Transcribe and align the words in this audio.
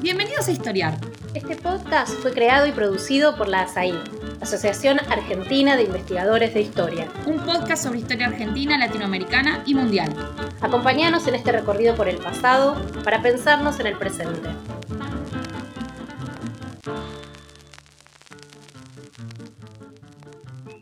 Bienvenidos 0.00 0.46
a 0.46 0.52
Historiar. 0.52 0.96
Este 1.34 1.56
podcast 1.56 2.12
fue 2.20 2.32
creado 2.32 2.66
y 2.66 2.72
producido 2.72 3.36
por 3.36 3.48
la 3.48 3.62
ASAI, 3.62 3.92
Asociación 4.40 5.00
Argentina 5.10 5.76
de 5.76 5.84
Investigadores 5.84 6.54
de 6.54 6.60
Historia. 6.60 7.08
Un 7.26 7.40
podcast 7.40 7.84
sobre 7.84 7.98
historia 7.98 8.28
argentina, 8.28 8.78
latinoamericana 8.78 9.62
y 9.66 9.74
mundial. 9.74 10.14
Acompáñanos 10.60 11.26
en 11.26 11.34
este 11.34 11.50
recorrido 11.50 11.96
por 11.96 12.08
el 12.08 12.18
pasado 12.18 12.80
para 13.02 13.22
pensarnos 13.22 13.80
en 13.80 13.86
el 13.86 13.98
presente. 13.98 14.50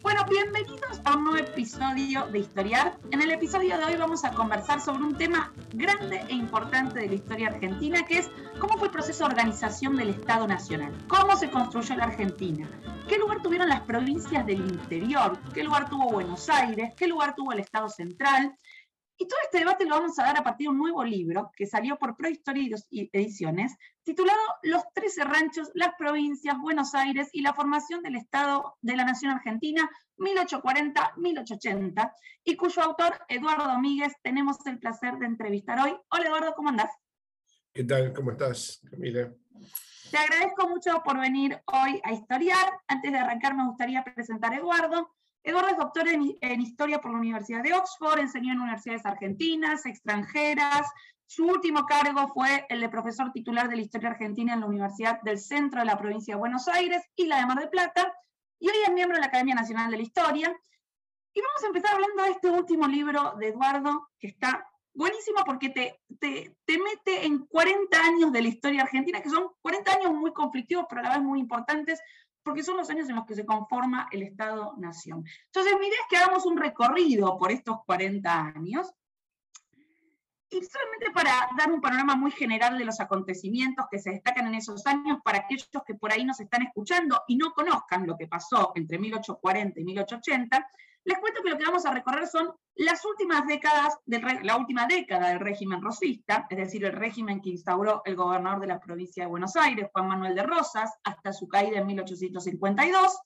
Bueno, 0.03 0.27
bienvenidos 0.29 1.01
a 1.05 1.17
un 1.17 1.25
nuevo 1.25 1.39
episodio 1.39 2.27
de 2.27 2.39
Historiar. 2.41 2.99
En 3.11 3.23
el 3.23 3.31
episodio 3.31 3.79
de 3.79 3.85
hoy 3.85 3.97
vamos 3.97 4.25
a 4.25 4.33
conversar 4.33 4.81
sobre 4.81 5.05
un 5.05 5.17
tema 5.17 5.53
grande 5.73 6.23
e 6.29 6.35
importante 6.35 6.99
de 7.01 7.09
la 7.09 7.15
historia 7.15 7.49
argentina, 7.49 8.05
que 8.07 8.19
es 8.19 8.31
cómo 8.59 8.77
fue 8.79 8.89
el 8.89 8.93
proceso 8.93 9.25
de 9.25 9.31
organización 9.31 9.97
del 9.97 10.11
Estado 10.11 10.47
Nacional, 10.47 10.93
cómo 11.09 11.37
se 11.37 11.51
construyó 11.51 11.97
la 11.97 12.05
Argentina, 12.05 12.69
qué 13.09 13.19
lugar 13.19 13.43
tuvieron 13.43 13.69
las 13.69 13.81
provincias 13.83 14.47
del 14.47 14.61
interior, 14.61 15.39
qué 15.53 15.65
lugar 15.65 15.89
tuvo 15.89 16.11
Buenos 16.11 16.49
Aires, 16.49 16.93
qué 16.97 17.09
lugar 17.09 17.35
tuvo 17.35 17.53
el 17.53 17.61
Estado 17.61 17.89
Central. 17.89 18.57
Y 19.21 19.29
todo 19.29 19.39
este 19.45 19.59
debate 19.59 19.85
lo 19.85 19.97
vamos 19.97 20.19
a 20.19 20.23
dar 20.23 20.39
a 20.39 20.43
partir 20.43 20.65
de 20.65 20.71
un 20.71 20.79
nuevo 20.79 21.05
libro 21.05 21.53
que 21.55 21.67
salió 21.67 21.99
por 21.99 22.17
Prohistoria 22.17 22.75
y 22.89 23.11
Ediciones, 23.13 23.77
titulado 24.03 24.41
Los 24.63 24.83
Trece 24.95 25.23
Ranchos, 25.25 25.71
las 25.75 25.91
Provincias, 25.99 26.57
Buenos 26.59 26.95
Aires 26.95 27.29
y 27.35 27.43
la 27.43 27.53
formación 27.53 28.01
del 28.01 28.17
Estado 28.17 28.79
de 28.81 28.97
la 28.97 29.05
Nación 29.05 29.33
Argentina, 29.33 29.91
1840-1880, 30.17 32.15
y 32.45 32.57
cuyo 32.57 32.83
autor, 32.83 33.21
Eduardo 33.29 33.65
Domínguez, 33.65 34.15
tenemos 34.23 34.57
el 34.65 34.79
placer 34.79 35.19
de 35.19 35.27
entrevistar 35.27 35.79
hoy. 35.81 35.95
Hola 36.11 36.25
Eduardo, 36.29 36.55
¿cómo 36.55 36.71
andás? 36.71 36.91
¿Qué 37.75 37.85
tal? 37.85 38.15
¿Cómo 38.15 38.31
estás, 38.31 38.81
Camila? 38.91 39.35
Te 40.11 40.17
agradezco 40.17 40.67
mucho 40.67 41.03
por 41.05 41.21
venir 41.21 41.61
hoy 41.67 42.01
a 42.05 42.13
historiar. 42.13 42.73
Antes 42.89 43.13
de 43.13 43.19
arrancar, 43.19 43.55
me 43.55 43.67
gustaría 43.67 44.03
presentar 44.03 44.55
a 44.55 44.57
Eduardo. 44.57 45.15
Eduardo 45.43 45.71
es 45.71 45.79
doctor 45.79 46.09
en, 46.09 46.37
en, 46.41 46.61
Historia 46.61 47.01
por 47.01 47.13
la 47.13 47.19
Universidad 47.19 47.63
de 47.63 47.73
Oxford, 47.73 48.19
enseñó 48.19 48.53
en 48.53 48.61
universidades 48.61 49.07
argentinas, 49.07 49.87
extranjeras. 49.87 50.87
Su 51.27 51.47
último 51.47 51.87
cargo 51.87 52.29
fue 52.29 52.67
el 52.69 52.81
de 52.81 52.89
profesor 52.89 53.33
titular 53.33 53.69
de 53.69 53.77
la 53.77 53.83
Historia 53.83 54.11
Argentina 54.11 54.53
en 54.53 54.61
la 54.61 54.67
Universidad 54.67 55.21
del 55.23 55.39
Centro 55.39 55.81
de 55.81 55.87
la 55.87 55.97
Provincia 55.97 56.35
de 56.35 56.41
Buenos 56.41 56.69
Aires 56.69 57.03
y 57.17 57.27
la 57.27 57.39
de 57.39 57.47
Mar 57.47 57.59
del 57.59 57.71
Plata, 57.71 58.13
y 58.59 58.69
hoy 58.69 58.77
es 58.85 58.93
miembro 58.93 59.17
de 59.17 59.23
la 59.23 59.29
Academia 59.29 59.55
Nacional 59.55 59.91
de 59.91 59.97
la 59.97 60.03
Historia. 60.03 60.55
Y 61.33 61.41
vamos 61.41 61.63
a 61.63 61.67
empezar 61.69 61.95
hablando 61.95 62.25
de 62.25 62.31
este 62.31 62.51
último 62.51 62.87
libro 62.87 63.35
de 63.39 63.49
Eduardo, 63.49 64.09
que 64.19 64.27
está 64.27 64.67
buenísimo 64.93 65.43
porque 65.47 65.71
te, 65.71 66.01
te, 66.19 66.55
te, 66.67 66.79
mete 66.79 67.25
en 67.25 67.47
40 67.47 67.99
años 67.99 68.33
de 68.33 68.43
la 68.43 68.49
historia 68.49 68.83
argentina, 68.83 69.23
que 69.23 69.31
son 69.31 69.49
40 69.63 69.93
años 69.93 70.13
muy 70.13 70.33
conflictivos, 70.33 70.85
pero 70.89 71.01
a 71.01 71.05
la 71.05 71.11
vez 71.11 71.23
muy 71.23 71.41
importantes, 71.41 72.01
porque 72.51 72.65
son 72.65 72.77
los 72.77 72.91
años 72.91 73.09
en 73.09 73.15
los 73.15 73.25
que 73.27 73.37
se 73.37 73.47
conforma 73.47 74.09
el 74.11 74.23
Estado-Nación. 74.23 75.25
Entonces, 75.47 75.73
mi 75.79 75.87
idea 75.87 75.99
es 76.01 76.07
que 76.11 76.17
hagamos 76.17 76.45
un 76.47 76.57
recorrido 76.57 77.39
por 77.39 77.53
estos 77.53 77.85
40 77.87 78.53
años, 78.57 78.93
y 80.51 80.61
solamente 80.65 81.13
para 81.15 81.31
dar 81.57 81.71
un 81.71 81.81
panorama 81.81 82.17
muy 82.17 82.33
general 82.33 82.77
de 82.77 82.85
los 82.85 82.99
acontecimientos 82.99 83.87
que 83.89 84.01
se 84.01 84.11
destacan 84.11 84.49
en 84.49 84.57
esos 84.57 84.85
años, 84.85 85.19
para 85.25 85.39
aquellos 85.39 85.69
que 85.87 85.95
por 85.95 86.11
ahí 86.11 86.25
nos 86.25 86.41
están 86.41 86.63
escuchando 86.63 87.23
y 87.29 87.37
no 87.37 87.53
conozcan 87.53 88.05
lo 88.05 88.17
que 88.17 88.27
pasó 88.27 88.73
entre 88.75 88.99
1840 88.99 89.79
y 89.79 89.85
1880, 89.85 90.71
les 91.05 91.19
cuento 91.19 91.43
que 91.43 91.51
lo 91.51 91.59
que 91.59 91.65
vamos 91.65 91.87
a 91.87 91.95
recorrer 91.95 92.27
son 92.27 92.53
las 92.75 93.05
últimas 93.05 93.47
décadas, 93.47 93.99
de 94.07 94.21
la 94.43 94.57
última 94.57 94.87
década 94.87 95.29
del 95.29 95.41
régimen 95.41 95.83
rosista, 95.83 96.47
es 96.49 96.57
decir, 96.57 96.85
el 96.85 96.93
régimen 96.93 97.41
que 97.41 97.51
instauró 97.51 98.03
el 98.05 98.17
gobernador 98.17 98.61
de 98.61 98.67
la 98.67 98.81
provincia 98.81 99.25
de 99.25 99.31
Buenos 99.31 99.57
Aires, 99.57 99.89
Juan 99.93 100.09
Manuel 100.09 100.35
de 100.35 100.43
Rosas, 100.43 100.91
hasta 101.05 101.33
su 101.33 101.49
caída 101.49 101.79
en 101.79 101.87
1852. 101.87 103.19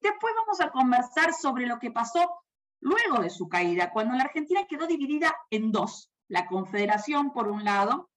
Después 0.00 0.34
vamos 0.36 0.60
a 0.60 0.70
conversar 0.70 1.32
sobre 1.32 1.66
lo 1.66 1.78
que 1.78 1.90
pasó 1.90 2.42
luego 2.80 3.20
de 3.20 3.30
su 3.30 3.48
caída, 3.48 3.90
cuando 3.90 4.14
la 4.14 4.24
Argentina 4.24 4.66
quedó 4.68 4.86
dividida 4.86 5.34
en 5.50 5.72
dos, 5.72 6.10
la 6.28 6.46
Confederación 6.46 7.32
por 7.32 7.48
un 7.48 7.64
lado 7.64 8.10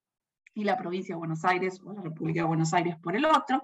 y 0.54 0.64
la 0.64 0.78
provincia 0.78 1.16
de 1.16 1.20
Buenos 1.20 1.46
Aires 1.46 1.80
o 1.84 1.94
la 1.94 2.02
República 2.02 2.42
de 2.42 2.48
Buenos 2.48 2.74
Aires 2.74 2.96
por 3.02 3.16
el 3.16 3.26
otro. 3.26 3.64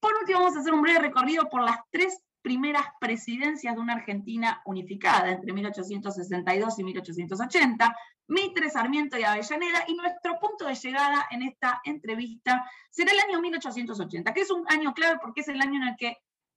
Por 0.00 0.14
último, 0.20 0.40
vamos 0.40 0.56
a 0.56 0.60
hacer 0.60 0.72
un 0.72 0.82
breve 0.82 1.00
recorrido 1.00 1.48
por 1.48 1.62
las 1.62 1.78
tres 1.90 2.22
primeras 2.42 2.84
presidencias 3.00 3.74
de 3.74 3.80
una 3.80 3.94
Argentina 3.94 4.60
unificada 4.66 5.30
entre 5.30 5.52
1862 5.52 6.78
y 6.78 6.84
1880, 6.84 7.96
Mitre, 8.28 8.70
Sarmiento 8.70 9.18
y 9.18 9.24
Avellaneda, 9.24 9.84
y 9.86 9.94
nuestro 9.94 10.38
punto 10.40 10.66
de 10.66 10.74
llegada 10.74 11.26
en 11.30 11.42
esta 11.42 11.80
entrevista 11.84 12.64
será 12.90 13.12
el 13.12 13.20
año 13.20 13.40
1880, 13.40 14.34
que 14.34 14.40
es 14.40 14.50
un 14.50 14.64
año 14.68 14.92
clave 14.92 15.18
porque 15.22 15.42
es 15.42 15.48
el 15.48 15.60
año 15.60 15.82
en 15.82 15.88
el 15.88 15.96
que 15.96 16.16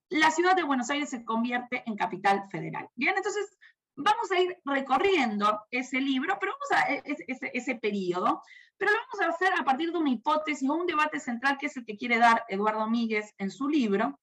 la 0.09 0.31
ciudad 0.31 0.55
de 0.55 0.63
Buenos 0.63 0.89
Aires 0.89 1.09
se 1.09 1.23
convierte 1.23 1.83
en 1.85 1.95
capital 1.95 2.47
federal. 2.49 2.89
Bien, 2.95 3.15
entonces 3.15 3.57
vamos 3.95 4.31
a 4.31 4.39
ir 4.39 4.57
recorriendo 4.65 5.61
ese 5.71 5.99
libro, 6.01 6.37
pero 6.39 6.53
vamos 6.53 6.83
a 6.83 6.93
ese, 6.93 7.25
ese, 7.27 7.51
ese 7.53 7.75
periodo, 7.75 8.41
pero 8.77 8.91
lo 8.91 8.97
vamos 8.97 9.21
a 9.21 9.35
hacer 9.35 9.53
a 9.59 9.63
partir 9.63 9.91
de 9.91 9.97
una 9.97 10.09
hipótesis 10.09 10.69
o 10.69 10.73
un 10.73 10.85
debate 10.85 11.19
central 11.19 11.57
que 11.57 11.67
es 11.67 11.77
el 11.77 11.85
que 11.85 11.97
quiere 11.97 12.17
dar 12.17 12.43
Eduardo 12.49 12.87
Míguez 12.89 13.33
en 13.37 13.51
su 13.51 13.67
libro, 13.67 14.19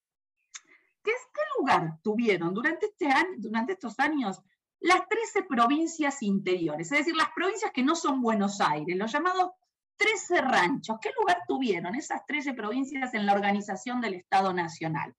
¿Qué, 1.02 1.10
¿Qué 1.10 1.40
lugar 1.58 1.98
tuvieron 2.02 2.54
durante, 2.54 2.86
este 2.86 3.08
durante 3.38 3.72
estos 3.72 3.98
años 3.98 4.40
las 4.80 5.08
13 5.08 5.44
provincias 5.44 6.22
interiores? 6.22 6.90
Es 6.92 6.98
decir, 6.98 7.16
las 7.16 7.30
provincias 7.34 7.70
que 7.72 7.82
no 7.82 7.94
son 7.94 8.22
Buenos 8.22 8.60
Aires, 8.60 8.96
los 8.96 9.12
llamados 9.12 9.50
13 9.96 10.40
ranchos. 10.40 10.96
¿Qué 11.00 11.10
lugar 11.18 11.38
tuvieron 11.46 11.94
esas 11.94 12.24
13 12.26 12.54
provincias 12.54 13.14
en 13.14 13.26
la 13.26 13.34
organización 13.34 14.00
del 14.00 14.14
Estado 14.14 14.52
Nacional? 14.52 15.14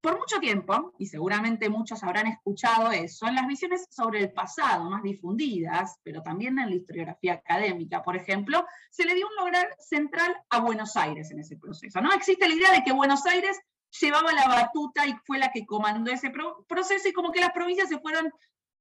Por 0.00 0.18
mucho 0.18 0.38
tiempo, 0.38 0.92
y 0.98 1.06
seguramente 1.06 1.70
muchos 1.70 2.04
habrán 2.04 2.26
escuchado 2.26 2.90
eso, 2.92 3.26
en 3.26 3.36
las 3.36 3.46
visiones 3.46 3.86
sobre 3.88 4.20
el 4.20 4.32
pasado 4.32 4.90
más 4.90 5.02
difundidas, 5.02 5.98
pero 6.02 6.20
también 6.20 6.58
en 6.58 6.68
la 6.68 6.74
historiografía 6.74 7.32
académica, 7.34 8.02
por 8.02 8.14
ejemplo, 8.14 8.66
se 8.90 9.06
le 9.06 9.14
dio 9.14 9.26
un 9.26 9.46
lugar 9.46 9.74
central 9.78 10.36
a 10.50 10.60
Buenos 10.60 10.94
Aires 10.96 11.30
en 11.30 11.38
ese 11.38 11.56
proceso. 11.56 12.02
¿no? 12.02 12.12
Existe 12.12 12.46
la 12.46 12.54
idea 12.54 12.72
de 12.72 12.84
que 12.84 12.92
Buenos 12.92 13.24
Aires 13.24 13.58
llevaba 14.00 14.32
la 14.32 14.48
batuta 14.48 15.06
y 15.06 15.14
fue 15.24 15.38
la 15.38 15.50
que 15.52 15.66
comandó 15.66 16.10
ese 16.10 16.32
proceso 16.68 17.08
y 17.08 17.12
como 17.12 17.32
que 17.32 17.40
las 17.40 17.52
provincias 17.52 17.88
se 17.88 17.98
fueron 17.98 18.32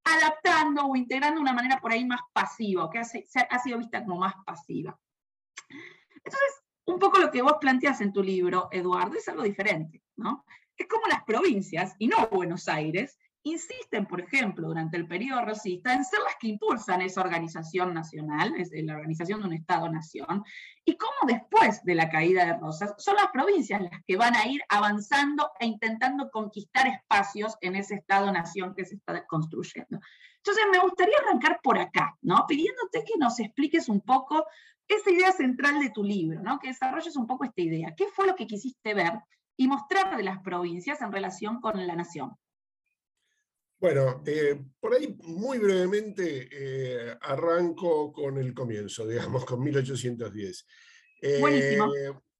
adaptando 0.04 0.86
o 0.86 0.96
integrando 0.96 1.36
de 1.36 1.42
una 1.42 1.54
manera 1.54 1.80
por 1.80 1.92
ahí 1.92 2.06
más 2.06 2.22
pasiva, 2.34 2.90
que 2.90 3.00
ha, 3.00 3.04
ha 3.50 3.60
sido 3.60 3.78
vista 3.78 4.04
como 4.04 4.20
más 4.20 4.34
pasiva. 4.46 5.00
Entonces, 6.16 6.64
un 6.86 7.00
poco 7.00 7.20
lo 7.20 7.32
que 7.32 7.42
vos 7.42 7.56
planteas 7.60 8.02
en 8.02 8.12
tu 8.12 8.22
libro, 8.22 8.68
Eduardo, 8.72 9.18
es 9.18 9.28
algo 9.30 9.44
diferente, 9.44 10.04
¿no? 10.18 10.46
Es 10.76 10.88
como 10.88 11.08
las 11.08 11.24
provincias, 11.24 11.96
y 12.00 12.08
no 12.08 12.28
Buenos 12.30 12.68
Aires, 12.68 13.18
insisten, 13.44 14.06
por 14.06 14.22
ejemplo, 14.22 14.68
durante 14.68 14.98
el 14.98 15.08
periodo 15.08 15.46
rosista, 15.46 15.94
en 15.94 16.06
ser 16.06 16.20
las 16.22 16.36
que 16.40 16.48
impulsan 16.48 17.02
esa 17.02 17.22
organización 17.22 17.94
nacional, 17.94 18.54
es 18.58 18.72
la 18.74 18.96
organización 18.96 19.42
de 19.42 19.48
un 19.48 19.54
Estado-nación, 19.54 20.44
y 20.86 20.98
cómo 20.98 21.14
después 21.28 21.84
de 21.84 21.96
la 21.96 22.10
caída 22.10 22.46
de 22.46 22.58
Rosas 22.58 22.94
son 22.98 23.16
las 23.16 23.28
provincias 23.32 23.82
las 23.82 24.02
que 24.06 24.18
van 24.18 24.36
a 24.36 24.48
ir 24.48 24.62
avanzando 24.70 25.52
e 25.60 25.66
intentando 25.66 26.30
conquistar 26.32 26.88
espacios 26.88 27.58
en 27.62 27.76
ese 27.76 27.96
Estado-nación 27.96 28.74
que 28.76 28.86
se 28.86 28.96
está 28.96 29.26
construyendo. 29.26 30.00
Entonces, 30.38 30.66
me 30.72 30.80
gustaría 30.80 31.16
arrancar 31.26 31.60
por 31.62 31.78
acá, 31.78 32.18
¿no? 32.22 32.46
Pidiéndote 32.48 33.04
que 33.06 33.18
nos 33.18 33.40
expliques 33.40 33.88
un 33.88 34.02
poco 34.02 34.46
esa 34.88 35.12
idea 35.12 35.32
central 35.32 35.80
de 35.80 35.90
tu 35.90 36.04
libro, 36.04 36.42
¿no? 36.42 36.60
Que 36.60 36.68
desarrolles 36.68 37.16
un 37.16 37.28
poco 37.28 37.46
esta 37.46 37.62
idea. 37.62 37.94
¿Qué 37.96 38.08
fue 38.08 38.28
lo 38.28 38.36
que 38.36 38.48
quisiste 38.48 38.94
ver 38.94 39.14
y 39.58 39.68
mostrar 39.68 40.18
de 40.18 40.24
las 40.24 40.40
provincias 40.40 41.02
en 41.02 41.12
relación 41.12 41.62
con 41.62 41.86
la 41.88 41.96
nación? 41.96 42.38
Bueno, 43.84 44.24
eh, 44.26 44.58
por 44.80 44.94
ahí 44.94 45.14
muy 45.24 45.58
brevemente 45.58 46.48
eh, 46.50 47.18
arranco 47.20 48.14
con 48.14 48.38
el 48.38 48.54
comienzo, 48.54 49.06
digamos, 49.08 49.44
con 49.44 49.62
1810. 49.62 50.66
Eh, 51.22 51.38
Buenísimo. 51.42 51.92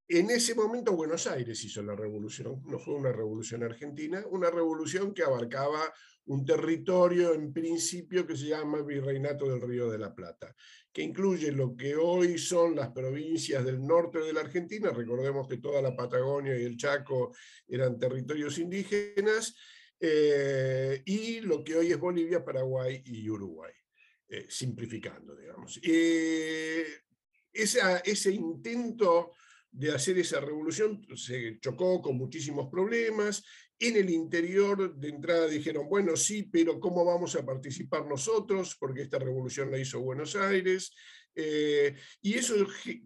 En 0.08 0.30
ese 0.30 0.56
momento 0.56 0.94
Buenos 0.94 1.28
Aires 1.28 1.62
hizo 1.66 1.84
la 1.84 1.98
revolución, 1.98 2.62
no 2.66 2.80
fue 2.80 2.94
una 2.94 3.12
revolución 3.12 3.62
argentina, 3.62 4.24
una 4.30 4.50
revolución 4.50 5.14
que 5.14 5.24
abarcaba 5.24 5.94
un 6.28 6.46
territorio 6.46 7.34
en 7.34 7.52
principio 7.52 8.26
que 8.26 8.38
se 8.38 8.46
llama 8.46 8.82
Virreinato 8.82 9.46
del 9.46 9.60
Río 9.60 9.92
de 9.92 9.98
la 9.98 10.16
Plata, 10.16 10.56
que 10.94 11.02
incluye 11.02 11.52
lo 11.52 11.76
que 11.76 11.98
hoy 11.98 12.38
son 12.38 12.74
las 12.74 12.92
provincias 12.92 13.66
del 13.66 13.86
norte 13.86 14.20
de 14.20 14.32
la 14.32 14.40
Argentina, 14.40 14.92
recordemos 14.92 15.46
que 15.50 15.58
toda 15.58 15.82
la 15.82 15.94
Patagonia 15.94 16.58
y 16.58 16.64
el 16.64 16.78
Chaco 16.78 17.36
eran 17.68 18.00
territorios 18.00 18.58
indígenas, 18.60 19.54
eh, 20.06 21.02
y 21.06 21.40
lo 21.40 21.64
que 21.64 21.78
hoy 21.78 21.94
es 21.94 21.98
Bolivia, 21.98 22.44
Paraguay 22.44 23.02
y 23.06 23.30
Uruguay, 23.30 23.72
eh, 24.28 24.48
simplificando, 24.50 25.34
digamos. 25.34 25.80
Eh, 25.82 26.86
ese 27.54 28.32
intento 28.34 29.32
de 29.72 29.94
hacer 29.94 30.18
esa 30.18 30.42
revolución 30.42 31.08
se 31.16 31.58
chocó 31.62 32.02
con 32.02 32.18
muchísimos 32.18 32.70
problemas. 32.70 33.46
En 33.80 33.96
el 33.96 34.10
interior 34.10 34.94
de 34.94 35.08
entrada 35.08 35.48
dijeron, 35.48 35.88
bueno, 35.88 36.18
sí, 36.18 36.44
pero 36.52 36.82
¿cómo 36.82 37.06
vamos 37.06 37.38
a 37.38 37.46
participar 37.46 38.06
nosotros? 38.06 38.76
Porque 38.78 39.04
esta 39.04 39.20
revolución 39.20 39.72
la 39.72 39.78
hizo 39.78 40.02
Buenos 40.02 40.36
Aires. 40.36 40.92
Eh, 41.36 41.96
y 42.22 42.34
eso 42.36 42.56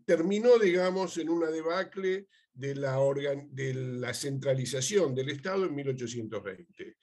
terminó, 0.05 0.57
digamos, 0.59 1.17
en 1.17 1.29
una 1.29 1.49
debacle 1.49 2.27
de 2.53 2.75
la, 2.75 4.13
centralización 4.13 5.13
del 5.13 5.29
Estado 5.29 5.65
en 5.65 5.75
1820. 5.75 6.97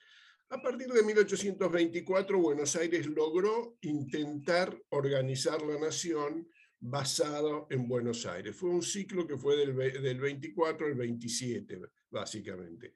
A 0.51 0.61
partir 0.61 0.89
de 0.89 1.03
1824, 1.03 2.39
Buenos 2.39 2.77
Aires 2.77 3.07
logró 3.07 3.77
intentar 3.83 4.77
organizar 4.91 5.63
la 5.63 5.79
nación 5.79 6.49
basado 6.79 7.67
en 7.71 7.89
Buenos 7.89 8.27
Aires. 8.27 8.55
Fue 8.55 8.71
un 8.71 8.83
ciclo 8.83 9.27
que 9.27 9.39
fue 9.39 9.57
del, 9.57 9.75
del 9.77 10.21
24 10.21 10.87
al 10.87 10.95
27, 10.95 11.81
básicamente. 12.11 12.95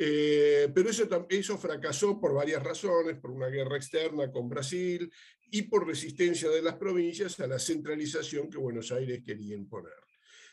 Eh, 0.00 0.70
pero 0.72 0.90
eso, 0.90 1.26
eso 1.28 1.58
fracasó 1.58 2.20
por 2.20 2.32
varias 2.32 2.62
razones, 2.62 3.18
por 3.18 3.32
una 3.32 3.48
guerra 3.48 3.76
externa 3.76 4.30
con 4.30 4.48
Brasil 4.48 5.10
y 5.50 5.62
por 5.62 5.86
resistencia 5.86 6.50
de 6.50 6.62
las 6.62 6.76
provincias 6.76 7.38
a 7.40 7.46
la 7.46 7.58
centralización 7.58 8.50
que 8.50 8.58
Buenos 8.58 8.92
Aires 8.92 9.22
quería 9.24 9.54
imponer. 9.54 9.92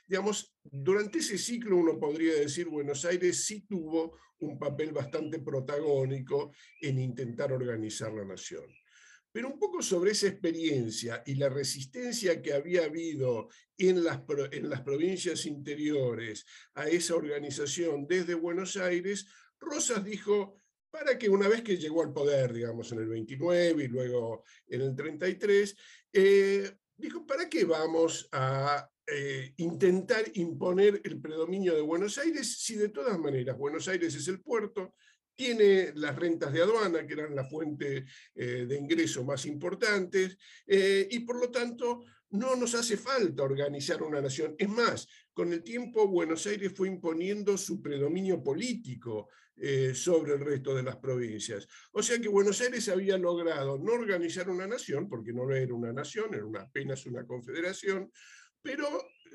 Digamos, 0.07 0.55
durante 0.63 1.19
ese 1.19 1.37
ciclo 1.37 1.77
uno 1.77 1.99
podría 1.99 2.35
decir 2.35 2.67
Buenos 2.67 3.05
Aires 3.05 3.43
sí 3.43 3.61
tuvo 3.61 4.17
un 4.39 4.59
papel 4.59 4.91
bastante 4.91 5.39
protagónico 5.39 6.51
en 6.81 6.99
intentar 6.99 7.51
organizar 7.51 8.13
la 8.13 8.25
nación. 8.25 8.65
Pero 9.31 9.49
un 9.49 9.59
poco 9.59 9.81
sobre 9.81 10.11
esa 10.11 10.27
experiencia 10.27 11.21
y 11.25 11.35
la 11.35 11.49
resistencia 11.49 12.41
que 12.41 12.53
había 12.53 12.85
habido 12.85 13.49
en 13.77 14.03
las, 14.03 14.21
en 14.51 14.69
las 14.69 14.81
provincias 14.81 15.45
interiores 15.45 16.45
a 16.75 16.87
esa 16.87 17.15
organización 17.15 18.07
desde 18.07 18.33
Buenos 18.33 18.77
Aires, 18.77 19.27
Rosas 19.59 20.05
dijo, 20.05 20.61
para 20.95 21.17
que 21.17 21.27
una 21.27 21.49
vez 21.49 21.61
que 21.61 21.77
llegó 21.77 22.03
al 22.03 22.13
poder, 22.13 22.53
digamos, 22.53 22.89
en 22.93 22.99
el 22.99 23.07
29 23.07 23.83
y 23.83 23.87
luego 23.89 24.45
en 24.65 24.81
el 24.81 24.95
33, 24.95 25.75
eh, 26.13 26.71
dijo, 26.95 27.27
¿para 27.27 27.49
qué 27.49 27.65
vamos 27.65 28.29
a 28.31 28.89
eh, 29.05 29.53
intentar 29.57 30.23
imponer 30.35 31.01
el 31.03 31.19
predominio 31.19 31.75
de 31.75 31.81
Buenos 31.81 32.17
Aires 32.17 32.59
si 32.59 32.75
de 32.75 32.89
todas 32.89 33.19
maneras 33.19 33.57
Buenos 33.57 33.89
Aires 33.89 34.15
es 34.15 34.27
el 34.29 34.39
puerto, 34.41 34.93
tiene 35.35 35.91
las 35.95 36.15
rentas 36.15 36.53
de 36.53 36.61
aduana, 36.61 37.05
que 37.05 37.11
eran 37.11 37.35
la 37.35 37.43
fuente 37.43 38.05
eh, 38.33 38.65
de 38.65 38.77
ingreso 38.77 39.25
más 39.25 39.45
importantes, 39.45 40.37
y 40.65 41.19
por 41.19 41.41
lo 41.41 41.51
tanto 41.51 42.05
no 42.29 42.55
nos 42.55 42.73
hace 42.73 42.95
falta 42.95 43.43
organizar 43.43 44.01
una 44.01 44.21
nación. 44.21 44.55
Es 44.57 44.69
más, 44.69 45.09
con 45.33 45.51
el 45.51 45.61
tiempo 45.61 46.07
Buenos 46.07 46.47
Aires 46.47 46.71
fue 46.73 46.87
imponiendo 46.87 47.57
su 47.57 47.81
predominio 47.81 48.41
político 48.41 49.27
eh, 49.57 49.93
sobre 49.95 50.33
el 50.33 50.41
resto 50.41 50.75
de 50.75 50.83
las 50.83 50.97
provincias. 50.97 51.67
O 51.91 52.03
sea 52.03 52.19
que 52.19 52.27
Buenos 52.27 52.59
Aires 52.61 52.89
había 52.89 53.17
logrado 53.17 53.77
no 53.77 53.93
organizar 53.93 54.49
una 54.49 54.67
nación, 54.67 55.07
porque 55.07 55.31
no 55.31 55.49
era 55.51 55.73
una 55.73 55.93
nación, 55.93 56.33
era 56.33 56.61
apenas 56.61 57.05
una 57.05 57.25
confederación, 57.25 58.11
pero 58.61 58.87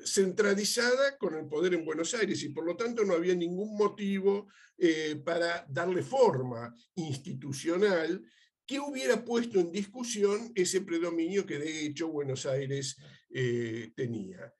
centralizada 0.05 1.17
con 1.17 1.35
el 1.35 1.47
poder 1.47 1.73
en 1.73 1.85
Buenos 1.85 2.13
Aires 2.13 2.41
y 2.43 2.49
por 2.49 2.65
lo 2.65 2.75
tanto 2.75 3.03
no 3.03 3.13
había 3.13 3.35
ningún 3.35 3.75
motivo 3.77 4.47
eh, 4.77 5.21
para 5.23 5.65
darle 5.69 6.03
forma 6.03 6.73
institucional 6.95 8.21
que 8.65 8.79
hubiera 8.79 9.23
puesto 9.23 9.59
en 9.59 9.71
discusión 9.71 10.51
ese 10.55 10.81
predominio 10.81 11.45
que 11.45 11.59
de 11.59 11.85
hecho 11.85 12.07
Buenos 12.09 12.45
Aires 12.45 12.97
eh, 13.29 13.91
tenía. 13.95 14.53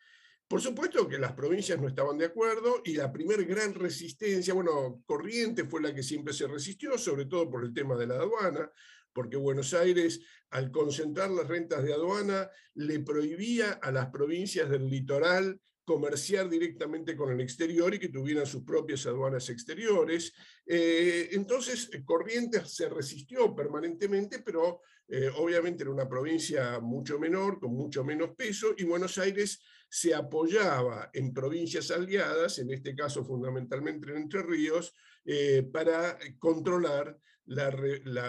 Por 0.51 0.59
supuesto 0.59 1.07
que 1.07 1.17
las 1.17 1.31
provincias 1.31 1.79
no 1.79 1.87
estaban 1.87 2.17
de 2.17 2.25
acuerdo 2.25 2.81
y 2.83 2.95
la 2.95 3.09
primer 3.09 3.45
gran 3.45 3.73
resistencia, 3.73 4.53
bueno, 4.53 5.01
Corrientes 5.05 5.65
fue 5.69 5.81
la 5.81 5.95
que 5.95 6.03
siempre 6.03 6.33
se 6.33 6.45
resistió, 6.45 6.97
sobre 6.97 7.23
todo 7.23 7.49
por 7.49 7.63
el 7.63 7.73
tema 7.73 7.95
de 7.95 8.07
la 8.07 8.15
aduana, 8.15 8.69
porque 9.13 9.37
Buenos 9.37 9.73
Aires, 9.73 10.19
al 10.49 10.69
concentrar 10.69 11.31
las 11.31 11.47
rentas 11.47 11.81
de 11.85 11.93
aduana, 11.93 12.49
le 12.73 12.99
prohibía 12.99 13.79
a 13.81 13.93
las 13.93 14.07
provincias 14.07 14.69
del 14.69 14.89
litoral 14.89 15.57
comerciar 15.85 16.49
directamente 16.49 17.15
con 17.15 17.31
el 17.31 17.39
exterior 17.39 17.93
y 17.93 17.99
que 17.99 18.09
tuvieran 18.09 18.45
sus 18.45 18.63
propias 18.63 19.05
aduanas 19.05 19.47
exteriores. 19.47 20.33
Eh, 20.65 21.29
entonces, 21.31 21.89
Corrientes 22.03 22.75
se 22.75 22.89
resistió 22.89 23.55
permanentemente, 23.55 24.39
pero 24.39 24.81
eh, 25.07 25.29
obviamente 25.37 25.83
era 25.83 25.91
una 25.91 26.09
provincia 26.09 26.77
mucho 26.81 27.17
menor, 27.17 27.57
con 27.57 27.73
mucho 27.73 28.03
menos 28.03 28.31
peso, 28.35 28.73
y 28.77 28.83
Buenos 28.83 29.17
Aires 29.17 29.61
se 29.93 30.15
apoyaba 30.15 31.09
en 31.13 31.33
provincias 31.33 31.91
aliadas, 31.91 32.59
en 32.59 32.71
este 32.71 32.95
caso 32.95 33.25
fundamentalmente 33.25 34.09
en 34.09 34.19
Entre 34.19 34.41
Ríos, 34.41 34.95
eh, 35.25 35.69
para 35.69 36.17
controlar 36.39 37.19
la, 37.47 37.69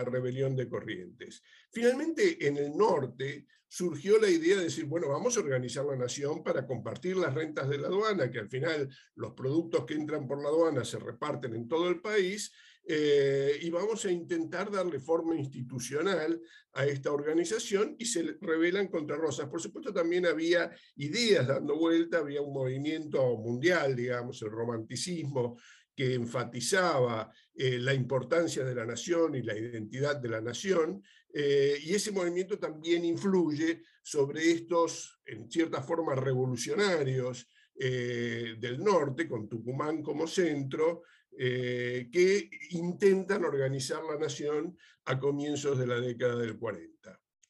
rebelión 0.02 0.56
de 0.56 0.68
Corrientes. 0.68 1.40
Finalmente, 1.70 2.48
en 2.48 2.56
el 2.56 2.76
norte 2.76 3.46
surgió 3.68 4.18
la 4.18 4.28
idea 4.28 4.56
de 4.56 4.64
decir, 4.64 4.86
bueno, 4.86 5.08
vamos 5.08 5.36
a 5.36 5.40
organizar 5.40 5.84
la 5.84 5.94
nación 5.94 6.42
para 6.42 6.66
compartir 6.66 7.16
las 7.16 7.32
rentas 7.32 7.68
de 7.68 7.78
la 7.78 7.86
aduana, 7.86 8.28
que 8.28 8.40
al 8.40 8.48
final 8.48 8.88
los 9.14 9.32
productos 9.32 9.86
que 9.86 9.94
entran 9.94 10.26
por 10.26 10.42
la 10.42 10.48
aduana 10.48 10.84
se 10.84 10.98
reparten 10.98 11.54
en 11.54 11.68
todo 11.68 11.88
el 11.88 12.00
país, 12.00 12.52
eh, 12.84 13.58
y 13.60 13.70
vamos 13.70 14.04
a 14.04 14.10
intentar 14.10 14.70
darle 14.70 14.98
forma 14.98 15.36
institucional 15.36 16.40
a 16.72 16.84
esta 16.84 17.12
organización 17.12 17.94
y 17.98 18.06
se 18.06 18.36
rebelan 18.40 18.88
contra 18.88 19.16
Rosas. 19.16 19.48
Por 19.48 19.60
supuesto, 19.60 19.92
también 19.92 20.26
había 20.26 20.70
ideas 20.96 21.46
dando 21.46 21.78
vuelta, 21.78 22.18
había 22.18 22.42
un 22.42 22.52
movimiento 22.52 23.36
mundial, 23.36 23.94
digamos, 23.94 24.42
el 24.42 24.50
romanticismo, 24.50 25.58
que 25.94 26.14
enfatizaba 26.14 27.30
eh, 27.54 27.78
la 27.78 27.94
importancia 27.94 28.64
de 28.64 28.74
la 28.74 28.86
nación 28.86 29.36
y 29.36 29.42
la 29.42 29.56
identidad 29.56 30.16
de 30.16 30.28
la 30.30 30.40
nación, 30.40 31.02
eh, 31.32 31.78
y 31.82 31.94
ese 31.94 32.10
movimiento 32.10 32.58
también 32.58 33.04
influye 33.04 33.82
sobre 34.02 34.50
estos, 34.50 35.20
en 35.24 35.50
cierta 35.50 35.82
forma, 35.82 36.14
revolucionarios 36.14 37.46
del 37.74 38.78
norte, 38.78 39.26
con 39.26 39.48
Tucumán 39.48 40.02
como 40.02 40.26
centro, 40.28 41.02
que 41.36 42.50
intentan 42.70 43.44
organizar 43.44 44.02
la 44.04 44.18
nación 44.18 44.76
a 45.06 45.18
comienzos 45.18 45.78
de 45.78 45.86
la 45.86 46.00
década 46.00 46.36
del 46.36 46.58
40. 46.58 46.92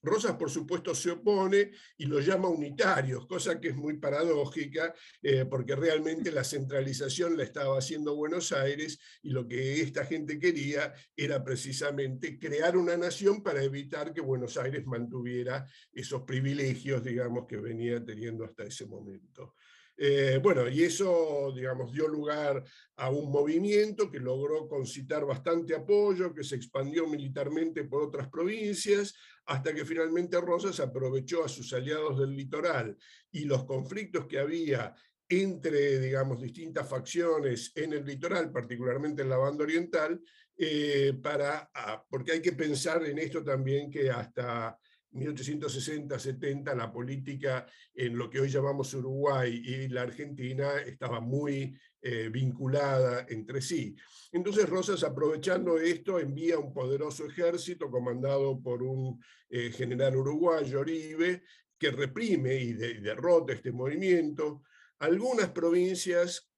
Rosas, 0.04 0.32
por 0.32 0.50
supuesto, 0.50 0.96
se 0.96 1.12
opone 1.12 1.70
y 1.96 2.06
lo 2.06 2.18
llama 2.18 2.48
unitarios, 2.48 3.24
cosa 3.28 3.60
que 3.60 3.68
es 3.68 3.76
muy 3.76 3.98
paradójica, 3.98 4.92
eh, 5.22 5.44
porque 5.44 5.76
realmente 5.76 6.32
la 6.32 6.42
centralización 6.42 7.36
la 7.36 7.44
estaba 7.44 7.78
haciendo 7.78 8.16
Buenos 8.16 8.50
Aires 8.50 8.98
y 9.22 9.30
lo 9.30 9.46
que 9.46 9.80
esta 9.80 10.04
gente 10.04 10.40
quería 10.40 10.92
era 11.16 11.44
precisamente 11.44 12.36
crear 12.36 12.76
una 12.76 12.96
nación 12.96 13.44
para 13.44 13.62
evitar 13.62 14.12
que 14.12 14.20
Buenos 14.20 14.56
Aires 14.56 14.84
mantuviera 14.86 15.64
esos 15.92 16.22
privilegios, 16.22 17.04
digamos, 17.04 17.46
que 17.46 17.58
venía 17.58 18.04
teniendo 18.04 18.44
hasta 18.44 18.64
ese 18.64 18.86
momento. 18.86 19.54
Eh, 20.04 20.40
bueno, 20.42 20.68
y 20.68 20.82
eso, 20.82 21.52
digamos, 21.54 21.92
dio 21.92 22.08
lugar 22.08 22.64
a 22.96 23.08
un 23.08 23.30
movimiento 23.30 24.10
que 24.10 24.18
logró 24.18 24.66
concitar 24.66 25.24
bastante 25.24 25.76
apoyo, 25.76 26.34
que 26.34 26.42
se 26.42 26.56
expandió 26.56 27.06
militarmente 27.06 27.84
por 27.84 28.02
otras 28.02 28.28
provincias, 28.28 29.14
hasta 29.46 29.72
que 29.72 29.84
finalmente 29.84 30.40
Rosas 30.40 30.80
aprovechó 30.80 31.44
a 31.44 31.48
sus 31.48 31.72
aliados 31.72 32.18
del 32.18 32.34
litoral 32.34 32.96
y 33.30 33.44
los 33.44 33.64
conflictos 33.64 34.26
que 34.26 34.40
había 34.40 34.92
entre, 35.28 36.00
digamos, 36.00 36.42
distintas 36.42 36.88
facciones 36.88 37.70
en 37.76 37.92
el 37.92 38.04
litoral, 38.04 38.50
particularmente 38.50 39.22
en 39.22 39.28
la 39.28 39.36
banda 39.36 39.62
oriental, 39.62 40.20
eh, 40.56 41.16
para, 41.22 41.70
ah, 41.72 42.04
porque 42.10 42.32
hay 42.32 42.42
que 42.42 42.54
pensar 42.54 43.04
en 43.04 43.20
esto 43.20 43.44
también 43.44 43.88
que 43.88 44.10
hasta 44.10 44.76
1860-70 45.12 46.74
la 46.74 46.92
política 46.92 47.66
en 47.94 48.16
lo 48.16 48.30
que 48.30 48.40
hoy 48.40 48.48
llamamos 48.48 48.94
Uruguay 48.94 49.62
y 49.64 49.88
la 49.88 50.02
Argentina 50.02 50.78
estaba 50.78 51.20
muy 51.20 51.78
eh, 52.00 52.28
vinculada 52.30 53.26
entre 53.28 53.60
sí. 53.60 53.94
Entonces 54.32 54.68
Rosas, 54.68 55.04
aprovechando 55.04 55.78
esto, 55.78 56.18
envía 56.18 56.58
un 56.58 56.72
poderoso 56.72 57.26
ejército 57.26 57.90
comandado 57.90 58.60
por 58.60 58.82
un 58.82 59.22
eh, 59.48 59.70
general 59.70 60.16
uruguayo, 60.16 60.80
Oribe, 60.80 61.42
que 61.78 61.90
reprime 61.90 62.54
y 62.54 62.72
derrota 62.72 63.52
este 63.52 63.72
movimiento. 63.72 64.62
Algunas 64.98 65.50
provincias 65.50 66.51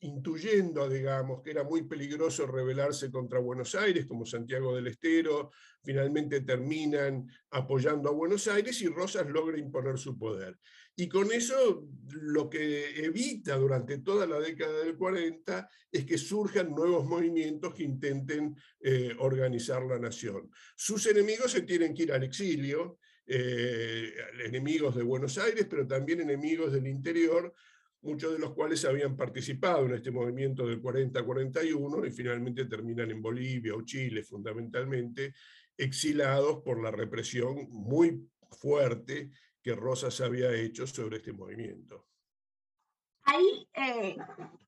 intuyendo, 0.00 0.88
digamos, 0.88 1.42
que 1.42 1.50
era 1.50 1.64
muy 1.64 1.82
peligroso 1.82 2.46
rebelarse 2.46 3.10
contra 3.10 3.38
Buenos 3.38 3.74
Aires, 3.74 4.06
como 4.06 4.26
Santiago 4.26 4.74
del 4.74 4.88
Estero, 4.88 5.50
finalmente 5.82 6.42
terminan 6.42 7.26
apoyando 7.50 8.08
a 8.08 8.12
Buenos 8.12 8.46
Aires 8.48 8.80
y 8.82 8.88
Rosas 8.88 9.26
logra 9.28 9.58
imponer 9.58 9.98
su 9.98 10.18
poder. 10.18 10.58
Y 10.96 11.08
con 11.08 11.30
eso 11.30 11.86
lo 12.10 12.48
que 12.48 13.04
evita 13.04 13.56
durante 13.56 13.98
toda 13.98 14.26
la 14.26 14.40
década 14.40 14.80
del 14.80 14.96
40 14.96 15.68
es 15.92 16.04
que 16.06 16.16
surjan 16.16 16.70
nuevos 16.70 17.04
movimientos 17.04 17.74
que 17.74 17.82
intenten 17.82 18.56
eh, 18.80 19.14
organizar 19.18 19.82
la 19.84 19.98
nación. 19.98 20.50
Sus 20.74 21.06
enemigos 21.06 21.52
se 21.52 21.62
tienen 21.62 21.94
que 21.94 22.04
ir 22.04 22.12
al 22.12 22.24
exilio, 22.24 22.98
eh, 23.26 24.14
enemigos 24.44 24.94
de 24.96 25.02
Buenos 25.02 25.36
Aires, 25.36 25.66
pero 25.68 25.86
también 25.86 26.20
enemigos 26.20 26.72
del 26.72 26.86
interior, 26.86 27.52
muchos 28.02 28.32
de 28.32 28.38
los 28.38 28.52
cuales 28.54 28.84
habían 28.84 29.16
participado 29.16 29.86
en 29.86 29.94
este 29.94 30.10
movimiento 30.10 30.66
del 30.66 30.82
40-41 30.82 32.06
y 32.06 32.10
finalmente 32.10 32.66
terminan 32.66 33.10
en 33.10 33.22
Bolivia 33.22 33.74
o 33.74 33.82
Chile 33.82 34.22
fundamentalmente, 34.22 35.34
exilados 35.76 36.62
por 36.62 36.82
la 36.82 36.90
represión 36.90 37.68
muy 37.70 38.28
fuerte 38.50 39.30
que 39.62 39.74
Rosas 39.74 40.20
había 40.20 40.54
hecho 40.54 40.86
sobre 40.86 41.16
este 41.16 41.32
movimiento. 41.32 42.06
Ahí 43.26 43.68
eh, 43.74 44.16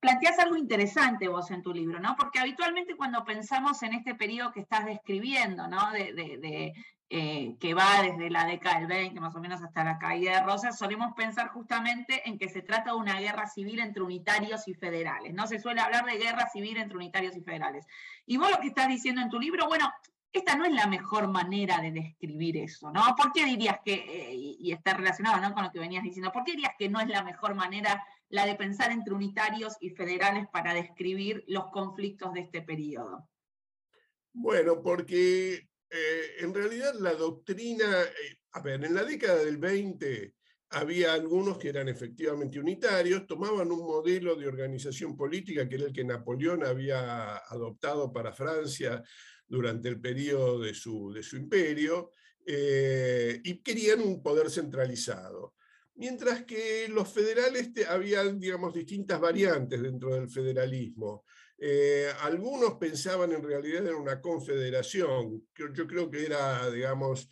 planteas 0.00 0.38
algo 0.41 0.57
interesante 0.57 1.29
vos 1.29 1.49
en 1.53 1.62
tu 1.62 1.73
libro, 1.73 2.00
¿no? 2.00 2.17
Porque 2.17 2.41
habitualmente 2.41 2.97
cuando 2.97 3.25
pensamos 3.25 3.81
en 3.85 3.95
este 3.95 4.17
periodo 4.17 4.50
que 4.50 4.61
estás 4.61 4.85
describiendo, 4.85 5.69
¿no? 5.69 5.93
De, 5.93 6.75
eh, 7.11 7.57
que 7.61 7.73
va 7.73 8.03
desde 8.03 8.29
la 8.31 8.45
década 8.45 8.81
del 8.81 8.88
20 8.88 9.21
más 9.21 9.35
o 9.37 9.41
menos 9.41 9.62
hasta 9.62 9.85
la 9.85 9.97
caída 9.97 10.33
de 10.33 10.43
Rosas, 10.43 10.77
solemos 10.77 11.15
pensar 11.15 11.49
justamente 11.49 12.29
en 12.29 12.37
que 12.37 12.49
se 12.49 12.61
trata 12.62 12.91
de 12.91 12.97
una 12.97 13.21
guerra 13.21 13.47
civil 13.47 13.79
entre 13.79 14.03
unitarios 14.03 14.67
y 14.67 14.75
federales. 14.75 15.33
No 15.33 15.47
se 15.47 15.61
suele 15.61 15.81
hablar 15.81 16.05
de 16.05 16.19
guerra 16.19 16.49
civil 16.49 16.79
entre 16.79 16.97
unitarios 16.97 17.37
y 17.37 17.41
federales. 17.41 17.87
Y 18.27 18.38
vos 18.38 18.50
lo 18.50 18.59
que 18.59 18.69
estás 18.69 18.88
diciendo 18.88 19.23
en 19.23 19.31
tu 19.31 19.38
libro, 19.38 19.69
bueno, 19.69 19.88
esta 20.33 20.57
no 20.57 20.65
es 20.65 20.73
la 20.73 20.88
mejor 20.88 21.29
manera 21.29 21.81
de 21.81 21.93
describir 21.93 22.57
eso, 22.57 22.91
¿no? 22.91 23.15
¿Por 23.17 23.33
qué 23.33 23.45
dirías 23.45 23.79
que, 23.85 23.95
eh, 23.95 24.35
y 24.35 24.73
está 24.73 24.95
relacionado 24.95 25.41
¿no? 25.41 25.55
con 25.55 25.62
lo 25.62 25.71
que 25.71 25.79
venías 25.79 26.03
diciendo, 26.03 26.33
¿por 26.33 26.45
qué 26.45 26.53
dirías 26.53 26.73
que 26.77 26.88
no 26.88 27.00
es 27.00 27.09
la 27.09 27.23
mejor 27.23 27.55
manera 27.55 28.05
la 28.31 28.47
de 28.47 28.55
pensar 28.55 28.93
entre 28.93 29.15
unitarios 29.15 29.77
y 29.81 29.91
federales 29.91 30.47
para 30.53 30.75
describir 30.75 31.45
los 31.47 31.71
conflictos 31.71 32.33
de 32.35 32.41
este 32.41 32.63
periodo? 32.63 33.29
Bueno, 34.33 34.83
porque 34.83 35.69
eh, 35.91 36.27
en 36.41 36.55
realidad 36.55 36.95
la 37.01 37.15
doctrina, 37.15 38.03
eh, 38.03 38.39
a 38.53 38.61
ver, 38.61 38.85
en 38.85 38.95
la 38.95 39.05
década 39.05 39.43
del 39.43 39.57
20 39.57 40.35
había 40.71 41.15
algunos 41.15 41.57
que 41.57 41.71
eran 41.71 41.89
efectivamente 41.89 42.61
unitarios, 42.61 43.27
tomaban 43.27 43.73
un 43.73 43.81
modelo 43.81 44.37
de 44.37 44.47
organización 44.47 45.17
política 45.17 45.67
que 45.67 45.77
era 45.77 45.87
el 45.87 45.93
que 45.93 46.05
Napoleón 46.05 46.65
había 46.65 47.39
adoptado 47.39 48.13
para 48.13 48.35
Francia 48.35 49.03
durante 49.47 49.89
el 49.89 49.99
periodo 49.99 50.61
de 50.61 50.75
su, 50.75 51.11
de 51.11 51.23
su 51.23 51.37
imperio, 51.37 52.11
eh, 52.47 53.41
y 53.45 53.63
querían 53.63 54.01
un 54.01 54.23
poder 54.23 54.51
centralizado. 54.51 55.55
Mientras 55.99 56.45
que 56.45 56.88
los 56.88 57.09
federales 57.09 57.71
habían, 57.88 58.38
digamos, 58.38 58.73
distintas 58.73 59.21
variantes 59.21 59.83
dentro 59.83 60.14
del 60.14 60.31
federalismo. 60.31 61.25
Eh, 61.59 62.09
algunos 62.21 62.75
pensaban 62.75 63.33
en 63.33 63.43
realidad 63.43 63.85
en 63.85 63.97
una 63.97 64.21
confederación, 64.21 65.49
yo, 65.57 65.73
yo 65.73 65.88
creo 65.88 66.09
que 66.09 66.25
era, 66.25 66.71
digamos, 66.71 67.28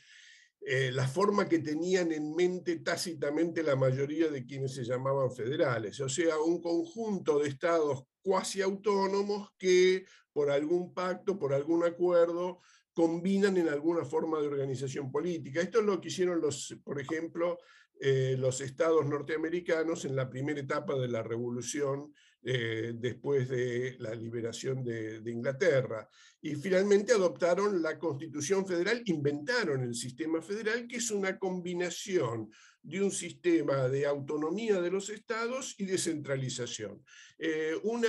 eh, 0.61 0.91
la 0.91 1.07
forma 1.07 1.49
que 1.49 1.61
tenían 1.61 2.11
en 2.11 2.35
mente 2.35 2.81
tácitamente 2.81 3.63
la 3.63 3.77
mayoría 3.77 4.29
de 4.29 4.45
quienes 4.45 4.75
se 4.75 4.83
llamaban 4.83 5.31
federales, 5.31 6.01
o 6.01 6.09
sea, 6.09 6.41
un 6.41 6.61
conjunto 6.61 7.39
de 7.39 7.51
estados 7.51 8.03
cuasi 8.21 8.63
autónomos 8.63 9.51
que 9.57 10.05
por 10.33 10.51
algún 10.51 10.93
pacto, 10.93 11.39
por 11.39 11.55
algún 11.55 11.85
acuerdo, 11.85 12.59
combinan 12.93 13.57
en 13.59 13.69
alguna 13.69 14.05
forma 14.05 14.41
de 14.41 14.49
organización 14.49 15.13
política. 15.13 15.61
Esto 15.61 15.79
es 15.79 15.85
lo 15.85 16.01
que 16.01 16.09
hicieron, 16.09 16.41
los, 16.41 16.77
por 16.83 17.01
ejemplo, 17.01 17.59
eh, 17.99 18.37
los 18.39 18.61
estados 18.61 19.07
norteamericanos 19.07 20.05
en 20.05 20.15
la 20.15 20.29
primera 20.29 20.61
etapa 20.61 20.95
de 20.97 21.09
la 21.09 21.23
revolución 21.23 22.13
eh, 22.43 22.93
después 22.95 23.49
de 23.49 23.97
la 23.99 24.15
liberación 24.15 24.85
de, 24.85 25.23
Inglaterra. 25.27 26.09
Y 26.41 26.55
finalmente 26.57 27.13
adoptaron 27.13 27.83
la 27.83 27.99
Constitución 27.99 28.67
Federal, 28.67 29.03
inventaron 29.07 29.83
el 29.83 29.95
sistema 29.95 30.43
federal, 30.43 30.87
que 30.87 30.97
es 30.97 31.11
una 31.11 31.39
combinación 31.39 32.51
de 32.83 33.03
un 33.03 33.11
sistema 33.11 33.89
de 33.89 34.07
autonomía 34.07 34.81
de 34.81 34.91
los 34.91 35.09
estados 35.09 35.75
y 35.79 35.87
descentralización. 35.87 37.03
Eh, 37.39 37.75
una 37.83 38.09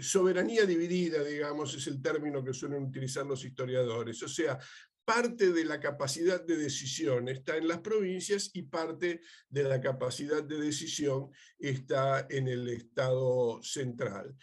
soberanía 0.00 0.66
dividida, 0.66 1.24
digamos, 1.24 1.74
es 1.74 1.86
el 1.88 2.00
término 2.00 2.44
que 2.44 2.54
suelen 2.54 2.84
utilizar 2.84 3.26
los 3.26 3.44
historiadores. 3.44 4.22
O 4.22 4.28
sea, 4.28 4.58
parte 5.04 5.52
de 5.52 5.64
la 5.64 5.80
capacidad 5.80 6.42
de 6.42 6.56
decisión 6.56 7.28
está 7.28 7.56
en 7.56 7.68
las 7.68 7.80
provincias 7.80 8.50
y 8.54 8.62
parte 8.62 9.20
de 9.48 9.62
la 9.64 9.80
capacidad 9.80 10.42
de 10.42 10.58
decisión 10.58 11.30
está 11.58 12.26
en 12.30 12.48
el 12.48 12.68
Estado 12.68 13.62
central. 13.62 14.36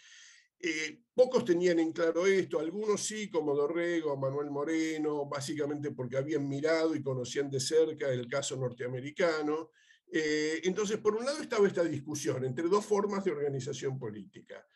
Eh, 0.62 1.00
pocos 1.14 1.44
tenían 1.44 1.78
en 1.78 1.92
claro 1.92 2.26
esto, 2.26 2.60
algunos 2.60 3.02
sí, 3.02 3.30
como 3.30 3.54
Dorrego, 3.54 4.16
Manuel 4.16 4.50
Moreno, 4.50 5.26
básicamente 5.26 5.90
porque 5.92 6.18
habían 6.18 6.46
mirado 6.46 6.94
y 6.94 7.02
conocían 7.02 7.50
de 7.50 7.60
cerca 7.60 8.10
el 8.10 8.28
caso 8.28 8.56
norteamericano. 8.56 9.70
Eh, 10.12 10.60
entonces, 10.64 10.98
por 10.98 11.16
un 11.16 11.24
lado 11.24 11.40
estaba 11.40 11.66
esta 11.66 11.84
discusión 11.84 12.44
entre 12.44 12.68
dos 12.68 12.84
formas 12.84 13.24
de 13.24 13.30
organización 13.30 13.98
política. 13.98 14.66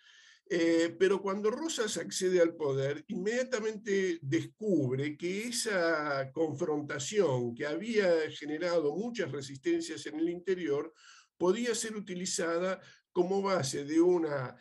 Eh, 0.46 0.94
pero 0.98 1.22
cuando 1.22 1.50
Rosas 1.50 1.96
accede 1.96 2.40
al 2.40 2.54
poder, 2.54 3.02
inmediatamente 3.08 4.18
descubre 4.20 5.16
que 5.16 5.48
esa 5.48 6.30
confrontación 6.32 7.54
que 7.54 7.66
había 7.66 8.30
generado 8.30 8.94
muchas 8.94 9.32
resistencias 9.32 10.04
en 10.06 10.20
el 10.20 10.28
interior 10.28 10.92
podía 11.38 11.74
ser 11.74 11.96
utilizada 11.96 12.80
como 13.10 13.40
base 13.40 13.84
de, 13.84 14.00
una, 14.00 14.54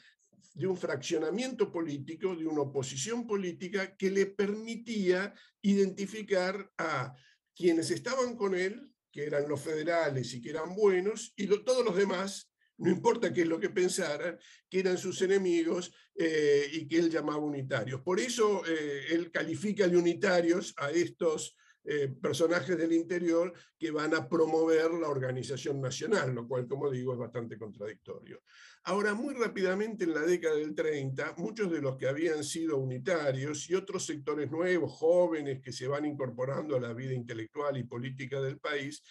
de 0.53 0.67
un 0.67 0.77
fraccionamiento 0.77 1.69
político, 1.71 2.35
de 2.35 2.47
una 2.47 2.61
oposición 2.61 3.27
política 3.27 3.97
que 3.97 4.09
le 4.09 4.27
permitía 4.27 5.33
identificar 5.61 6.71
a 6.77 7.13
quienes 7.53 7.91
estaban 7.91 8.37
con 8.37 8.55
él, 8.55 8.89
que 9.11 9.25
eran 9.25 9.49
los 9.49 9.59
federales 9.59 10.33
y 10.33 10.41
que 10.41 10.51
eran 10.51 10.75
buenos, 10.75 11.33
y 11.35 11.47
todos 11.47 11.83
los 11.83 11.95
demás 11.95 12.52
no 12.77 12.89
importa 12.89 13.31
qué 13.31 13.41
es 13.41 13.47
lo 13.47 13.59
que 13.59 13.69
pensaran, 13.69 14.37
que 14.69 14.79
eran 14.79 14.97
sus 14.97 15.21
enemigos 15.21 15.93
eh, 16.15 16.67
y 16.71 16.87
que 16.87 16.97
él 16.97 17.09
llamaba 17.09 17.37
unitarios. 17.37 18.01
Por 18.01 18.19
eso 18.19 18.63
eh, 18.65 19.05
él 19.11 19.31
califica 19.31 19.87
de 19.87 19.97
unitarios 19.97 20.73
a 20.77 20.91
estos 20.91 21.55
eh, 21.85 22.07
personajes 22.07 22.77
del 22.77 22.93
interior 22.93 23.53
que 23.77 23.91
van 23.91 24.15
a 24.15 24.29
promover 24.29 24.91
la 24.93 25.09
organización 25.09 25.81
nacional, 25.81 26.33
lo 26.33 26.47
cual, 26.47 26.65
como 26.65 26.89
digo, 26.89 27.11
es 27.11 27.19
bastante 27.19 27.57
contradictorio. 27.57 28.41
Ahora, 28.85 29.13
muy 29.13 29.33
rápidamente 29.33 30.05
en 30.05 30.13
la 30.13 30.21
década 30.21 30.55
del 30.55 30.73
30, 30.73 31.35
muchos 31.37 31.69
de 31.69 31.81
los 31.81 31.97
que 31.97 32.07
habían 32.07 32.41
sido 32.45 32.77
unitarios 32.77 33.69
y 33.69 33.75
otros 33.75 34.05
sectores 34.05 34.49
nuevos, 34.49 34.93
jóvenes 34.93 35.61
que 35.61 35.73
se 35.73 35.85
van 35.85 36.05
incorporando 36.05 36.77
a 36.77 36.79
la 36.79 36.93
vida 36.93 37.13
intelectual 37.13 37.75
y 37.77 37.83
política 37.83 38.39
del 38.39 38.59
país, 38.59 39.03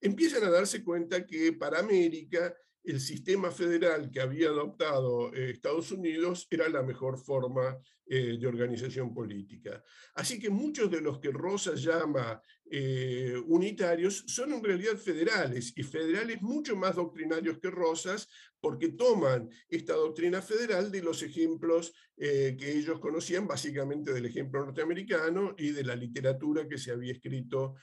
empiezan 0.00 0.42
a 0.42 0.50
darse 0.50 0.82
cuenta 0.82 1.24
que 1.24 1.52
para 1.52 1.78
América 1.78 2.52
el 2.86 3.00
sistema 3.00 3.50
federal 3.50 4.10
que 4.12 4.20
había 4.20 4.48
adoptado 4.48 5.34
eh, 5.34 5.50
Estados 5.50 5.90
Unidos 5.90 6.46
era 6.48 6.68
la 6.68 6.84
mejor 6.84 7.18
forma 7.18 7.76
eh, 8.06 8.38
de 8.38 8.46
organización 8.46 9.12
política. 9.12 9.82
Así 10.14 10.38
que 10.38 10.50
muchos 10.50 10.88
de 10.88 11.00
los 11.00 11.18
que 11.18 11.32
Rosa 11.32 11.74
llama 11.74 12.40
eh, 12.70 13.34
unitarios 13.46 14.22
son 14.28 14.52
en 14.52 14.62
realidad 14.62 14.96
federales, 14.96 15.72
y 15.74 15.82
federales 15.82 16.40
mucho 16.42 16.76
más 16.76 16.94
doctrinarios 16.94 17.58
que 17.58 17.70
Rosas, 17.70 18.28
porque 18.60 18.90
toman 18.90 19.50
esta 19.68 19.94
doctrina 19.94 20.40
federal 20.40 20.92
de 20.92 21.02
los 21.02 21.22
ejemplos 21.22 21.92
que 22.16 22.72
ellos 22.72 22.98
conocían, 22.98 23.46
básicamente 23.46 24.10
del 24.10 24.24
ejemplo 24.24 24.64
norteamericano 24.64 25.54
y 25.58 25.70
de 25.70 25.84
la 25.84 25.94
literatura 25.94 26.66
que 26.66 26.78
se 26.78 26.90
había 26.90 27.12
escrito 27.12 27.74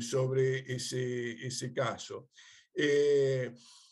sobre 0.00 0.74
ese, 0.74 1.46
ese 1.46 1.72
caso. 1.72 2.30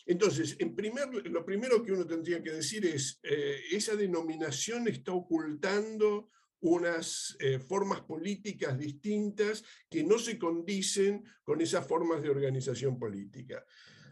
Entonces, 0.06 0.56
en 0.58 0.74
primer, 0.74 1.08
lo 1.26 1.44
primero 1.44 1.82
que 1.82 1.92
uno 1.92 2.06
tendría 2.06 2.42
que 2.42 2.52
decir 2.52 2.84
es, 2.86 3.18
eh, 3.22 3.60
esa 3.70 3.96
denominación 3.96 4.88
está 4.88 5.12
ocultando 5.12 6.30
unas 6.60 7.36
eh, 7.40 7.58
formas 7.58 8.02
políticas 8.02 8.78
distintas 8.78 9.64
que 9.90 10.04
no 10.04 10.18
se 10.18 10.38
condicen 10.38 11.24
con 11.42 11.60
esas 11.60 11.86
formas 11.86 12.22
de 12.22 12.30
organización 12.30 12.98
política. 12.98 13.64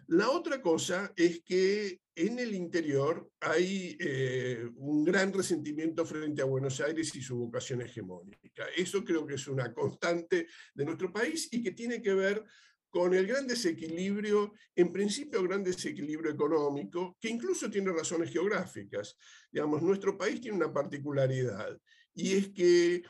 La 0.09 0.29
otra 0.31 0.61
cosa 0.61 1.13
es 1.17 1.43
que 1.45 2.01
en 2.17 2.41
el 2.41 2.53
interior 2.53 3.31
hay 3.39 3.97
eh, 4.01 4.69
un 4.75 5.05
gran 5.05 5.33
resentimiento 5.33 6.05
frente 6.05 6.43
a 6.43 6.47
Buenos 6.47 6.81
Aires 6.81 7.15
y 7.15 7.23
su 7.23 7.37
vocación 7.37 7.83
hegemónica. 7.83 8.67
Eso 8.77 9.05
creo 9.05 9.25
que 9.25 9.35
es 9.35 9.47
una 9.47 9.73
constante 9.73 10.49
de 10.75 10.85
nuestro 10.85 11.13
país 11.13 11.49
y 11.53 11.63
que 11.63 11.71
tiene 11.71 12.03
que 12.03 12.15
ver 12.15 12.45
con 12.91 13.15
el 13.15 13.27
gran 13.27 13.47
desequilibrio, 13.47 14.53
en 14.75 14.93
principio 14.93 15.43
gran 15.43 15.63
desequilibrio 15.63 16.33
económico, 16.33 17.17
que 17.21 17.31
incluso 17.31 17.71
tiene 17.71 17.93
razones 17.93 18.31
geográficas. 18.31 19.17
Digamos, 19.51 19.81
nuestro 19.83 20.19
país 20.19 20.41
tiene 20.41 20.57
una 20.57 20.73
particularidad, 20.73 21.79
y 22.15 22.37
es 22.37 22.49
que 22.49 23.03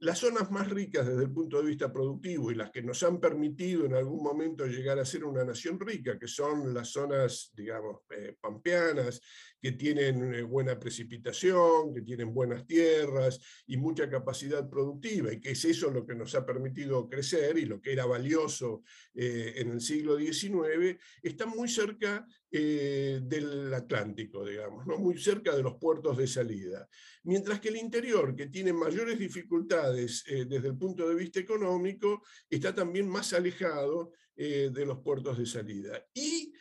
las 0.00 0.18
zonas 0.18 0.50
más 0.50 0.70
ricas 0.70 1.06
desde 1.06 1.24
el 1.24 1.32
punto 1.32 1.60
de 1.60 1.66
vista 1.66 1.92
productivo 1.92 2.50
y 2.50 2.54
las 2.54 2.70
que 2.70 2.82
nos 2.82 3.02
han 3.02 3.18
permitido 3.18 3.84
en 3.84 3.94
algún 3.94 4.22
momento 4.22 4.64
llegar 4.64 4.98
a 4.98 5.04
ser 5.04 5.24
una 5.24 5.44
nación 5.44 5.78
rica, 5.80 6.18
que 6.18 6.28
son 6.28 6.72
las 6.72 6.88
zonas, 6.88 7.50
digamos, 7.52 8.02
eh, 8.10 8.36
pampeanas, 8.40 9.20
que 9.60 9.72
tienen 9.72 10.34
eh, 10.34 10.42
buena 10.42 10.78
precipitación, 10.78 11.92
que 11.94 12.02
tienen 12.02 12.32
buenas 12.32 12.66
tierras 12.66 13.40
y 13.66 13.76
mucha 13.76 14.08
capacidad 14.08 14.68
productiva, 14.68 15.32
y 15.32 15.40
que 15.40 15.50
es 15.50 15.64
eso 15.64 15.90
lo 15.90 16.06
que 16.06 16.14
nos 16.14 16.34
ha 16.34 16.46
permitido 16.46 17.08
crecer 17.08 17.58
y 17.58 17.64
lo 17.64 17.80
que 17.80 17.92
era 17.92 18.06
valioso 18.06 18.82
eh, 19.14 19.54
en 19.56 19.72
el 19.72 19.80
siglo 19.80 20.16
XIX, 20.16 20.98
están 21.22 21.50
muy 21.50 21.68
cerca 21.68 22.26
del 22.50 23.74
Atlántico, 23.74 24.42
digamos, 24.42 24.86
¿no? 24.86 24.96
muy 24.96 25.18
cerca 25.18 25.54
de 25.54 25.62
los 25.62 25.74
puertos 25.74 26.16
de 26.16 26.26
salida. 26.26 26.88
Mientras 27.24 27.60
que 27.60 27.68
el 27.68 27.76
interior, 27.76 28.34
que 28.34 28.46
tiene 28.46 28.72
mayores 28.72 29.18
dificultades 29.18 30.24
desde 30.26 30.68
el 30.68 30.78
punto 30.78 31.06
de 31.06 31.14
vista 31.14 31.40
económico, 31.40 32.22
está 32.48 32.74
también 32.74 33.06
más 33.06 33.34
alejado 33.34 34.12
de 34.34 34.86
los 34.86 35.00
puertos 35.00 35.36
de 35.36 35.44
salida. 35.44 36.02
Y 36.14 36.54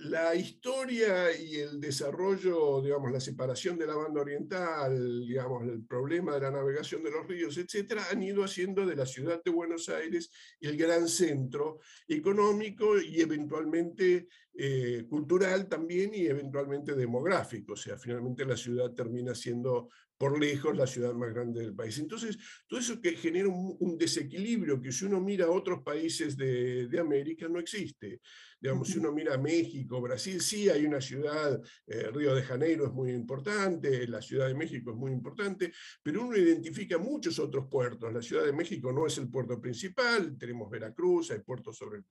la 0.00 0.34
historia 0.34 1.36
y 1.36 1.56
el 1.56 1.80
desarrollo, 1.80 2.82
digamos, 2.82 3.12
la 3.12 3.20
separación 3.20 3.78
de 3.78 3.86
la 3.86 3.94
banda 3.94 4.20
oriental, 4.20 5.24
digamos, 5.26 5.62
el 5.64 5.84
problema 5.84 6.34
de 6.34 6.40
la 6.40 6.50
navegación 6.50 7.02
de 7.02 7.10
los 7.10 7.26
ríos, 7.26 7.56
etcétera, 7.56 8.06
han 8.10 8.22
ido 8.22 8.42
haciendo 8.42 8.84
de 8.84 8.96
la 8.96 9.06
ciudad 9.06 9.42
de 9.42 9.50
Buenos 9.50 9.88
Aires 9.88 10.30
el 10.60 10.76
gran 10.76 11.08
centro 11.08 11.78
económico 12.08 12.98
y 12.98 13.20
eventualmente 13.20 14.28
eh, 14.56 15.04
cultural 15.08 15.68
también 15.68 16.12
y 16.14 16.26
eventualmente 16.26 16.94
demográfico. 16.94 17.74
O 17.74 17.76
sea, 17.76 17.96
finalmente 17.96 18.44
la 18.44 18.56
ciudad 18.56 18.92
termina 18.92 19.34
siendo 19.34 19.90
por 20.16 20.38
lejos 20.38 20.76
la 20.76 20.86
ciudad 20.86 21.12
más 21.14 21.32
grande 21.32 21.60
del 21.60 21.74
país. 21.74 21.98
Entonces, 21.98 22.38
todo 22.66 22.80
eso 22.80 23.00
que 23.00 23.16
genera 23.16 23.48
un, 23.48 23.98
desequilibrio 23.98 24.80
que 24.80 24.92
si 24.92 25.04
uno 25.04 25.20
mira 25.20 25.46
a 25.46 25.50
otros 25.50 25.82
países 25.82 26.36
de, 26.36 26.88
de 26.88 27.00
América 27.00 27.48
no 27.48 27.58
existe. 27.58 28.20
Digamos, 28.64 28.88
si 28.88 28.98
uno 28.98 29.12
mira 29.12 29.36
México, 29.36 30.00
Brasil, 30.00 30.40
sí 30.40 30.70
hay 30.70 30.86
una 30.86 30.98
ciudad, 30.98 31.60
eh, 31.86 32.10
Río 32.10 32.34
de 32.34 32.42
Janeiro 32.42 32.86
es 32.86 32.92
muy 32.92 33.12
importante, 33.12 34.08
la 34.08 34.22
Ciudad 34.22 34.46
de 34.46 34.54
México 34.54 34.90
es 34.90 34.96
muy 34.96 35.12
importante, 35.12 35.70
pero 36.02 36.24
uno 36.24 36.34
identifica 36.34 36.96
muchos 36.96 37.38
otros 37.38 37.66
puertos. 37.70 38.10
La 38.10 38.22
Ciudad 38.22 38.46
de 38.46 38.54
México 38.54 38.90
no 38.90 39.06
es 39.06 39.18
el 39.18 39.28
puerto 39.28 39.60
principal, 39.60 40.38
tenemos 40.38 40.70
Veracruz, 40.70 41.30
hay 41.30 41.40
puertos 41.40 41.76
sobre 41.76 41.98
el, 41.98 42.04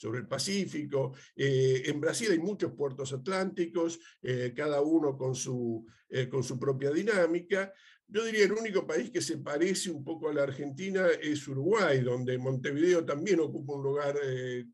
sobre 0.00 0.20
el 0.20 0.26
Pacífico. 0.26 1.12
Eh, 1.36 1.82
en 1.84 2.00
Brasil 2.00 2.30
hay 2.30 2.38
muchos 2.38 2.72
puertos 2.72 3.12
atlánticos, 3.12 4.00
eh, 4.22 4.54
cada 4.56 4.80
uno 4.80 5.18
con 5.18 5.34
su, 5.34 5.86
con 6.30 6.42
su 6.42 6.58
propia 6.58 6.90
dinámica. 6.90 7.72
Yo 8.12 8.24
diría 8.24 8.44
el 8.44 8.52
único 8.52 8.84
país 8.84 9.10
que 9.10 9.20
se 9.20 9.38
parece 9.38 9.88
un 9.88 10.02
poco 10.02 10.28
a 10.28 10.34
la 10.34 10.42
Argentina 10.42 11.06
es 11.22 11.46
Uruguay, 11.46 12.00
donde 12.00 12.38
Montevideo 12.38 13.04
también 13.04 13.38
ocupa 13.38 13.74
un 13.74 13.84
lugar, 13.84 14.16
eh, 14.24 14.64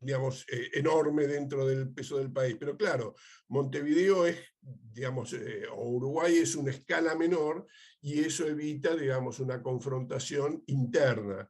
digamos, 0.00 0.44
eh, 0.50 0.70
enorme 0.72 1.28
dentro 1.28 1.68
del 1.68 1.90
peso 1.90 2.18
del 2.18 2.32
país. 2.32 2.56
Pero 2.58 2.76
claro, 2.76 3.14
Montevideo 3.46 4.26
es, 4.26 4.38
digamos, 4.60 5.34
eh, 5.34 5.66
o 5.70 5.88
Uruguay 5.88 6.38
es 6.38 6.56
una 6.56 6.72
escala 6.72 7.14
menor 7.14 7.64
y 8.00 8.18
eso 8.18 8.44
evita, 8.44 8.96
digamos, 8.96 9.38
una 9.38 9.62
confrontación 9.62 10.64
interna. 10.66 11.48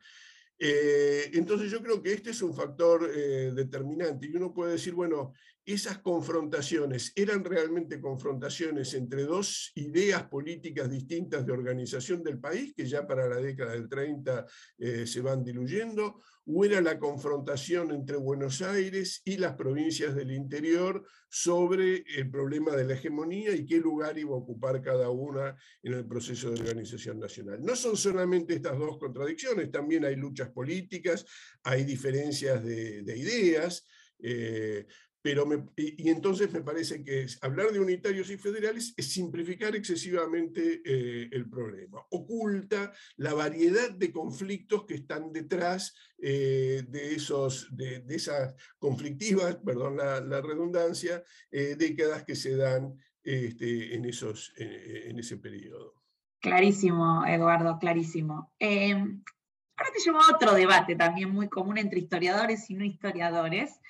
Entonces 1.32 1.70
yo 1.70 1.82
creo 1.82 2.00
que 2.02 2.12
este 2.12 2.30
es 2.30 2.42
un 2.42 2.54
factor 2.54 3.10
determinante. 3.10 4.26
Y 4.26 4.36
uno 4.36 4.52
puede 4.52 4.72
decir, 4.72 4.94
bueno, 4.94 5.32
esas 5.66 5.98
confrontaciones 5.98 7.12
eran 7.16 7.44
realmente 7.44 8.00
confrontaciones 8.00 8.92
entre 8.94 9.24
dos 9.24 9.72
ideas 9.74 10.24
políticas 10.24 10.90
distintas 10.90 11.46
de 11.46 11.52
organización 11.52 12.22
del 12.22 12.38
país, 12.38 12.74
que 12.76 12.86
ya 12.86 13.06
para 13.06 13.28
la 13.28 13.36
década 13.36 13.72
del 13.72 13.88
30 13.88 14.46
eh, 14.78 15.06
se 15.06 15.20
van 15.20 15.42
diluyendo, 15.42 16.20
o 16.46 16.64
era 16.64 16.80
la 16.80 16.98
confrontación 16.98 17.90
entre 17.90 18.16
Buenos 18.16 18.60
Aires 18.60 19.22
y 19.24 19.38
las 19.38 19.54
provincias 19.54 20.14
del 20.14 20.32
interior 20.32 21.04
sobre 21.28 22.04
el 22.16 22.30
problema 22.30 22.76
de 22.76 22.84
la 22.84 22.94
hegemonía 22.94 23.54
y 23.54 23.66
qué 23.66 23.78
lugar 23.78 24.18
iba 24.18 24.34
a 24.34 24.38
ocupar 24.38 24.82
cada 24.82 25.10
una 25.10 25.56
en 25.82 25.94
el 25.94 26.06
proceso 26.06 26.50
de 26.50 26.60
organización 26.60 27.18
nacional. 27.18 27.62
No 27.62 27.74
son 27.74 27.96
solamente 27.96 28.54
estas 28.54 28.78
dos 28.78 28.98
contradicciones, 28.98 29.70
también 29.70 30.04
hay 30.04 30.16
luchas 30.16 30.50
políticas, 30.50 31.24
hay 31.62 31.84
diferencias 31.84 32.62
de, 32.62 33.02
ideas. 33.16 33.86
Eh, 34.18 34.86
pero 35.24 35.46
y, 35.74 36.10
entonces 36.10 36.52
me 36.52 36.60
parece 36.60 37.02
que 37.02 37.24
hablar 37.40 37.72
de 37.72 37.80
unitarios 37.80 38.28
y 38.28 38.36
federales 38.36 38.92
es 38.94 39.10
simplificar 39.10 39.74
excesivamente 39.74 40.82
eh, 40.84 41.30
el 41.32 41.48
problema. 41.48 42.04
Oculta 42.10 42.92
la 43.16 43.32
variedad 43.32 43.90
de 43.90 44.12
conflictos 44.12 44.84
que 44.84 44.96
están 44.96 45.32
detrás 45.32 45.94
eh, 46.18 46.82
de, 46.86 47.14
esos, 47.14 47.74
de, 47.74 48.04
esas 48.10 48.54
conflictivas, 48.78 49.56
perdón 49.64 49.96
la, 49.96 50.42
redundancia, 50.42 51.24
eh, 51.50 51.74
décadas 51.74 52.24
que 52.24 52.36
se 52.36 52.56
dan 52.56 52.94
este, 53.22 53.94
en, 53.94 54.04
esos, 54.04 54.52
en 54.58 55.18
ese 55.18 55.38
periodo. 55.38 55.94
Clarísimo, 56.38 57.24
Eduardo, 57.24 57.78
clarísimo. 57.78 58.52
ahora 58.60 59.90
te 59.90 60.00
llevo 60.04 60.20
a 60.20 60.34
otro 60.34 60.52
debate 60.52 60.96
también 60.96 61.30
muy 61.30 61.48
común 61.48 61.78
entre 61.78 62.00
historiadores 62.00 62.68
y 62.68 62.74
no 62.74 62.84
historiadores, 62.84 63.80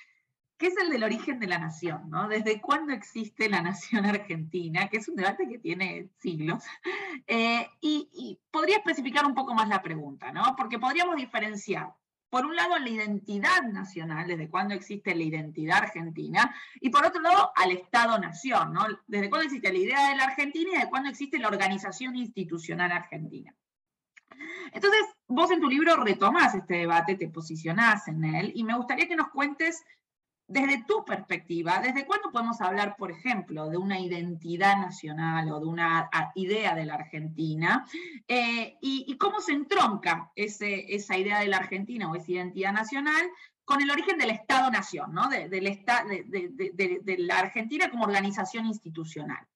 que 0.57 0.67
es 0.67 0.77
el 0.77 0.89
del 0.89 1.03
origen 1.03 1.39
de 1.39 1.47
la 1.47 1.59
nación, 1.59 2.09
¿no? 2.09 2.27
¿Desde 2.29 2.61
cuándo 2.61 2.93
existe 2.93 3.49
la 3.49 3.61
nación 3.61 4.05
argentina? 4.05 4.87
Que 4.87 4.97
es 4.97 5.07
un 5.07 5.15
debate 5.15 5.47
que 5.47 5.59
tiene 5.59 6.09
siglos. 6.19 6.63
Eh, 7.27 7.67
y, 7.81 8.39
podría 8.51 8.77
especificar 8.77 9.25
un 9.25 9.35
poco 9.35 9.53
más 9.53 9.67
la 9.67 9.81
pregunta, 9.81 10.31
¿no? 10.31 10.55
Porque 10.57 10.79
podríamos 10.79 11.17
diferenciar, 11.17 11.93
por 12.29 12.45
un 12.45 12.55
lado, 12.55 12.79
la 12.79 12.89
identidad 12.89 13.63
nacional, 13.63 14.27
desde 14.27 14.49
cuándo 14.49 14.73
existe 14.73 15.13
la 15.13 15.23
identidad 15.23 15.79
argentina, 15.79 16.55
y 16.79 16.89
por 16.89 17.05
otro 17.05 17.21
lado, 17.21 17.51
al 17.55 17.71
Estado-nación, 17.71 18.73
¿no? 18.73 18.85
Desde 19.07 19.29
cuándo 19.29 19.45
existe 19.45 19.73
la 19.73 19.79
idea 19.79 20.09
de 20.09 20.15
la 20.15 20.23
Argentina 20.23 20.69
y 20.71 20.75
desde 20.75 20.89
cuándo 20.89 21.09
existe 21.09 21.37
la 21.37 21.49
organización 21.49 22.15
institucional 22.15 22.91
argentina. 22.93 23.53
Entonces, 24.71 25.01
vos 25.27 25.51
en 25.51 25.59
tu 25.59 25.69
libro 25.69 25.97
retomás 25.97 26.55
este 26.55 26.75
debate, 26.75 27.15
te 27.15 27.29
posicionás 27.29 28.07
en 28.07 28.23
él, 28.23 28.51
y 28.55 28.63
me 28.63 28.75
gustaría 28.75 29.07
que 29.07 29.15
nos 29.15 29.29
cuentes 29.29 29.83
desde 30.47 30.83
tu 30.87 31.03
perspectiva, 31.03 31.81
¿desde 31.81 32.05
cuándo 32.05 32.31
podemos 32.31 32.61
hablar, 32.61 32.95
por 32.97 33.11
ejemplo, 33.11 33.69
de 33.69 33.77
una 33.77 33.99
identidad 33.99 34.77
nacional 34.77 35.51
o 35.51 35.59
de 35.59 35.65
una 35.65 36.09
idea 36.35 36.75
de 36.75 36.85
la 36.85 36.95
Argentina? 36.95 37.85
Eh, 38.27 38.77
y, 38.81 39.17
cómo 39.17 39.41
se 39.41 39.53
entronca 39.53 40.31
esa 40.35 41.17
idea 41.17 41.39
de 41.39 41.47
la 41.47 41.57
Argentina 41.57 42.11
o 42.11 42.15
esa 42.15 42.31
identidad 42.31 42.73
nacional 42.73 43.25
con 43.63 43.81
el 43.81 43.89
origen 43.89 44.17
del 44.19 44.29
Estado-Nación, 44.29 45.13
¿no? 45.13 45.27
de, 45.29 45.49
de, 45.49 47.15
la 47.17 47.39
Argentina 47.39 47.89
como 47.89 48.05
organización 48.05 48.67
institucional? 48.67 49.47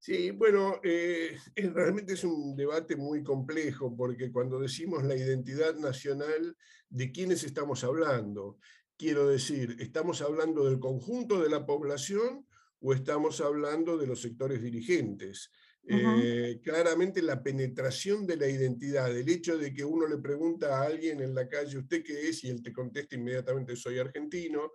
Sí, 0.00 0.30
bueno, 0.30 0.80
eh, 0.84 1.36
realmente 1.56 2.12
es 2.12 2.22
un 2.22 2.54
debate 2.54 2.94
muy 2.94 3.24
complejo 3.24 3.96
porque 3.96 4.30
cuando 4.30 4.60
decimos 4.60 5.02
la 5.02 5.16
identidad 5.16 5.74
nacional, 5.74 6.56
¿de 6.88 7.10
quiénes 7.10 7.42
estamos 7.42 7.82
hablando? 7.82 8.58
Quiero 8.98 9.28
decir, 9.28 9.76
¿estamos 9.78 10.22
hablando 10.22 10.64
del 10.64 10.80
conjunto 10.80 11.40
de 11.40 11.48
la 11.48 11.64
población 11.64 12.44
o 12.80 12.92
estamos 12.92 13.40
hablando 13.40 13.96
de 13.96 14.08
los 14.08 14.20
sectores 14.20 14.60
dirigentes? 14.60 15.52
Eh, 15.86 16.60
claramente 16.64 17.22
la 17.22 17.40
penetración 17.40 18.26
de 18.26 18.36
la 18.36 18.48
identidad, 18.48 19.16
el 19.16 19.28
hecho 19.28 19.56
de 19.56 19.72
que 19.72 19.84
uno 19.84 20.08
le 20.08 20.18
pregunta 20.18 20.76
a 20.76 20.86
alguien 20.86 21.20
en 21.20 21.32
la 21.32 21.48
calle, 21.48 21.78
¿usted 21.78 22.02
qué 22.02 22.28
es? 22.28 22.42
Y 22.42 22.50
él 22.50 22.60
te 22.60 22.72
contesta 22.72 23.14
inmediatamente, 23.14 23.76
soy 23.76 24.00
argentino, 24.00 24.72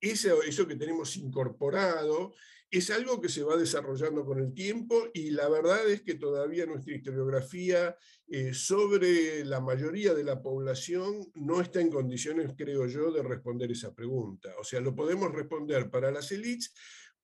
eso, 0.00 0.42
eso 0.42 0.66
que 0.66 0.76
tenemos 0.76 1.18
incorporado 1.18 2.32
es 2.70 2.90
algo 2.90 3.20
que 3.20 3.28
se 3.28 3.42
va 3.42 3.56
desarrollando 3.56 4.24
con 4.24 4.40
el 4.40 4.52
tiempo 4.52 5.08
y 5.14 5.30
la 5.30 5.48
verdad 5.48 5.88
es 5.88 6.02
que 6.02 6.14
todavía 6.14 6.66
nuestra 6.66 6.94
historiografía 6.94 7.96
eh, 8.26 8.52
sobre 8.52 9.44
la 9.44 9.60
mayoría 9.60 10.12
de 10.12 10.24
la 10.24 10.42
población 10.42 11.30
no 11.34 11.62
está 11.62 11.80
en 11.80 11.90
condiciones, 11.90 12.52
creo 12.56 12.86
yo, 12.86 13.10
de 13.10 13.22
responder 13.22 13.70
esa 13.70 13.94
pregunta. 13.94 14.50
O 14.60 14.64
sea, 14.64 14.80
lo 14.80 14.94
podemos 14.94 15.32
responder 15.32 15.88
para 15.88 16.10
las 16.10 16.30
élites, 16.30 16.74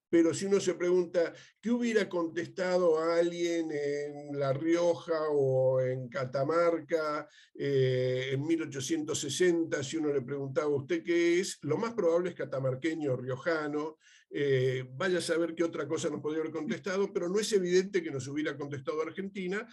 pero 0.09 0.33
si 0.33 0.47
uno 0.47 0.61
se 0.61 0.75
pregunta, 0.75 1.33
¿qué 1.61 1.73
hubiera 1.73 2.09
contestado 2.09 2.99
a 2.99 3.17
alguien 3.17 3.69
en 3.73 4.39
La 4.39 4.53
Rioja 4.53 5.29
o 5.31 5.81
en 5.81 6.09
Catamarca 6.09 7.29
eh, 7.53 8.31
en 8.33 8.47
1860 8.47 9.83
si 9.83 9.97
uno 9.97 10.13
le 10.13 10.23
preguntaba 10.23 10.69
a 10.69 10.77
usted 10.77 11.03
qué 11.03 11.41
es? 11.41 11.59
Lo 11.63 11.77
más 11.79 11.95
probable 11.95 12.31
es 12.31 12.37
catamarqueño 12.37 13.13
o 13.13 13.17
riojano, 13.17 13.99
eh, 14.37 14.85
vaya 14.97 15.19
a 15.19 15.23
saber 15.23 15.55
qué 15.55 15.63
otra 15.63 15.87
cosa 15.87 16.11
nos 16.11 16.21
podría 16.21 16.41
haber 16.41 16.53
contestado, 16.53 17.13
pero 17.13 17.29
no 17.29 17.39
es 17.39 17.53
evidente 17.53 18.03
que 18.03 18.11
nos 18.11 18.27
hubiera 18.27 18.57
contestado 18.57 19.01
Argentina, 19.01 19.65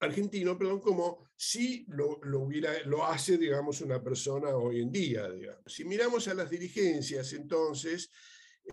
argentino, 0.00 0.56
perdón, 0.56 0.80
como 0.80 1.28
si 1.36 1.84
lo, 1.90 2.18
hubiera, 2.40 2.82
lo 2.86 3.04
hace, 3.04 3.36
digamos, 3.36 3.82
una 3.82 4.02
persona 4.02 4.56
hoy 4.56 4.80
en 4.80 4.90
día. 4.90 5.28
Si 5.66 5.84
miramos 5.84 6.28
a 6.28 6.34
las 6.34 6.48
dirigencias, 6.48 7.30
entonces, 7.34 8.10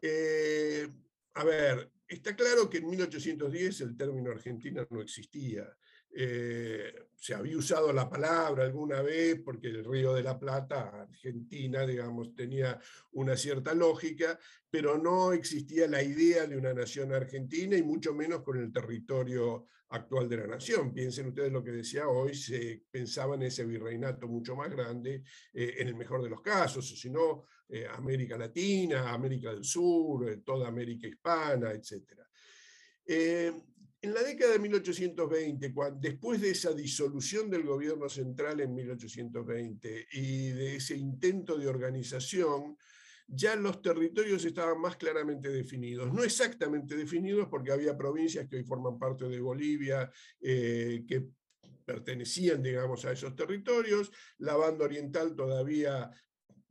eh, 0.01 0.87
a 1.33 1.43
ver, 1.43 1.91
está 2.07 2.33
claro 2.37 2.69
que 2.69 2.77
en 2.77 2.89
1810 2.89 3.81
el 3.81 3.97
término 3.97 4.31
Argentina 4.31 4.87
no 4.89 5.01
existía. 5.01 5.67
Eh, 6.15 6.93
se 7.15 7.33
había 7.33 7.57
usado 7.57 7.93
la 7.93 8.09
palabra 8.09 8.65
alguna 8.65 9.01
vez 9.01 9.39
porque 9.43 9.67
el 9.67 9.85
Río 9.85 10.13
de 10.13 10.23
la 10.23 10.37
Plata, 10.37 11.03
Argentina, 11.03 11.85
digamos, 11.87 12.35
tenía 12.35 12.79
una 13.13 13.37
cierta 13.37 13.73
lógica, 13.73 14.37
pero 14.69 14.97
no 14.97 15.31
existía 15.31 15.87
la 15.87 16.03
idea 16.03 16.45
de 16.45 16.57
una 16.57 16.73
nación 16.73 17.13
argentina 17.13 17.77
y 17.77 17.83
mucho 17.83 18.13
menos 18.13 18.43
con 18.43 18.57
el 18.57 18.73
territorio 18.73 19.67
actual 19.89 20.27
de 20.27 20.37
la 20.37 20.47
nación. 20.47 20.93
Piensen 20.93 21.27
ustedes 21.27 21.51
lo 21.51 21.63
que 21.63 21.71
decía 21.71 22.07
hoy, 22.09 22.35
se 22.35 22.83
pensaba 22.91 23.35
en 23.35 23.43
ese 23.43 23.63
virreinato 23.63 24.27
mucho 24.27 24.55
más 24.55 24.69
grande, 24.69 25.23
eh, 25.53 25.75
en 25.77 25.87
el 25.87 25.95
mejor 25.95 26.21
de 26.23 26.29
los 26.29 26.41
casos, 26.41 26.91
o 26.91 26.95
si 26.95 27.09
no, 27.09 27.45
eh, 27.69 27.87
América 27.89 28.37
Latina, 28.37 29.13
América 29.13 29.53
del 29.53 29.63
Sur, 29.63 30.41
toda 30.43 30.67
América 30.67 31.07
hispana, 31.07 31.71
etc. 31.71 32.19
En 34.03 34.13
la 34.13 34.21
década 34.21 34.51
de 34.51 34.59
1820, 34.59 35.73
después 36.01 36.41
de 36.41 36.49
esa 36.49 36.73
disolución 36.73 37.49
del 37.49 37.63
gobierno 37.63 38.09
central 38.09 38.59
en 38.59 38.75
1820 38.75 40.07
y 40.11 40.49
de 40.49 40.75
ese 40.75 40.97
intento 40.97 41.57
de 41.57 41.69
organización, 41.69 42.77
ya 43.25 43.55
los 43.55 43.81
territorios 43.81 44.43
estaban 44.43 44.81
más 44.81 44.97
claramente 44.97 45.47
definidos. 45.47 46.13
No 46.13 46.21
exactamente 46.21 46.97
definidos 46.97 47.47
porque 47.47 47.71
había 47.71 47.95
provincias 47.95 48.49
que 48.49 48.57
hoy 48.57 48.65
forman 48.65 48.99
parte 48.99 49.29
de 49.29 49.39
Bolivia, 49.39 50.11
eh, 50.41 51.05
que 51.07 51.29
pertenecían, 51.85 52.61
digamos, 52.61 53.05
a 53.05 53.13
esos 53.13 53.33
territorios. 53.37 54.11
La 54.39 54.57
banda 54.57 54.83
oriental 54.83 55.33
todavía 55.33 56.11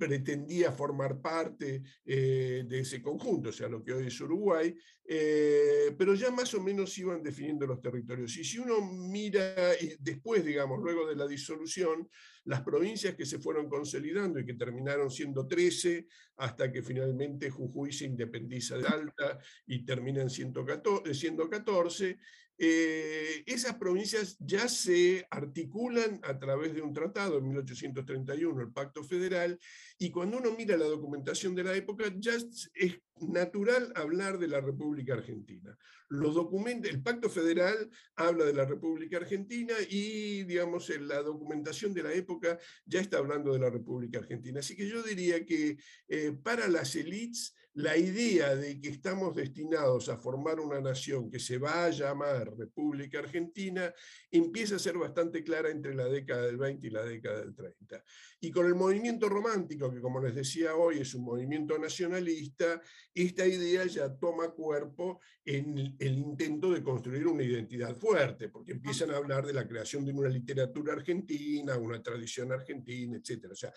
pretendía 0.03 0.73
formar 0.73 1.21
parte 1.21 1.81
eh, 2.05 2.65
de 2.67 2.81
ese 2.81 3.01
conjunto, 3.01 3.51
o 3.51 3.53
sea, 3.53 3.69
lo 3.69 3.85
que 3.85 3.93
hoy 3.93 4.09
es 4.09 4.21
Uruguay, 4.21 4.77
eh, 5.05 5.95
pero 5.97 6.15
ya 6.15 6.33
más 6.33 6.53
o 6.55 6.61
menos 6.61 6.99
iban 6.99 7.23
definiendo 7.23 7.69
los 7.69 7.81
territorios. 7.81 8.37
Y 8.37 8.43
si 8.43 8.59
uno 8.59 8.81
mira 8.81 9.55
después, 10.01 10.45
digamos, 10.45 10.81
luego 10.83 11.07
de 11.07 11.15
la 11.15 11.29
disolución, 11.29 12.09
las 12.47 12.63
provincias 12.63 13.15
que 13.15 13.25
se 13.25 13.39
fueron 13.39 13.69
consolidando 13.69 14.41
y 14.41 14.45
que 14.45 14.55
terminaron 14.55 15.09
siendo 15.09 15.47
13, 15.47 16.09
hasta 16.39 16.73
que 16.73 16.83
finalmente 16.83 17.49
Jujuy 17.49 17.93
se 17.93 18.07
independiza 18.07 18.77
de 18.79 18.89
Alta 18.89 19.39
y 19.67 19.85
terminan 19.85 20.29
siendo 20.31 20.65
14, 20.65 22.19
eh, 22.65 23.43
esas 23.47 23.75
provincias 23.75 24.37
ya 24.39 24.69
se 24.69 25.27
articulan 25.33 26.21
a 26.23 26.39
través 26.39 26.73
de 26.73 26.81
un 26.81 26.93
tratado 26.93 27.39
en 27.39 27.49
1831, 27.49 28.61
el 28.61 28.73
Pacto 28.73 29.03
Federal, 29.03 29.59
y 29.99 30.13
cuando 30.13 30.39
uno 30.39 30.53
mira 30.57 30.77
la 30.77 30.85
documentación 30.85 31.57
de 31.57 31.65
la 31.65 31.75
época, 31.75 32.05
ya 32.17 32.35
es 32.35 33.01
natural 33.17 33.93
hablar 33.97 34.39
de 34.39 34.47
la 34.47 34.61
República 34.61 35.15
Argentina. 35.15 35.77
Los 36.09 36.37
documentos, 36.37 36.89
el 36.89 37.03
Pacto 37.03 37.29
Federal 37.29 37.91
habla 38.15 38.45
de 38.45 38.55
la 38.55 38.65
República 38.65 39.17
Argentina 39.17 39.75
y, 39.91 40.45
digamos, 40.45 40.89
en 40.91 41.09
la 41.09 41.21
documentación 41.21 41.93
de 41.93 42.05
la 42.05 42.13
época 42.13 42.61
ya 42.87 43.01
está 43.01 43.19
hablando 43.19 43.53
de 43.53 43.59
la 43.59 43.71
República 43.71 44.21
Argentina. 44.21 44.61
Así 44.61 44.77
que 44.77 44.89
yo 44.89 45.03
diría 45.03 45.45
que 45.45 45.79
eh, 46.07 46.33
para 46.45 46.69
las 46.69 46.95
élites 46.95 47.57
la 47.75 47.97
idea 47.97 48.55
de 48.55 48.79
que 48.81 48.91
estamos 48.91 49.35
destinados 49.35 50.11
a 50.11 50.19
formar 50.19 50.61
una 50.61 50.81
nación 50.81 51.31
que 51.31 51.39
se 51.39 51.57
va 51.57 51.87
a 51.87 51.91
llamar 51.91 52.55
República 52.57 53.21
Argentina 53.21 53.93
empieza 54.31 54.77
a 54.77 54.79
ser 54.79 54.99
bastante 54.99 55.43
clara 55.43 55.71
entre 55.71 55.95
la 55.95 56.05
década 56.05 56.43
del 56.43 56.59
20 56.59 56.87
y 56.87 56.91
la 56.91 57.03
década 57.03 57.41
del 57.41 57.55
30. 57.55 58.05
Y 58.41 58.51
con 58.51 58.67
el 58.67 58.75
movimiento 58.75 59.29
romántico, 59.29 59.91
que 59.91 60.03
como 60.03 60.21
les 60.21 60.35
decía 60.35 60.75
hoy 60.75 60.99
es 60.99 61.15
un 61.15 61.25
movimiento 61.25 61.79
nacionalista, 61.79 62.83
esta 63.15 63.47
idea 63.47 63.87
ya 63.87 64.15
toma 64.15 64.51
cuerpo 64.51 65.21
en 65.45 65.97
el 65.99 66.19
intento 66.19 66.73
de 66.73 66.83
construir 66.83 67.27
una 67.27 67.43
identidad 67.43 67.97
fuerte, 67.97 68.49
porque 68.49 68.73
empiezan 68.73 69.11
a 69.13 69.17
hablar 69.17 69.47
de 69.47 69.55
la 69.55 69.67
creación 69.67 70.05
de 70.05 70.13
una 70.13 70.29
literatura 70.29 70.93
argentina, 70.93 71.77
una 71.79 72.03
tradición 72.03 72.53
argentina, 72.53 73.17
etc. 73.17 73.47
O 73.51 73.57
sea, 73.57 73.73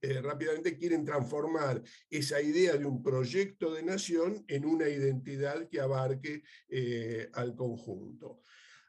eh, 0.00 0.20
rápidamente 0.22 0.76
quieren 0.76 1.04
transformar 1.04 1.82
esa 2.08 2.40
idea 2.40 2.76
de 2.76 2.86
un 2.86 3.02
proyecto 3.02 3.23
proyecto 3.24 3.72
de 3.72 3.82
nación 3.82 4.44
en 4.48 4.66
una 4.66 4.86
identidad 4.86 5.66
que 5.70 5.80
abarque 5.80 6.42
eh, 6.68 7.30
al 7.32 7.56
conjunto. 7.56 8.42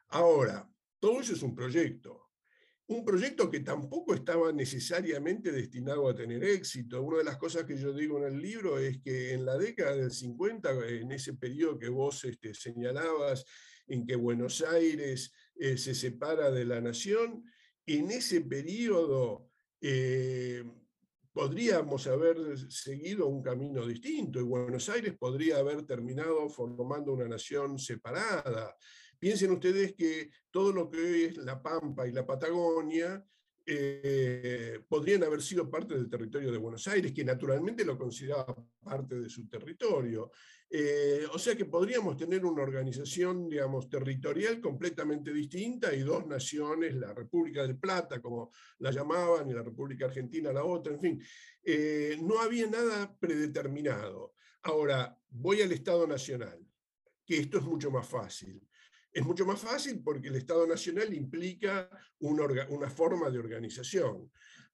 Ahora, 0.09 0.69
todo 0.99 1.21
eso 1.21 1.31
es 1.31 1.41
un 1.41 1.55
proyecto. 1.55 2.31
Un 2.87 3.05
proyecto 3.05 3.49
que 3.49 3.61
tampoco 3.61 4.13
estaba 4.13 4.51
necesariamente 4.51 5.53
destinado 5.53 6.09
a 6.09 6.13
tener 6.13 6.43
éxito. 6.43 7.01
Una 7.01 7.19
de 7.19 7.23
las 7.23 7.37
cosas 7.37 7.63
que 7.63 7.77
yo 7.77 7.93
digo 7.93 8.17
en 8.17 8.33
el 8.33 8.41
libro 8.41 8.77
es 8.77 8.97
que 9.01 9.31
en 9.31 9.45
la 9.45 9.57
década 9.57 9.95
del 9.95 10.11
50, 10.11 10.85
en 10.89 11.13
ese 11.13 11.35
periodo 11.35 11.79
que 11.79 11.87
vos 11.87 12.25
este, 12.25 12.53
señalabas, 12.53 13.45
en 13.87 14.05
que 14.05 14.17
Buenos 14.17 14.61
Aires 14.63 15.31
eh, 15.55 15.77
se 15.77 15.95
separa 15.95 16.51
de 16.51 16.65
la 16.65 16.81
nación, 16.81 17.45
en 17.85 18.11
ese 18.11 18.41
periodo 18.41 19.49
eh, 19.79 20.61
podríamos 21.35 22.07
haber 22.07 22.37
seguido 22.71 23.27
un 23.27 23.43
camino 23.43 23.85
distinto 23.85 24.39
y 24.39 24.43
Buenos 24.43 24.87
Aires 24.87 25.17
podría 25.19 25.57
haber 25.57 25.85
terminado 25.85 26.47
formando 26.47 27.11
una 27.11 27.27
nación 27.27 27.77
separada. 27.77 28.73
Piensen 29.19 29.51
ustedes 29.51 29.93
que 29.95 30.29
todo 30.49 30.71
lo 30.71 30.89
que 30.89 30.97
hoy 30.97 31.23
es 31.23 31.37
la 31.37 31.61
Pampa 31.61 32.07
y 32.07 32.13
la 32.13 32.25
Patagonia 32.25 33.21
eh, 33.67 34.79
podrían 34.87 35.23
haber 35.23 35.41
sido 35.41 35.69
parte 35.69 35.95
del 35.95 36.09
territorio 36.09 36.51
de 36.51 36.57
Buenos 36.57 36.87
Aires, 36.87 37.11
que 37.11 37.23
naturalmente 37.23 37.83
lo 37.83 37.97
consideraba 37.97 38.55
parte 38.83 39.15
de 39.15 39.29
su 39.29 39.47
territorio. 39.47 40.31
Eh, 40.69 41.25
o 41.31 41.39
sea 41.39 41.55
que 41.55 41.65
podríamos 41.65 42.17
tener 42.17 42.45
una 42.45 42.61
organización, 42.61 43.49
digamos, 43.49 43.89
territorial 43.89 44.59
completamente 44.59 45.31
distinta 45.31 45.93
y 45.93 46.01
dos 46.01 46.27
naciones, 46.27 46.95
la 46.95 47.13
República 47.13 47.63
del 47.63 47.77
Plata, 47.77 48.21
como 48.21 48.51
la 48.79 48.91
llamaban, 48.91 49.49
y 49.49 49.53
la 49.53 49.63
República 49.63 50.05
Argentina 50.05 50.51
la 50.51 50.63
otra, 50.63 50.93
en 50.93 50.99
fin. 50.99 51.23
Eh, 51.63 52.17
no 52.21 52.39
había 52.39 52.67
nada 52.67 53.15
predeterminado. 53.17 54.33
Ahora, 54.63 55.17
voy 55.29 55.61
al 55.61 55.71
Estado 55.71 56.05
Nacional, 56.05 56.59
que 57.25 57.37
esto 57.37 57.57
es 57.57 57.63
mucho 57.63 57.89
más 57.89 58.07
fácil. 58.07 58.61
Es 59.15 59.25
mucho 59.25 59.45
más 59.45 59.61
fácil 59.61 60.01
porque 60.03 60.27
el 60.27 60.35
Estado 60.35 60.67
Nacional 60.67 61.13
implica 61.13 61.89
una, 62.19 62.89
forma 62.89 63.29
de 63.29 63.39
organización. 63.39 64.29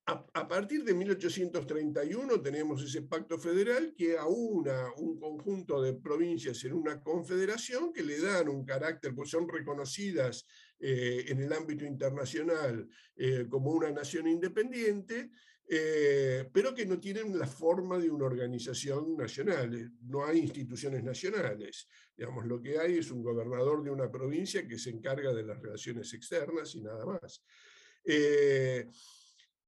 A, 0.07 0.47
partir 0.47 0.83
de 0.83 0.95
1831 0.95 2.41
tenemos 2.41 2.83
ese 2.83 3.03
pacto 3.03 3.37
federal 3.37 3.93
que 3.95 4.17
aúna 4.17 4.87
un 4.97 5.19
conjunto 5.19 5.79
de 5.79 5.93
provincias 5.93 6.63
en 6.63 6.73
una 6.73 7.03
confederación 7.03 7.93
que 7.93 8.01
le 8.01 8.19
dan 8.19 8.49
un 8.49 8.65
carácter, 8.65 9.13
pues 9.13 9.29
son 9.29 9.47
reconocidas 9.47 10.43
eh, 10.79 11.25
en 11.27 11.39
el 11.39 11.53
ámbito 11.53 11.85
internacional 11.85 12.89
eh, 13.15 13.45
como 13.47 13.69
una 13.69 13.91
nación 13.91 14.27
independiente, 14.27 15.29
eh, 15.73 16.49
pero 16.51 16.75
que 16.75 16.85
no 16.85 16.99
tienen 16.99 17.39
la 17.39 17.47
forma 17.47 17.97
de 17.97 18.09
una 18.09 18.25
organización 18.25 19.15
nacional. 19.15 19.73
Eh, 19.73 19.89
no 20.01 20.25
hay 20.25 20.39
instituciones 20.39 21.01
nacionales. 21.01 21.87
Digamos, 22.17 22.45
lo 22.45 22.61
que 22.61 22.77
hay 22.77 22.97
es 22.97 23.09
un 23.09 23.23
gobernador 23.23 23.81
de 23.81 23.89
una 23.89 24.11
provincia 24.11 24.67
que 24.67 24.77
se 24.77 24.89
encarga 24.89 25.33
de 25.33 25.43
las 25.43 25.61
relaciones 25.61 26.13
externas 26.13 26.75
y 26.75 26.81
nada 26.81 27.05
más. 27.05 27.41
Eh, 28.03 28.85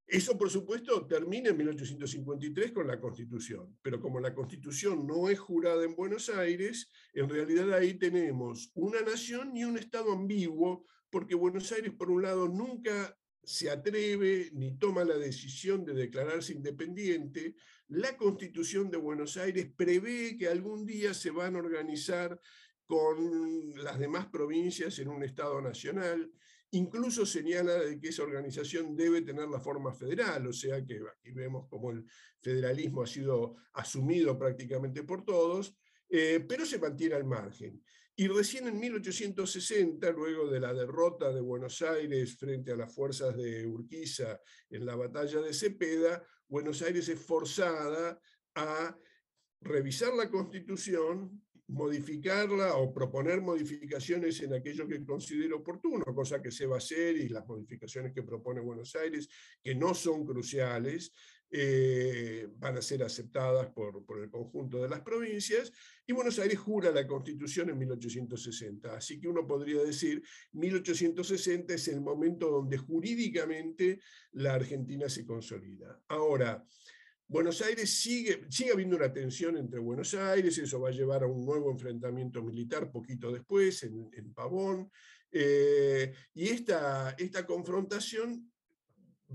eso, 0.06 0.38
por 0.38 0.50
supuesto, 0.50 1.08
termina 1.08 1.52
en 1.52 1.58
1853 1.58 2.74
con 2.74 2.86
la 2.86 3.00
Constitución, 3.00 3.78
pero 3.82 4.02
como 4.02 4.20
la 4.20 4.36
Constitución 4.36 5.08
no 5.08 5.30
es 5.30 5.40
jurada 5.40 5.86
en 5.86 5.96
Buenos 5.96 6.28
Aires, 6.28 6.92
en 7.14 7.30
realidad 7.30 7.72
ahí 7.72 7.94
tenemos 7.94 8.72
una 8.74 9.00
nación 9.00 9.56
y 9.56 9.64
un 9.64 9.78
Estado 9.78 10.12
ambiguo, 10.12 10.86
porque 11.10 11.34
Buenos 11.34 11.72
Aires, 11.72 11.94
por 11.94 12.12
un 12.12 12.24
lado, 12.24 12.50
nunca 12.50 13.18
se 13.44 13.70
atreve 13.70 14.50
ni 14.54 14.78
toma 14.78 15.04
la 15.04 15.18
decisión 15.18 15.84
de 15.84 15.94
declararse 15.94 16.54
independiente, 16.54 17.56
la 17.90 18.16
Constitución 18.16 18.90
de 18.90 18.98
Buenos 18.98 19.38
Aires 19.38 19.68
prevé 19.76 20.38
que 20.38 20.48
algún 20.48 20.86
día 20.86 21.14
se 21.14 21.30
van 21.30 21.56
a 21.56 21.60
organizar 21.60 22.40
con 22.86 23.84
las 23.84 24.00
demás 24.00 24.28
provincias 24.28 24.98
en 25.00 25.10
un 25.10 25.24
Estado 25.24 25.62
nacional, 25.62 26.32
incluso 26.72 27.26
señala 27.26 27.76
de 27.76 28.00
que 28.00 28.10
esa 28.10 28.24
organización 28.24 28.96
debe 28.96 29.22
tener 29.22 29.48
la 29.48 29.60
forma 29.60 29.94
federal, 29.94 30.48
o 30.48 30.54
sea 30.54 30.84
que 30.86 30.96
aquí 30.96 31.32
vemos 31.32 31.68
como 31.70 31.92
el 31.92 32.06
federalismo 32.40 33.04
ha 33.04 33.08
sido 33.08 33.56
asumido 33.74 34.38
prácticamente 34.38 35.04
por 35.04 35.24
todos, 35.24 35.78
eh, 36.10 36.44
pero 36.48 36.66
se 36.66 36.80
mantiene 36.80 37.16
al 37.16 37.26
margen. 37.26 37.84
Y 38.16 38.28
recién 38.28 38.68
en 38.68 38.80
1860, 38.80 40.12
luego 40.12 40.48
de 40.48 40.60
la 40.60 40.72
derrota 40.72 41.34
de 41.34 41.42
Buenos 41.42 41.82
Aires 41.82 42.38
frente 42.38 42.72
a 42.72 42.76
las 42.76 42.94
fuerzas 42.94 43.36
de 43.36 43.66
Urquiza 43.66 44.40
en 44.70 44.86
la 44.86 44.96
batalla 44.96 45.42
de 45.42 45.52
Cepeda, 45.52 46.24
Buenos 46.48 46.84
Aires 46.84 47.10
es 47.10 47.20
forzada 47.20 48.20
a 48.54 48.96
revisar 49.62 50.14
la 50.14 50.30
constitución, 50.30 51.42
modificarla 51.70 52.76
o 52.76 52.94
proponer 52.94 53.42
modificaciones 53.42 54.40
en 54.42 54.54
aquello 54.54 54.88
que 54.88 55.04
considere 55.04 55.54
oportuno, 55.54 56.06
cosa 56.14 56.40
que 56.40 56.52
se 56.52 56.68
va 56.68 56.76
a 56.76 56.78
hacer 56.78 57.18
y 57.18 57.30
las 57.30 57.48
modificaciones 57.48 58.14
que 58.14 58.22
propone 58.22 58.62
Buenos 58.62 58.96
Aires, 58.96 59.28
que 59.64 59.74
no 59.74 59.96
son 59.96 60.24
cruciales, 60.24 61.12
eh, 61.56 62.48
van 62.58 62.78
a 62.78 62.82
ser 62.82 63.04
aceptadas 63.04 63.68
por, 63.68 64.04
el 64.20 64.32
conjunto 64.32 64.82
de 64.82 64.90
las 64.90 65.02
provincias, 65.02 65.72
y 66.08 66.12
Buenos 66.12 66.40
Aires 66.40 66.58
jura 66.58 66.90
la 66.90 67.06
Constitución 67.06 67.70
en 67.70 67.78
1860. 67.78 68.96
Así 68.96 69.20
que 69.20 69.28
uno 69.28 69.46
podría 69.46 69.84
decir, 69.84 70.24
1860 70.54 71.76
es 71.76 71.88
el 71.90 72.02
momento 72.02 72.50
donde 72.50 72.80
jurídicamente 72.80 74.00
la 74.32 74.56
Argentina 74.56 75.08
se 75.08 75.28
consolida. 75.28 76.02
Ahora, 76.08 76.66
Buenos 77.28 77.62
Aires 77.62 78.02
sigue, 78.02 78.48
sigue 78.50 78.72
habiendo 78.72 78.96
una 78.96 79.14
tensión 79.14 79.56
entre 79.56 79.80
Buenos 79.80 80.16
Aires, 80.16 80.58
eso 80.58 80.80
va 80.80 80.90
a 80.90 80.94
llevar 80.94 81.22
a 81.22 81.28
un 81.28 81.46
nuevo 81.46 81.70
enfrentamiento 81.70 82.42
militar 82.42 82.92
poquito 82.92 83.32
después, 83.32 83.84
en, 83.84 84.10
en 84.12 84.34
Pavón, 84.34 84.90
eh, 85.32 86.14
y 86.34 86.48
esta, 86.50 87.12
esta 87.12 87.46
confrontación 87.46 88.53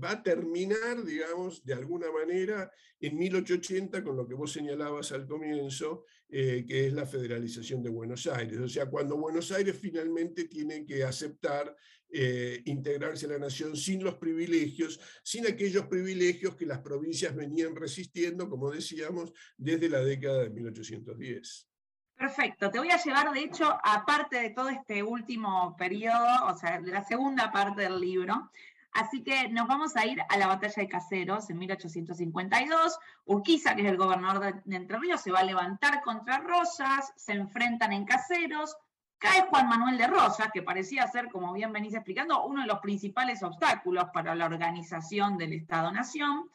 va 0.01 0.11
a 0.11 0.23
terminar, 0.23 1.03
digamos, 1.03 1.63
de 1.63 1.73
alguna 1.73 2.11
manera 2.11 2.71
en 2.99 3.17
1880 3.17 4.03
con 4.03 4.17
lo 4.17 4.27
que 4.27 4.33
vos 4.33 4.51
señalabas 4.51 5.11
al 5.11 5.25
comienzo, 5.27 6.05
eh, 6.29 6.65
que 6.67 6.87
es 6.87 6.93
la 6.93 7.05
federalización 7.05 7.81
de 7.81 7.89
Buenos 7.89 8.27
Aires. 8.27 8.59
O 8.59 8.67
sea, 8.67 8.87
cuando 8.87 9.17
Buenos 9.17 9.51
Aires 9.51 9.77
finalmente 9.79 10.45
tiene 10.45 10.85
que 10.85 11.03
aceptar 11.03 11.75
eh, 12.11 12.61
integrarse 12.65 13.27
a 13.27 13.29
la 13.29 13.37
nación 13.37 13.75
sin 13.75 14.03
los 14.03 14.15
privilegios, 14.15 14.99
sin 15.23 15.45
aquellos 15.45 15.85
privilegios 15.85 16.55
que 16.55 16.65
las 16.65 16.79
provincias 16.79 17.35
venían 17.35 17.75
resistiendo, 17.75 18.49
como 18.49 18.71
decíamos, 18.71 19.31
desde 19.57 19.89
la 19.89 19.99
década 19.99 20.43
de 20.43 20.49
1810. 20.49 21.67
Perfecto, 22.15 22.69
te 22.69 22.79
voy 22.79 22.89
a 22.89 23.01
llevar, 23.01 23.31
de 23.31 23.41
hecho, 23.41 23.77
aparte 23.83 24.41
de 24.41 24.49
todo 24.49 24.69
este 24.69 25.03
último 25.03 25.75
periodo, 25.77 26.47
o 26.47 26.57
sea, 26.57 26.81
de 26.81 26.91
la 26.91 27.03
segunda 27.03 27.51
parte 27.51 27.83
del 27.83 27.99
libro, 27.99 28.51
Así 28.91 29.23
que 29.23 29.49
nos 29.49 29.67
vamos 29.67 29.95
a 29.95 30.05
ir 30.05 30.19
a 30.27 30.37
la 30.37 30.47
batalla 30.47 30.81
de 30.81 30.89
Caseros 30.89 31.49
en 31.49 31.57
1852. 31.59 32.99
Urquiza, 33.25 33.75
que 33.75 33.83
es 33.83 33.87
el 33.87 33.97
gobernador 33.97 34.63
de 34.63 34.75
Entre 34.75 34.97
Ríos, 34.97 35.21
se 35.21 35.31
va 35.31 35.39
a 35.39 35.43
levantar 35.43 36.01
contra 36.01 36.39
Rosas, 36.39 37.13
se 37.15 37.33
enfrentan 37.33 37.93
en 37.93 38.05
Caseros, 38.05 38.75
cae 39.19 39.45
Juan 39.49 39.67
Manuel 39.67 39.97
de 39.97 40.07
Rosas, 40.07 40.49
que 40.51 40.63
parecía 40.63 41.05
ser, 41.07 41.29
como 41.29 41.53
bien 41.53 41.71
venís 41.71 41.93
explicando, 41.93 42.45
uno 42.45 42.61
de 42.61 42.67
los 42.67 42.79
principales 42.79 43.43
obstáculos 43.43 44.05
para 44.13 44.33
la 44.33 44.45
organización 44.45 45.37
del 45.37 45.53
Estado-Nación. 45.53 46.49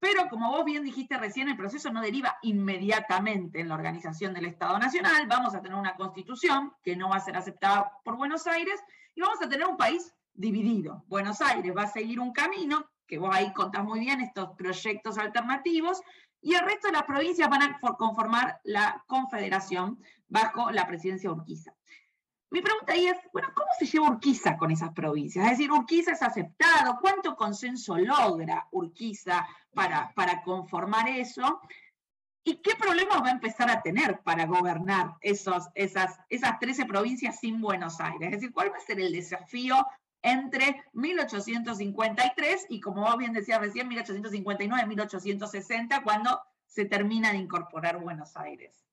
Pero 0.00 0.28
como 0.28 0.50
vos 0.50 0.64
bien 0.64 0.82
dijiste 0.82 1.18
recién, 1.18 1.48
el 1.48 1.56
proceso 1.56 1.90
no 1.90 2.00
deriva 2.00 2.38
inmediatamente 2.42 3.60
en 3.60 3.68
la 3.68 3.74
organización 3.74 4.32
del 4.34 4.46
Estado 4.46 4.78
Nacional. 4.78 5.26
Vamos 5.26 5.54
a 5.54 5.60
tener 5.60 5.76
una 5.76 5.94
constitución 5.94 6.72
que 6.82 6.96
no 6.96 7.10
va 7.10 7.16
a 7.16 7.20
ser 7.20 7.36
aceptada 7.36 7.92
por 8.02 8.16
Buenos 8.16 8.46
Aires 8.46 8.80
y 9.14 9.20
vamos 9.20 9.40
a 9.42 9.48
tener 9.48 9.66
un 9.66 9.76
país 9.76 10.14
dividido. 10.34 11.04
Buenos 11.08 11.40
Aires 11.40 11.74
va 11.76 11.82
a 11.82 11.92
seguir 11.92 12.20
un 12.20 12.32
camino, 12.32 12.90
que 13.06 13.18
vos 13.18 13.34
ahí 13.34 13.52
contás 13.52 13.84
muy 13.84 14.00
bien 14.00 14.20
estos 14.20 14.50
proyectos 14.56 15.18
alternativos, 15.18 16.00
y 16.42 16.54
el 16.54 16.64
resto 16.64 16.88
de 16.88 16.94
las 16.94 17.04
provincias 17.04 17.48
van 17.50 17.62
a 17.62 17.78
conformar 17.98 18.60
la 18.64 19.04
confederación 19.06 20.02
bajo 20.28 20.70
la 20.70 20.86
presidencia 20.86 21.28
de 21.28 21.36
Urquiza. 21.36 21.74
Mi 22.50 22.62
pregunta 22.62 22.94
ahí 22.94 23.06
es, 23.06 23.16
bueno, 23.32 23.48
¿cómo 23.54 23.68
se 23.78 23.86
lleva 23.86 24.10
Urquiza 24.10 24.56
con 24.56 24.72
esas 24.72 24.92
provincias? 24.92 25.44
Es 25.44 25.50
decir, 25.52 25.70
Urquiza 25.70 26.12
es 26.12 26.22
aceptado, 26.22 26.98
¿cuánto 27.00 27.36
consenso 27.36 27.96
logra 27.96 28.66
Urquiza 28.72 29.46
para, 29.72 30.12
para 30.14 30.42
conformar 30.42 31.08
eso? 31.08 31.60
¿Y 32.42 32.56
qué 32.56 32.74
problemas 32.74 33.22
va 33.22 33.28
a 33.28 33.32
empezar 33.32 33.70
a 33.70 33.82
tener 33.82 34.20
para 34.22 34.46
gobernar 34.46 35.14
esos, 35.20 35.68
esas, 35.74 36.18
esas 36.28 36.58
13 36.58 36.86
provincias 36.86 37.38
sin 37.38 37.60
Buenos 37.60 38.00
Aires? 38.00 38.22
Es 38.22 38.40
decir, 38.40 38.52
¿cuál 38.52 38.72
va 38.72 38.78
a 38.78 38.80
ser 38.80 38.98
el 38.98 39.12
desafío 39.12 39.76
entre 40.22 40.84
1853 40.92 42.66
y, 42.68 42.80
como 42.80 43.02
vos 43.02 43.16
bien 43.16 43.32
decías 43.32 43.60
recién, 43.60 43.88
1859, 43.88 44.86
1860, 44.86 46.02
cuando 46.02 46.40
se 46.66 46.84
termina 46.84 47.32
de 47.32 47.38
incorporar 47.38 48.00
Buenos 48.00 48.36
Aires. 48.36 48.84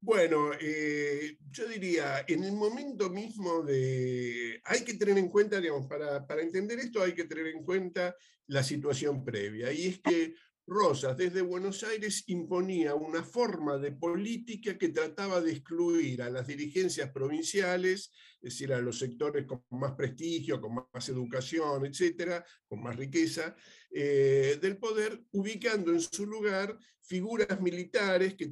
Bueno, 0.00 0.50
eh, 0.60 1.38
yo 1.50 1.66
diría, 1.66 2.26
en 2.28 2.44
el 2.44 2.52
momento 2.52 3.08
mismo 3.08 3.62
de... 3.62 4.60
Hay 4.64 4.84
que 4.84 4.94
tener 4.94 5.16
en 5.16 5.30
cuenta, 5.30 5.60
digamos, 5.60 5.86
para, 5.86 6.26
para 6.26 6.42
entender 6.42 6.78
esto 6.78 7.02
hay 7.02 7.14
que 7.14 7.24
tener 7.24 7.46
en 7.46 7.64
cuenta 7.64 8.14
la 8.46 8.62
situación 8.62 9.24
previa, 9.24 9.72
y 9.72 9.86
es 9.86 10.00
que 10.00 10.34
Rosas 10.66 11.16
desde 11.16 11.42
Buenos 11.42 11.84
Aires 11.84 12.24
imponía 12.26 12.94
una 12.94 13.22
forma 13.22 13.76
de 13.76 13.92
política 13.92 14.78
que 14.78 14.88
trataba 14.88 15.40
de 15.40 15.52
excluir 15.52 16.22
a 16.22 16.30
las 16.30 16.46
dirigencias 16.46 17.10
provinciales, 17.10 18.10
es 18.44 18.52
decir, 18.52 18.74
a 18.74 18.80
los 18.80 18.98
sectores 18.98 19.46
con 19.46 19.64
más 19.70 19.92
prestigio, 19.92 20.60
con 20.60 20.74
más 20.92 21.08
educación, 21.08 21.86
etcétera, 21.86 22.44
con 22.68 22.82
más 22.82 22.94
riqueza, 22.94 23.56
eh, 23.90 24.58
del 24.60 24.76
poder, 24.76 25.18
ubicando 25.32 25.92
en 25.92 26.00
su 26.00 26.26
lugar 26.26 26.78
figuras 27.00 27.58
militares 27.60 28.34
que, 28.34 28.48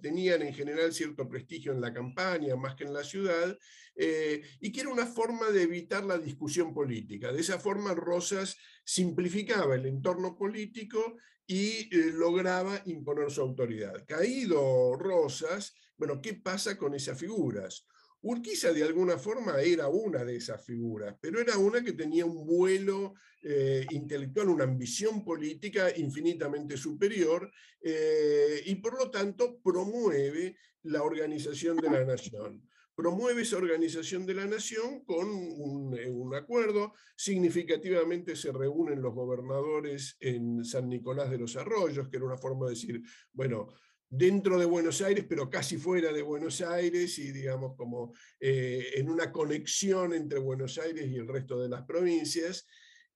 tenían 0.00 0.40
en 0.42 0.54
general 0.54 0.94
cierto 0.94 1.28
prestigio 1.28 1.72
en 1.72 1.82
la 1.82 1.92
campaña, 1.92 2.56
más 2.56 2.74
que 2.74 2.84
en 2.84 2.94
la 2.94 3.04
ciudad, 3.04 3.58
eh, 3.94 4.40
y 4.60 4.72
que 4.72 4.80
era 4.80 4.90
una 4.90 5.06
forma 5.06 5.50
de 5.50 5.62
evitar 5.62 6.04
la 6.04 6.16
discusión 6.16 6.72
política. 6.72 7.30
De 7.30 7.40
esa 7.40 7.58
forma, 7.58 7.94
Rosas 7.94 8.56
simplificaba 8.82 9.74
el 9.74 9.84
entorno 9.84 10.38
político 10.38 11.18
y 11.46 11.94
eh, 11.94 12.12
lograba 12.14 12.80
imponer 12.86 13.30
su 13.30 13.42
autoridad. 13.42 14.06
Caído 14.06 14.96
Rosas, 14.96 15.74
bueno, 15.98 16.22
¿qué 16.22 16.32
pasa 16.32 16.78
con 16.78 16.94
esas 16.94 17.18
figuras? 17.18 17.86
Urquiza 18.22 18.72
de 18.72 18.82
alguna 18.82 19.16
forma 19.18 19.60
era 19.60 19.88
una 19.88 20.24
de 20.24 20.36
esas 20.36 20.64
figuras, 20.64 21.16
pero 21.20 21.40
era 21.40 21.56
una 21.56 21.82
que 21.82 21.92
tenía 21.92 22.26
un 22.26 22.44
vuelo 22.46 23.14
eh, 23.42 23.86
intelectual, 23.90 24.48
una 24.48 24.64
ambición 24.64 25.24
política 25.24 25.96
infinitamente 25.96 26.76
superior 26.76 27.50
eh, 27.80 28.62
y 28.66 28.74
por 28.76 28.98
lo 28.98 29.10
tanto 29.10 29.60
promueve 29.62 30.56
la 30.82 31.02
organización 31.02 31.76
de 31.76 31.90
la 31.90 32.04
nación 32.04 32.68
promueve 32.98 33.42
esa 33.42 33.58
organización 33.58 34.26
de 34.26 34.34
la 34.34 34.44
nación 34.44 35.04
con 35.04 35.96
eh, 35.96 36.10
un, 36.10 36.34
acuerdo. 36.34 36.94
Significativamente 37.14 38.34
se 38.34 38.50
reúnen 38.50 39.00
los 39.00 39.14
gobernadores 39.14 40.16
en 40.18 40.64
San 40.64 40.88
Nicolás 40.88 41.30
de 41.30 41.38
los 41.38 41.54
Arroyos, 41.54 42.08
que 42.08 42.16
era 42.16 42.26
una 42.26 42.36
forma 42.36 42.66
de 42.66 42.72
decir, 42.72 43.00
bueno, 43.32 43.68
dentro 44.10 44.58
de 44.58 44.66
Buenos 44.66 45.02
Aires, 45.02 45.26
pero 45.28 45.50
casi 45.50 45.76
fuera 45.76 46.12
de 46.12 46.22
Buenos 46.22 46.60
Aires 46.60 47.18
y 47.18 47.30
digamos 47.30 47.76
como 47.76 48.14
eh, 48.40 48.92
en 48.94 49.08
una 49.08 49.30
conexión 49.30 50.14
entre 50.14 50.38
Buenos 50.38 50.78
Aires 50.78 51.06
y 51.08 51.16
el 51.16 51.28
resto 51.28 51.60
de 51.60 51.68
las 51.68 51.82
provincias. 51.82 52.66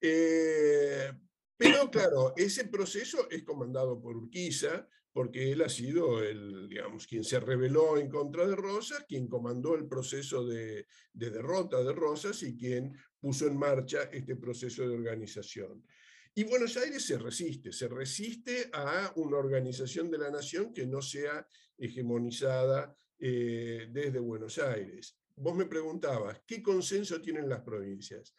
Eh, 0.00 1.10
pero 1.56 1.90
claro, 1.90 2.34
ese 2.36 2.66
proceso 2.66 3.30
es 3.30 3.44
comandado 3.44 4.00
por 4.00 4.16
Urquiza, 4.16 4.88
porque 5.12 5.52
él 5.52 5.62
ha 5.62 5.68
sido 5.68 6.22
el, 6.22 6.68
digamos, 6.68 7.06
quien 7.06 7.22
se 7.22 7.38
rebeló 7.38 7.98
en 7.98 8.08
contra 8.08 8.46
de 8.46 8.56
Rosas, 8.56 9.04
quien 9.06 9.28
comandó 9.28 9.74
el 9.74 9.86
proceso 9.86 10.44
de, 10.44 10.86
derrota 11.12 11.82
de 11.84 11.92
Rosas 11.92 12.42
y 12.42 12.56
quien 12.56 12.96
puso 13.20 13.46
en 13.46 13.56
marcha 13.56 14.04
este 14.04 14.36
proceso 14.36 14.88
de 14.88 14.94
organización. 14.94 15.84
Y 16.34 16.44
Buenos 16.44 16.78
Aires 16.78 17.04
se 17.04 17.18
resiste, 17.18 17.72
se 17.72 17.88
resiste 17.88 18.70
a 18.72 19.12
una 19.16 19.36
organización 19.36 20.10
de 20.10 20.16
la 20.16 20.30
nación 20.30 20.72
que 20.72 20.86
no 20.86 21.02
sea 21.02 21.46
hegemonizada 21.76 22.96
eh, 23.18 23.88
desde 23.90 24.18
Buenos 24.18 24.58
Aires. 24.58 25.18
Vos 25.36 25.54
me 25.54 25.66
preguntabas, 25.66 26.40
¿qué 26.46 26.62
consenso 26.62 27.20
tienen 27.20 27.50
las 27.50 27.60
provincias? 27.60 28.34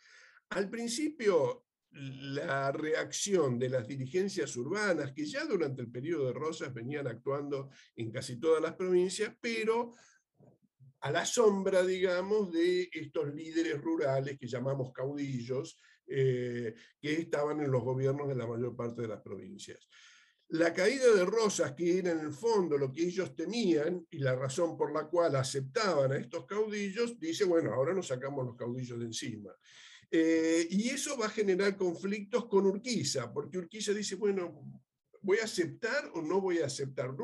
Al 0.49 0.71
principio 0.71 1.65
la 1.91 2.71
reacción 2.71 3.60
de 3.60 3.69
las 3.69 3.88
dirigencias 3.88 4.56
urbanas, 4.56 5.13
que 5.13 5.27
ya 5.27 5.45
durante 5.45 5.84
el 5.84 5.91
periodo 5.91 6.25
de 6.25 6.34
Rosas 6.34 6.73
venían 6.73 7.08
actuando 7.08 7.69
en 7.95 8.12
casi 8.12 8.39
todas 8.39 8.62
las 8.62 8.73
provincias, 8.73 9.36
pero 9.39 9.93
a 11.01 11.12
la 11.12 11.25
sombra, 11.25 11.84
digamos, 11.84 12.51
de 12.51 12.89
estos 12.91 13.32
líderes 13.36 13.79
rurales 13.79 14.39
que 14.39 14.47
llamamos 14.47 14.91
caudillos, 14.91 15.77
eh, 16.07 16.75
que 16.99 17.13
estaban 17.13 17.61
en 17.61 17.71
los 17.71 17.83
gobiernos 17.83 18.27
de 18.27 18.35
la 18.35 18.47
mayor 18.47 18.75
parte 18.75 19.01
de 19.01 19.07
las 19.07 19.21
provincias. 19.21 19.87
La 20.49 20.73
caída 20.73 21.11
de 21.15 21.25
Rosas, 21.25 21.73
que 21.73 21.97
era 21.97 22.11
en 22.11 22.19
el 22.19 22.31
fondo 22.31 22.77
lo 22.77 22.91
que 22.91 23.03
ellos 23.03 23.35
temían 23.35 24.05
y 24.11 24.19
la 24.19 24.35
razón 24.35 24.77
por 24.77 24.93
la 24.93 25.07
cual 25.07 25.35
aceptaban 25.35 26.11
a 26.11 26.17
estos 26.17 26.45
caudillos, 26.45 27.19
dice, 27.19 27.45
bueno, 27.45 27.73
ahora 27.73 27.93
nos 27.93 28.07
sacamos 28.07 28.45
los 28.45 28.55
caudillos 28.55 28.99
de 28.99 29.05
encima. 29.05 29.49
Eh, 30.11 30.67
y 30.69 30.89
eso 30.89 31.17
va 31.17 31.25
a 31.25 31.29
generar 31.29 31.75
conflictos 31.75 32.45
con 32.45 32.67
Urquiza, 32.67 33.33
porque 33.33 33.57
Urquiza 33.57 33.93
dice, 33.93 34.15
bueno, 34.15 34.63
¿voy 35.21 35.39
a 35.39 35.45
aceptar 35.45 36.11
o 36.13 36.21
no 36.21 36.39
voy 36.39 36.59
a 36.59 36.67
aceptar? 36.67 37.15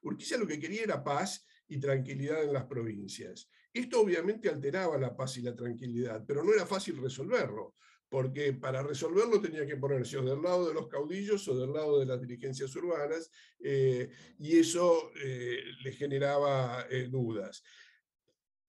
Urquiza 0.00 0.38
lo 0.38 0.46
que 0.46 0.58
quería 0.58 0.84
era 0.84 1.04
paz 1.04 1.44
y 1.68 1.78
tranquilidad 1.78 2.42
en 2.42 2.54
las 2.54 2.64
provincias. 2.64 3.50
Esto 3.72 4.00
obviamente 4.00 4.48
alteraba 4.48 4.96
la 4.96 5.14
paz 5.14 5.36
y 5.36 5.42
la 5.42 5.54
tranquilidad, 5.54 6.24
pero 6.26 6.42
no 6.42 6.54
era 6.54 6.64
fácil 6.64 6.96
resolverlo, 6.96 7.76
porque 8.10 8.52
para 8.52 8.82
resolverlo 8.82 9.40
tenía 9.40 9.64
que 9.66 9.76
ponerse 9.78 10.18
o 10.18 10.22
del 10.22 10.42
lado 10.42 10.68
de 10.68 10.74
los 10.74 10.88
caudillos 10.88 11.48
o 11.48 11.58
del 11.58 11.72
lado 11.72 11.98
de 11.98 12.06
las 12.06 12.20
dirigencias 12.20 12.74
urbanas, 12.76 13.30
eh, 13.60 14.10
y 14.38 14.58
eso 14.58 15.10
eh, 15.24 15.62
le 15.82 15.92
generaba 15.92 16.86
dudas. 17.08 17.62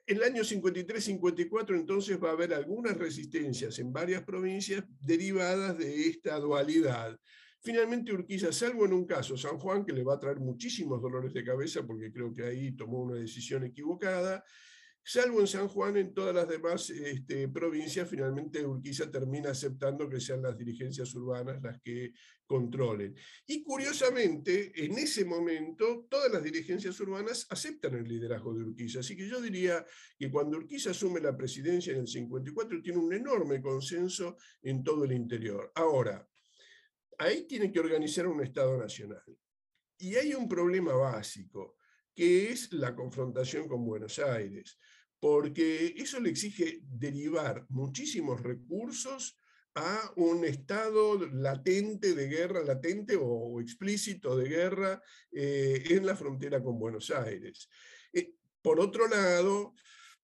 En 0.06 0.18
el 0.18 0.24
año 0.24 0.44
53-54 0.44 1.76
entonces 1.76 2.22
va 2.22 2.30
a 2.30 2.34
haber 2.34 2.54
algunas 2.54 2.98
resistencias 2.98 3.80
en 3.80 3.92
varias 3.92 4.24
provincias 4.24 4.84
derivadas 5.00 5.78
de 5.78 6.08
esta 6.08 6.40
dualidad. 6.40 7.18
Finalmente 7.62 8.12
Urquiza, 8.12 8.52
salvo 8.52 8.86
en 8.86 8.94
un 8.94 9.06
caso, 9.06 9.38
San 9.38 9.60
Juan, 9.60 9.86
que 9.86 9.94
le 9.94 10.04
va 10.04 10.16
a 10.16 10.20
traer 10.20 10.40
muchísimos 10.40 11.02
dolores 11.02 11.32
de 11.32 11.44
cabeza 11.44 11.86
porque 11.86 12.12
creo 12.12 12.34
que 12.34 12.44
ahí 12.44 12.72
tomó 12.76 13.02
una 13.02 13.16
decisión 13.16 13.64
equivocada, 13.64 14.44
Salvo 15.04 15.40
en 15.40 15.48
San 15.48 15.68
Juan, 15.68 15.98
en 15.98 16.14
todas 16.14 16.34
las 16.34 16.48
demás 16.48 16.90
este, 16.92 17.48
provincias, 17.48 18.08
finalmente 18.08 18.66
Urquiza 18.66 19.10
termina 19.10 19.50
aceptando 19.50 20.08
que 20.08 20.20
sean 20.20 20.44
las 20.44 20.56
dirigencias 20.56 21.14
urbanas 21.16 21.62
las 21.62 21.82
que 21.82 22.14
controlen. 22.46 23.16
Y 23.48 23.64
curiosamente, 23.64 24.72
en 24.76 24.92
ese 25.00 25.26
momento, 25.26 26.06
todas 26.08 26.32
las 26.32 26.44
dirigencias 26.44 27.00
urbanas 27.00 27.48
aceptan 27.50 27.96
el 27.96 28.08
liderazgo 28.08 28.54
de 28.54 28.64
Urquiza. 28.64 29.00
Así 29.00 29.16
que 29.18 29.28
yo 29.28 29.42
diría 29.42 29.84
que 30.20 30.30
cuando 30.30 30.58
Urquiza 30.58 30.92
asume 30.92 31.20
la 31.20 31.36
presidencia 31.36 31.94
en 31.94 32.02
el 32.02 32.08
54, 32.08 32.82
tiene 32.82 33.00
un 33.00 33.14
enorme 33.14 33.60
consenso 33.60 34.38
en 34.62 34.84
todo 34.84 35.06
el 35.06 35.14
interior. 35.14 35.72
Ahora, 35.76 36.28
ahí 37.18 37.48
tiene 37.48 37.72
que 37.72 37.80
organizar 37.80 38.28
un 38.28 38.44
Estado 38.44 38.78
nacional. 38.78 39.24
Y 39.98 40.16
hay 40.16 40.34
un 40.36 40.48
problema 40.48 40.94
básico 40.94 41.78
que 42.14 42.52
es 42.52 42.72
la 42.74 42.96
confrontación 42.96 43.68
con 43.68 43.86
Buenos 43.86 44.20
Aires, 44.20 44.78
porque 45.22 45.94
eso 45.98 46.20
le 46.20 46.32
exige 46.32 46.80
derivar 46.82 47.68
muchísimos 47.70 48.42
recursos 48.42 49.38
a 49.76 50.12
un 50.16 50.44
estado 50.44 51.28
latente 51.28 52.16
de 52.16 52.28
guerra, 52.28 52.64
latente 52.64 53.16
o, 53.22 53.62
explícito 53.62 54.36
de 54.36 54.50
guerra 54.50 55.02
eh, 55.32 55.84
en 55.92 56.08
la 56.08 56.16
frontera 56.16 56.62
con 56.62 56.80
Buenos 56.80 57.12
Aires. 57.12 57.70
Eh, 58.12 58.34
por 58.64 58.80
otro 58.80 59.08
lado, 59.08 59.76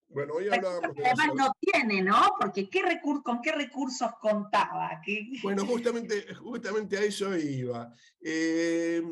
bueno, 0.08 0.34
hoy 0.34 0.48
hablábamos 0.48 0.96
de... 0.96 1.06
Además 1.06 1.30
no 1.36 1.52
tiene, 1.60 2.02
¿no? 2.02 2.34
Porque 2.40 2.68
¿qué 2.68 2.82
¿con 3.24 3.40
qué 3.40 3.52
recursos 3.52 4.12
contaba? 4.20 5.00
Bueno, 5.44 5.64
justamente, 5.68 6.34
justamente 6.34 6.98
a 6.98 7.04
eso 7.04 7.38
iba. 7.38 7.94
Eh, 8.20 9.04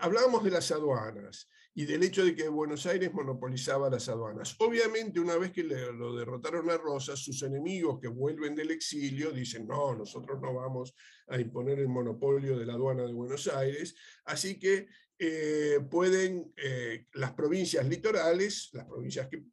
hablábamos 0.00 0.44
de 0.44 0.50
las 0.52 0.70
aduanas 0.70 1.48
y 1.78 1.84
del 1.84 2.02
hecho 2.02 2.24
de 2.24 2.34
que 2.34 2.48
Buenos 2.48 2.86
Aires 2.86 3.12
monopolizaba 3.12 3.90
las 3.90 4.08
aduanas. 4.08 4.56
Obviamente, 4.60 5.20
una 5.20 5.36
vez 5.36 5.52
que 5.52 5.62
lo 5.62 6.16
derrotaron 6.16 6.70
a 6.70 6.78
Rosas, 6.78 7.18
sus 7.18 7.42
enemigos 7.42 8.00
que 8.00 8.08
vuelven 8.08 8.54
del 8.54 8.70
exilio 8.70 9.30
dicen, 9.30 9.66
no, 9.66 9.94
nosotros 9.94 10.40
no 10.40 10.54
vamos 10.54 10.94
a 11.28 11.38
imponer 11.38 11.78
el 11.78 11.88
monopolio 11.88 12.58
de 12.58 12.64
la 12.64 12.72
aduana 12.72 13.02
de 13.04 13.12
Buenos 13.12 13.46
Aires, 13.48 13.94
así 14.24 14.58
que 14.58 14.88
eh, 15.18 15.80
pueden 15.90 16.50
eh, 16.56 17.08
las 17.12 17.34
provincias 17.34 17.86
litorales, 17.86 18.70
las 18.72 18.86
provincias 18.86 19.28
que, 19.28 19.44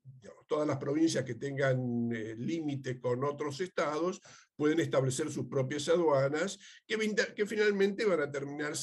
todas 0.47 0.65
las 0.65 0.77
provincias 0.77 1.25
que 1.25 1.35
tengan 1.35 2.09
eh, 2.13 2.35
límite 2.37 3.01
con 3.01 3.25
otros 3.25 3.59
estados, 3.59 4.21
pueden 4.55 4.79
establecer 4.79 5.29
sus 5.29 5.47
propias 5.47 5.89
aduanas, 5.89 6.57
que, 6.87 7.45
finalmente 7.45 8.05
van 8.05 8.21
a 8.21 8.31
terminar 8.31 8.75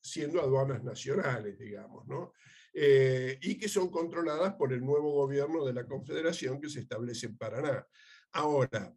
siendo 0.00 0.40
aduanas 0.40 0.82
nacionales, 0.82 1.58
digamos, 1.58 2.06
¿no? 2.06 2.32
Y 2.78 3.56
que 3.56 3.68
son 3.68 3.90
controladas 3.90 4.54
por 4.54 4.72
el 4.72 4.84
nuevo 4.84 5.12
gobierno 5.12 5.64
de 5.64 5.72
la 5.72 5.86
Confederación 5.86 6.60
que 6.60 6.68
se 6.68 6.80
establece 6.80 7.26
en 7.26 7.38
Paraná. 7.38 7.86
Ahora, 8.32 8.94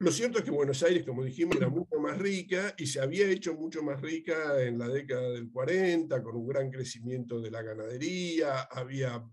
lo 0.00 0.12
cierto 0.12 0.38
es 0.38 0.44
que 0.44 0.52
Buenos 0.52 0.80
Aires, 0.84 1.04
como 1.04 1.24
dijimos, 1.24 1.56
era 1.56 1.68
mucho 1.68 1.98
más 1.98 2.16
rica 2.18 2.72
y 2.78 2.86
se 2.86 3.00
había 3.00 3.28
hecho 3.28 3.54
mucho 3.54 3.82
más 3.82 4.00
rica 4.00 4.62
en 4.62 4.78
la 4.78 4.86
década 4.86 5.28
del 5.30 5.50
40, 5.50 6.22
con 6.22 6.36
un 6.36 6.46
gran 6.46 6.70
crecimiento 6.70 7.40
de 7.40 7.50
la 7.50 7.62
ganadería, 7.62 8.60
había, 8.60 9.28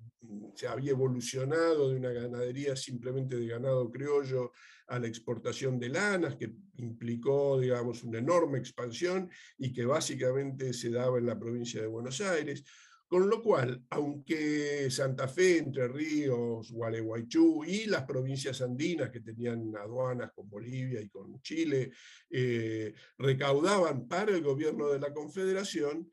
se 0.55 0.67
había 0.67 0.91
evolucionado 0.91 1.91
de 1.91 1.97
una 1.97 2.09
ganadería 2.09 2.75
simplemente 2.75 3.35
de 3.35 3.45
ganado 3.45 3.91
criollo 3.91 4.53
a 4.87 4.97
la 4.97 5.05
exportación 5.05 5.77
de 5.77 5.89
lanas, 5.89 6.35
que 6.35 6.51
implicó, 6.77 7.59
digamos, 7.59 8.03
una 8.03 8.17
enorme 8.17 8.57
expansión 8.57 9.29
y 9.59 9.71
que 9.71 9.85
básicamente 9.85 10.73
se 10.73 10.89
daba 10.89 11.19
en 11.19 11.27
la 11.27 11.37
provincia 11.37 11.79
de 11.79 11.87
Buenos 11.87 12.21
Aires. 12.21 12.63
Con 13.07 13.29
lo 13.29 13.41
cual, 13.41 13.83
aunque 13.91 14.89
Santa 14.89 15.27
Fe, 15.27 15.59
Entre 15.59 15.87
Ríos, 15.87 16.71
Gualeguaychú 16.71 17.63
y 17.63 17.85
las 17.85 18.03
provincias 18.03 18.61
andinas 18.61 19.11
que 19.11 19.19
tenían 19.19 19.71
aduanas 19.77 20.31
con 20.33 20.49
Bolivia 20.49 21.01
y 21.01 21.09
con 21.09 21.39
Chile, 21.41 21.91
eh, 22.29 22.93
recaudaban 23.17 24.07
para 24.07 24.31
el 24.31 24.41
gobierno 24.41 24.89
de 24.89 24.99
la 24.99 25.13
Confederación, 25.13 26.09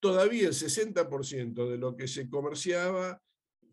todavía 0.00 0.48
el 0.48 0.54
60% 0.54 1.70
de 1.70 1.78
lo 1.78 1.96
que 1.96 2.08
se 2.08 2.28
comerciaba 2.28 3.22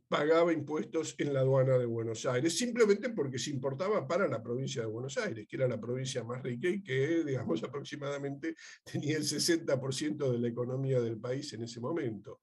pagaba 0.10 0.52
impuestos 0.52 1.16
en 1.20 1.34
la 1.34 1.42
aduana 1.42 1.78
de 1.78 1.86
Buenos 1.86 2.26
Aires, 2.26 2.58
simplemente 2.58 3.10
porque 3.12 3.38
se 3.38 3.52
importaba 3.52 4.08
para 4.08 4.28
la 4.28 4.42
provincia 4.42 4.82
de 4.82 4.88
Buenos 4.88 5.18
Aires, 5.20 5.48
que 5.48 5.56
era 5.56 5.68
la 5.68 5.80
provincia 5.80 6.24
más 6.24 6.42
rica 6.42 6.68
y 6.68 6.82
que, 6.82 7.24
digamos, 7.24 7.64
aproximadamente 7.64 8.56
tenía 8.84 9.18
el 9.18 9.24
60% 9.24 10.32
de 10.32 10.40
la 10.40 10.48
economía 10.48 11.00
del 11.00 11.20
país 11.20 11.54
en 11.54 11.64
ese 11.64 11.80
momento. 11.80 12.40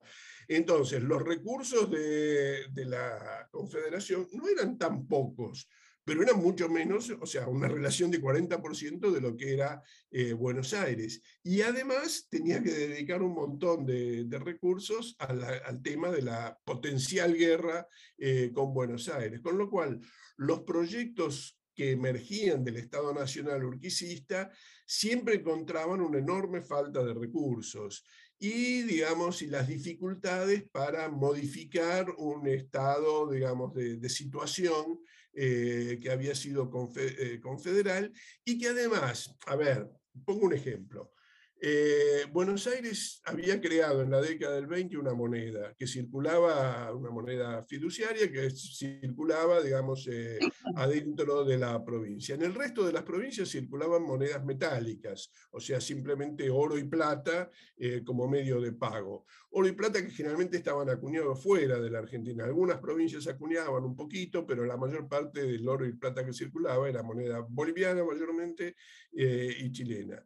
Entonces, 0.47 1.03
los 1.03 1.21
recursos 1.21 1.91
de, 1.91 2.69
de 2.71 2.85
la 2.85 3.49
Confederación 3.51 4.27
no 4.31 4.47
eran 4.47 4.77
tan 4.77 5.05
pocos, 5.05 5.67
pero 6.07 6.23
era 6.23 6.33
mucho 6.33 6.69
menos, 6.69 7.09
o 7.19 7.25
sea, 7.25 7.49
una 7.49 7.67
relación 7.67 8.09
de 8.09 8.21
40% 8.21 9.11
de 9.11 9.19
lo 9.19 9.35
que 9.35 9.53
era 9.53 9.83
eh, 10.09 10.31
Buenos 10.31 10.73
Aires. 10.73 11.21
Y 11.43 11.59
además 11.63 12.27
tenía 12.29 12.63
que 12.63 12.71
dedicar 12.71 13.21
un 13.21 13.33
montón 13.33 13.85
de, 13.85 14.25
recursos 14.39 15.17
al 15.19 15.81
tema 15.81 16.09
de 16.09 16.21
la 16.21 16.57
potencial 16.63 17.35
guerra 17.35 17.89
eh, 18.17 18.51
con 18.53 18.73
Buenos 18.73 19.09
Aires. 19.09 19.41
Con 19.41 19.57
lo 19.57 19.69
cual, 19.69 19.99
los 20.37 20.61
proyectos 20.61 21.59
que 21.75 21.91
emergían 21.91 22.63
del 22.63 22.77
Estado 22.77 23.13
Nacional 23.13 23.65
urquicista 23.65 24.49
siempre 24.85 25.35
encontraban 25.35 25.99
una 25.99 26.19
enorme 26.19 26.61
falta 26.61 27.03
de 27.03 27.15
recursos 27.15 28.05
y, 28.39 28.83
digamos, 28.83 29.41
y 29.41 29.47
las 29.47 29.67
dificultades 29.67 30.63
para 30.71 31.09
modificar 31.09 32.11
un 32.17 32.47
estado, 32.47 33.29
digamos, 33.29 33.73
de, 33.73 33.97
de 33.97 34.09
situación 34.09 35.01
eh, 35.39 35.99
que 36.01 36.09
había 36.09 36.33
sido 36.33 36.71
eh, 36.95 37.39
confederal 37.39 38.11
y 38.43 38.57
que 38.57 38.69
además, 38.69 39.35
a 39.45 39.55
ver, 39.55 39.87
pongo 40.25 40.47
un 40.47 40.53
ejemplo, 40.53 41.13
eh, 41.59 42.25
Buenos 42.31 42.67
Aires 42.67 43.19
había 43.25 43.59
creado 43.59 44.03
en 44.03 44.11
la 44.11 44.21
década 44.21 44.55
del 44.55 44.67
20 44.67 44.97
una 44.97 45.15
moneda 45.15 45.73
que 45.75 45.87
circulaba, 45.87 46.93
una 46.93 47.09
moneda 47.09 47.63
fiduciaria 47.63 48.31
que 48.31 48.51
circulaba, 48.51 49.61
digamos, 49.61 50.07
eh, 50.07 50.37
adentro 50.75 51.43
de 51.43 51.57
la 51.57 51.83
provincia. 51.83 52.35
En 52.35 52.43
el 52.43 52.53
resto 52.53 52.85
de 52.85 52.93
las 52.93 53.03
provincias 53.03 53.49
circulaban 53.49 54.03
monedas 54.03 54.45
metálicas, 54.45 55.31
o 55.51 55.59
sea, 55.59 55.81
simplemente 55.81 56.47
oro 56.49 56.77
y 56.77 56.83
plata 56.83 57.49
eh, 57.77 58.03
como 58.05 58.27
medio 58.27 58.61
de 58.61 58.73
pago. 58.73 59.25
Oro 59.49 59.67
y 59.67 59.71
plata 59.71 60.03
que 60.03 60.11
generalmente 60.11 60.57
estaban 60.57 60.89
acuñados 60.91 61.41
fuera 61.41 61.79
de 61.79 61.89
la 61.89 61.99
Argentina. 61.99 62.43
Algunas 62.43 62.79
provincias 62.79 63.25
acuñaban 63.27 63.83
un 63.83 63.95
poquito, 63.95 64.45
pero 64.45 64.63
la 64.63 64.77
mayor 64.77 65.07
parte 65.07 65.43
del 65.43 65.67
oro 65.67 65.87
y 65.87 65.93
plata 65.93 66.23
que 66.23 66.33
circulaba 66.33 66.87
era 66.87 67.01
moneda 67.01 67.39
boliviana 67.39 68.03
mayormente 68.03 68.75
y 69.11 69.71
chilena. 69.71 70.23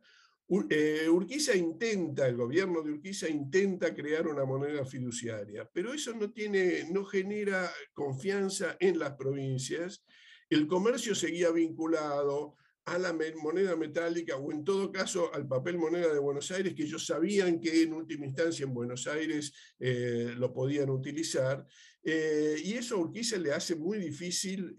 Eh, 0.70 1.08
Urquiza 1.08 1.56
intenta, 1.56 2.28
el 2.28 2.36
gobierno 2.36 2.82
de 2.82 2.92
Urquiza 2.92 3.30
intenta 3.30 3.96
crear 3.96 4.28
una 4.28 4.44
moneda 4.44 4.84
fiduciaria, 4.86 5.70
pero 5.72 5.94
eso 5.94 6.14
no, 6.14 6.34
tiene, 6.34 6.90
no 6.92 7.06
genera 7.06 7.72
confianza 7.94 8.76
en 8.82 9.00
las 9.00 9.14
provincias. 9.14 10.04
El 10.50 10.68
comercio 10.68 11.16
seguía 11.16 11.52
vinculado 11.52 12.58
a 12.84 12.98
la 12.98 13.16
moneda 13.42 13.78
metálica 13.78 14.36
o 14.36 14.52
en 14.52 14.66
todo 14.66 14.92
caso 14.92 15.34
al 15.34 15.48
papel 15.48 15.78
moneda 15.78 16.12
de 16.12 16.20
Buenos 16.20 16.52
Aires, 16.52 16.74
que 16.74 16.84
ellos 16.84 17.06
sabían 17.06 17.62
que 17.62 17.84
en 17.84 17.94
última 17.94 18.26
instancia 18.26 18.66
en 18.66 18.74
Buenos 18.74 19.08
Aires 19.08 19.54
eh, 19.80 20.34
lo 20.36 20.52
podían 20.52 20.90
utilizar. 20.90 21.66
Eh, 22.04 22.58
y 22.62 22.74
eso 22.74 22.96
a 22.96 23.00
Urquiza 23.00 23.38
le 23.38 23.54
hace 23.54 23.78
muy 23.78 24.00
difícil 24.00 24.76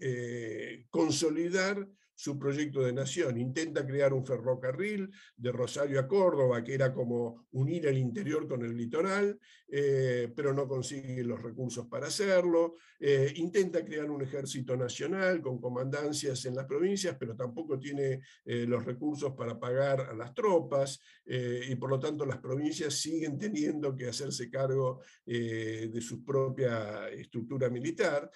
consolidar 0.91 1.87
su 2.15 2.37
proyecto 2.37 2.81
de 2.81 2.93
nación. 2.93 3.37
Intenta 3.37 3.85
crear 3.85 4.13
un 4.13 4.25
ferrocarril 4.25 5.09
de 5.35 5.51
Rosario 5.51 5.99
a 5.99 6.07
Córdoba, 6.07 6.63
que 6.63 6.73
era 6.73 6.93
como 6.93 7.45
unir 7.51 7.87
el 7.87 7.97
interior 7.97 8.47
con 8.47 8.63
el 8.63 8.75
litoral, 8.75 9.39
eh, 9.67 10.31
pero 10.35 10.53
no 10.53 10.67
consigue 10.67 11.23
los 11.23 11.41
recursos 11.41 11.87
para 11.87 12.07
hacerlo. 12.07 12.77
Eh, 12.99 13.33
intenta 13.37 13.83
crear 13.83 14.09
un 14.09 14.21
ejército 14.21 14.77
nacional 14.77 15.41
con 15.41 15.59
comandancias 15.59 16.45
en 16.45 16.55
las 16.55 16.65
provincias, 16.65 17.17
pero 17.19 17.35
tampoco 17.35 17.79
tiene 17.79 18.21
eh, 18.45 18.65
los 18.67 18.85
recursos 18.85 19.33
para 19.33 19.59
pagar 19.59 20.01
a 20.01 20.13
las 20.13 20.33
tropas, 20.33 21.01
y 21.25 21.75
por 21.75 21.89
lo 21.89 21.99
tanto 21.99 22.25
las 22.25 22.37
provincias 22.37 22.95
siguen 22.95 23.37
teniendo 23.37 23.95
que 23.95 24.07
hacerse 24.07 24.49
cargo 24.49 25.01
de 25.25 26.01
su 26.01 26.23
propia 26.23 27.07
estructura 27.09 27.69
militar. 27.69 28.29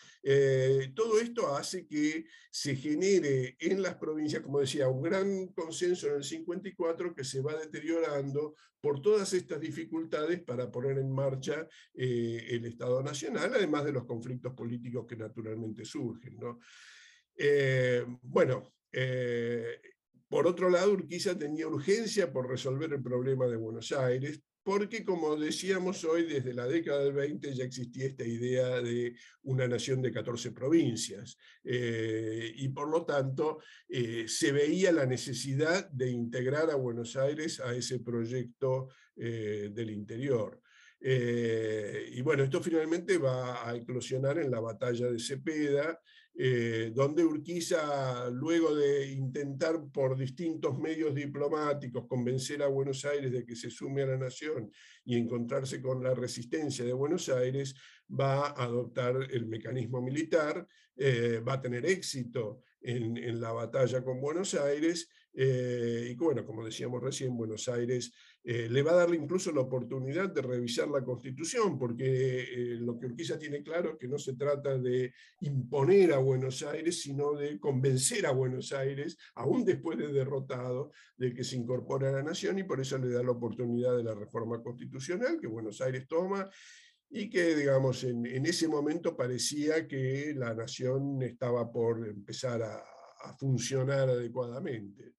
todo 0.96 1.20
esto 1.20 1.54
hace 1.54 1.86
que 1.86 2.26
se 2.50 2.76
genere 2.76 3.58
en 3.72 3.82
las 3.82 3.96
provincias, 3.96 4.42
como 4.42 4.60
decía, 4.60 4.88
un 4.88 5.02
gran 5.02 5.48
consenso 5.48 6.08
en 6.08 6.16
el 6.16 6.24
54 6.24 7.14
que 7.14 7.24
se 7.24 7.42
va 7.42 7.56
deteriorando 7.56 8.56
por 8.80 9.02
todas 9.02 9.34
estas 9.34 9.60
dificultades 9.60 10.42
para 10.42 10.72
poner 10.72 10.98
en 10.98 11.12
marcha 11.12 11.68
eh, 11.94 12.48
el 12.50 12.66
Estado 12.66 13.02
Nacional, 13.02 13.52
además 13.54 13.86
de 13.86 13.92
los 13.92 14.06
conflictos 14.06 14.54
políticos 14.54 15.06
que 15.08 15.16
naturalmente 15.16 15.84
surgen. 15.86 16.38
Eh, 17.36 18.06
bueno, 18.22 18.74
eh, 18.92 19.80
por 20.28 20.46
otro 20.46 20.70
lado, 20.70 20.92
Urquiza 20.92 21.38
tenía 21.38 21.68
urgencia 21.68 22.32
por 22.32 22.50
resolver 22.50 22.92
el 22.92 23.02
problema 23.02 23.48
de 23.48 23.56
Buenos 23.56 23.92
Aires, 23.92 24.42
porque 24.68 25.06
como 25.06 25.38
decíamos 25.38 26.04
hoy, 26.04 26.24
desde 26.24 26.54
la 26.54 26.68
década 26.68 27.02
del 27.02 27.14
20 27.14 27.56
ya 27.56 27.64
existía 27.64 28.08
esta 28.08 28.26
idea 28.26 28.82
de 28.82 29.16
una 29.44 29.66
nación 29.66 30.02
de 30.02 30.12
14 30.12 30.52
provincias, 30.52 31.38
eh, 31.64 32.52
y 32.54 32.68
por 32.68 32.90
lo 32.90 33.06
tanto 33.06 33.60
eh, 33.88 34.26
se 34.28 34.52
veía 34.52 34.92
la 34.92 35.06
necesidad 35.06 35.90
de 35.90 36.10
integrar 36.10 36.70
a 36.70 36.76
Buenos 36.76 37.16
Aires 37.16 37.62
a 37.62 37.74
ese 37.74 38.02
proyecto 38.02 38.90
eh, 39.16 39.70
del 39.74 39.90
interior. 39.90 40.62
y 41.00 42.22
bueno, 42.22 42.44
esto 42.44 42.62
finalmente 42.62 43.18
va 43.20 43.70
a 43.70 43.74
eclosionar 43.74 44.38
en 44.38 44.52
la 44.52 44.60
batalla 44.60 45.10
de 45.10 45.20
Cepeda, 45.20 45.98
eh, 46.40 46.92
donde 46.94 47.26
Urquiza, 47.26 48.30
luego 48.30 48.76
de 48.76 49.12
intentar 49.12 49.82
por 49.92 50.16
distintos 50.16 50.78
medios 50.78 51.16
diplomáticos 51.16 52.06
convencer 52.08 52.62
a 52.62 52.68
Buenos 52.68 53.06
Aires 53.06 53.32
de 53.32 53.44
que 53.44 53.56
se 53.56 53.72
sume 53.72 54.04
a 54.04 54.06
la 54.06 54.18
nación 54.18 54.72
y 55.04 55.18
encontrarse 55.18 55.82
con 55.82 56.04
la 56.04 56.14
resistencia 56.14 56.86
de 56.86 56.94
Buenos 56.94 57.28
Aires, 57.30 57.74
va 58.08 58.50
a 58.50 58.66
adoptar 58.66 59.18
el 59.32 59.48
mecanismo 59.48 60.00
militar, 60.00 60.68
eh, 60.96 61.40
va 61.40 61.54
a 61.54 61.62
tener 61.62 61.88
éxito 61.88 62.62
en, 62.82 63.42
la 63.42 63.52
batalla 63.52 64.04
con 64.04 64.22
Buenos 64.22 64.54
Aires, 64.54 65.10
eh, 65.34 66.10
y 66.12 66.16
bueno, 66.16 66.46
como 66.46 66.64
decíamos 66.64 67.02
recién, 67.02 67.36
Buenos 67.36 67.68
Aires 67.68 68.12
eh, 68.50 68.70
le 68.70 68.82
va 68.82 68.92
a 68.94 68.96
darle 68.96 69.18
incluso 69.18 69.52
la 69.52 69.60
oportunidad 69.60 70.30
de 70.30 70.42
revisar 70.42 70.88
la 70.88 71.04
Constitución, 71.04 71.78
porque 71.78 72.06
eh, 72.44 72.78
lo 72.80 72.98
que 72.98 73.08
Urquiza 73.08 73.38
tiene 73.38 73.62
claro 73.62 73.92
es 73.92 73.98
que 73.98 74.08
no 74.08 74.18
se 74.18 74.38
trata 74.38 74.78
de 74.78 75.14
imponer 75.42 76.14
a 76.14 76.20
Buenos 76.20 76.64
Aires, 76.64 77.02
sino 77.02 77.34
de 77.34 77.60
convencer 77.60 78.26
a 78.26 78.32
Buenos 78.32 78.72
Aires, 78.72 79.18
aún 79.36 79.66
después 79.66 79.98
de 79.98 80.14
derrotado, 80.14 80.94
de 81.18 81.34
que 81.34 81.44
se 81.44 81.58
incorpore 81.58 82.08
a 82.08 82.14
la 82.14 82.24
nación, 82.24 82.58
y 82.58 82.64
por 82.64 82.80
eso 82.80 82.98
le 82.98 83.10
da 83.10 83.22
la 83.22 83.32
oportunidad 83.32 83.98
de 83.98 84.06
la 84.06 84.16
reforma 84.16 84.64
constitucional 84.64 85.42
que 85.42 85.48
Buenos 85.48 85.82
Aires 85.82 86.08
toma 86.08 86.50
y 87.10 87.30
que, 87.30 87.54
digamos, 87.54 88.06
en, 88.06 88.46
ese 88.46 88.70
momento 88.70 89.18
parecía 89.18 89.86
que 89.90 90.34
la 90.34 90.54
nación 90.54 91.22
estaba 91.22 91.70
por 91.70 92.08
empezar 92.08 92.62
a 92.62 93.34
funcionar 93.38 94.08
adecuadamente. 94.08 95.17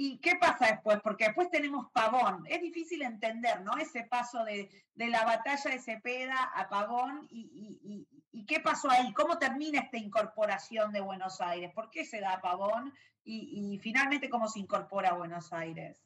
¿Y 0.00 0.18
qué 0.18 0.36
pasa 0.36 0.66
después? 0.66 1.00
Porque 1.02 1.24
después 1.24 1.50
tenemos 1.50 1.90
Pavón. 1.92 2.44
Es 2.46 2.60
difícil 2.60 3.02
entender, 3.02 3.62
¿no? 3.62 3.76
Ese 3.78 4.04
paso 4.04 4.44
de, 4.44 4.70
la 4.94 5.24
batalla 5.24 5.72
de 5.72 5.80
Cepeda 5.80 6.52
a 6.54 6.68
Pavón 6.68 7.26
y, 7.28 8.06
qué 8.46 8.60
pasó 8.60 8.88
ahí. 8.88 9.12
¿Cómo 9.12 9.38
termina 9.38 9.80
esta 9.80 9.98
incorporación 9.98 10.92
de 10.92 11.00
Buenos 11.00 11.40
Aires? 11.40 11.72
¿Por 11.74 11.90
qué 11.90 12.04
se 12.04 12.20
da 12.20 12.40
Pavón? 12.40 12.94
Y, 13.24 13.76
finalmente, 13.82 14.30
¿cómo 14.30 14.46
se 14.46 14.60
incorpora 14.60 15.08
a 15.08 15.14
Buenos 15.14 15.52
Aires? 15.52 16.00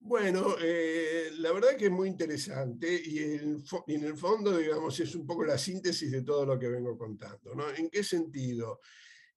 Bueno, 0.00 0.56
eh, 0.60 1.30
la 1.34 1.52
verdad 1.52 1.76
que 1.78 1.84
es 1.84 1.92
muy 1.92 2.08
interesante 2.08 2.92
y 2.92 3.20
en 3.20 4.04
el 4.04 4.16
fondo, 4.16 4.56
digamos, 4.58 4.98
es 4.98 5.14
un 5.14 5.24
poco 5.24 5.44
la 5.44 5.56
síntesis 5.56 6.10
de 6.10 6.22
todo 6.22 6.44
lo 6.44 6.58
que 6.58 6.66
vengo 6.66 6.98
contando. 6.98 7.54
¿no? 7.54 7.70
¿En 7.70 7.88
qué 7.88 8.02
sentido? 8.02 8.80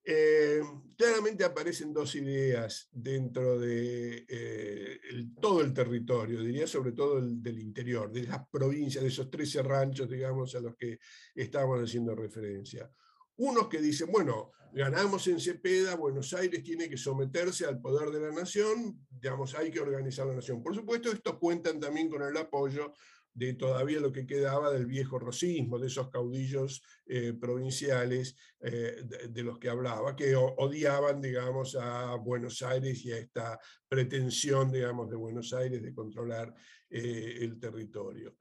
Eh, 0.07 0.61
claramente 0.95 1.43
aparecen 1.43 1.91
dos 1.91 2.13
ideas 2.13 2.87
dentro 2.91 3.59
de 3.59 4.23
eh, 4.29 4.99
todo 5.41 5.61
el 5.61 5.73
territorio, 5.73 6.41
diría 6.41 6.67
sobre 6.67 6.91
todo 6.91 7.17
el 7.17 7.41
del 7.41 7.57
interior, 7.57 8.11
de 8.11 8.23
las 8.23 8.47
provincias, 8.47 9.03
de 9.03 9.09
esos 9.09 9.31
13 9.31 9.63
ranchos, 9.63 10.07
digamos, 10.07 10.53
a 10.53 10.59
los 10.59 10.75
que 10.75 10.99
estamos 11.33 11.81
haciendo 11.81 12.13
referencia. 12.15 12.87
Unos 13.37 13.67
que 13.67 13.81
dicen, 13.81 14.11
bueno, 14.11 14.51
ganamos 14.73 15.25
en 15.27 15.39
Cepeda, 15.39 15.95
Buenos 15.95 16.33
Aires 16.33 16.61
tiene 16.61 16.87
que 16.87 16.97
someterse 16.97 17.65
al 17.65 17.81
poder 17.81 18.11
de 18.11 18.19
la 18.19 18.31
nación, 18.31 19.07
digamos, 19.09 19.55
hay 19.55 19.71
que 19.71 19.79
organizar 19.79 20.27
la 20.27 20.35
nación. 20.35 20.61
Por 20.61 20.75
supuesto, 20.75 21.11
estos 21.11 21.39
cuentan 21.39 21.79
también 21.79 22.09
con 22.09 22.21
el 22.21 22.37
apoyo 22.37 22.93
de 23.35 23.53
todavía 23.53 23.99
lo 23.99 24.13
que 24.13 24.25
quedaba 24.25 24.71
del 24.71 24.85
viejo 24.85 25.19
rosismo, 25.19 25.77
de 25.77 25.87
esos 25.87 26.09
caudillos 26.09 26.81
eh, 27.05 27.33
provinciales 27.33 28.35
eh, 28.61 29.03
de, 29.29 29.43
los 29.43 29.59
que 29.59 29.69
hablaba, 29.69 30.15
que 30.15 30.35
odiaban, 30.35 31.21
digamos, 31.21 31.75
a 31.75 32.15
Buenos 32.15 32.61
Aires 32.61 33.03
y 33.03 33.11
a 33.11 33.17
esta 33.17 33.59
pretensión, 33.89 34.71
digamos, 34.71 35.09
de 35.09 35.17
Buenos 35.17 35.51
Aires 35.53 35.83
de 35.83 35.93
controlar 35.93 36.53
eh, 36.89 37.39
el 37.41 37.59
territorio. 37.59 38.37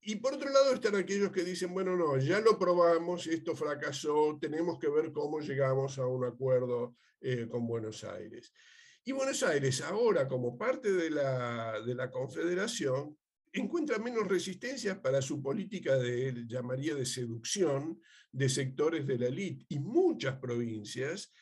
y 0.00 0.16
por 0.16 0.34
otro 0.34 0.50
lado 0.50 0.72
están 0.72 0.96
aquellos 0.96 1.30
que 1.30 1.44
dicen, 1.44 1.74
bueno, 1.74 1.94
no, 1.94 2.16
ya 2.16 2.40
lo 2.40 2.58
probamos, 2.58 3.26
esto 3.26 3.54
fracasó, 3.54 4.38
tenemos 4.40 4.78
que 4.78 4.88
ver 4.88 5.12
cómo 5.12 5.40
llegamos 5.40 5.98
a 5.98 6.06
un 6.06 6.24
acuerdo 6.24 6.96
con 7.50 7.66
Buenos 7.66 8.02
Aires. 8.04 8.50
Y 9.08 9.12
Buenos 9.12 9.42
Aires, 9.42 9.80
ahora 9.80 10.28
como 10.28 10.58
parte 10.58 10.92
de 10.92 11.08
la, 11.08 11.80
de 11.80 11.94
la 11.94 12.10
Confederación, 12.10 13.16
encuentra 13.54 13.98
menos 13.98 14.28
resistencias 14.28 14.98
para 14.98 15.22
su 15.22 15.40
política 15.40 15.96
de, 15.96 16.44
llamaría 16.46 16.94
de 16.94 17.06
seducción 17.06 18.02
de 18.30 18.50
sectores 18.50 19.06
de 19.06 19.18
la 19.18 19.28
élite 19.28 19.64
y 19.70 19.78
muchas 19.78 20.36
provincias 20.36 21.32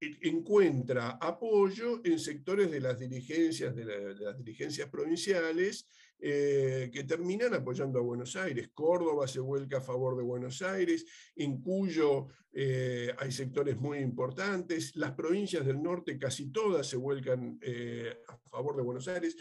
encuentra 0.00 1.18
apoyo 1.20 2.00
en 2.04 2.18
sectores 2.18 2.70
de 2.70 2.80
las 2.80 2.98
dirigencias, 2.98 3.74
de, 3.74 4.14
las 4.14 4.38
dirigencias 4.38 4.88
provinciales 4.88 5.86
eh, 6.18 6.90
que 6.92 7.04
terminan 7.04 7.54
apoyando 7.54 7.98
a 7.98 8.02
Buenos 8.02 8.36
Aires. 8.36 8.70
Córdoba 8.72 9.26
se 9.26 9.40
vuelca 9.40 9.78
a 9.78 9.82
favor 9.82 10.16
de 10.16 10.22
Buenos 10.22 10.62
Aires, 10.62 11.04
en 11.36 11.60
Cuyo 11.60 12.28
eh, 12.52 13.14
hay 13.18 13.32
sectores 13.32 13.76
muy 13.76 13.98
importantes, 13.98 14.96
las 14.96 15.12
provincias 15.12 15.64
del 15.64 15.82
norte 15.82 16.18
casi 16.18 16.50
todas 16.50 16.86
se 16.86 16.96
vuelcan 16.96 17.58
eh, 17.62 18.18
a 18.28 18.36
favor 18.48 18.76
de 18.76 18.82
Buenos 18.82 19.08
Aires 19.08 19.36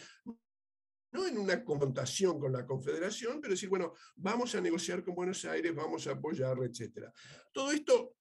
no 1.12 1.26
en 1.26 1.40
una 1.40 1.64
confrontación 1.64 2.40
con 2.40 2.54
la 2.54 2.68
Confederación, 2.68 3.42
pero 3.42 3.54
decir, 3.54 3.68
bueno, 3.68 3.94
vamos 4.16 4.54
a 4.54 4.62
negociar 4.62 5.04
con 5.04 5.16
Buenos 5.16 5.44
Aires, 5.46 5.74
vamos 5.74 6.06
a 6.06 6.12
apoyarla, 6.12 6.66
etc. 6.66 7.08
Todo 7.52 7.72
esto 7.72 8.19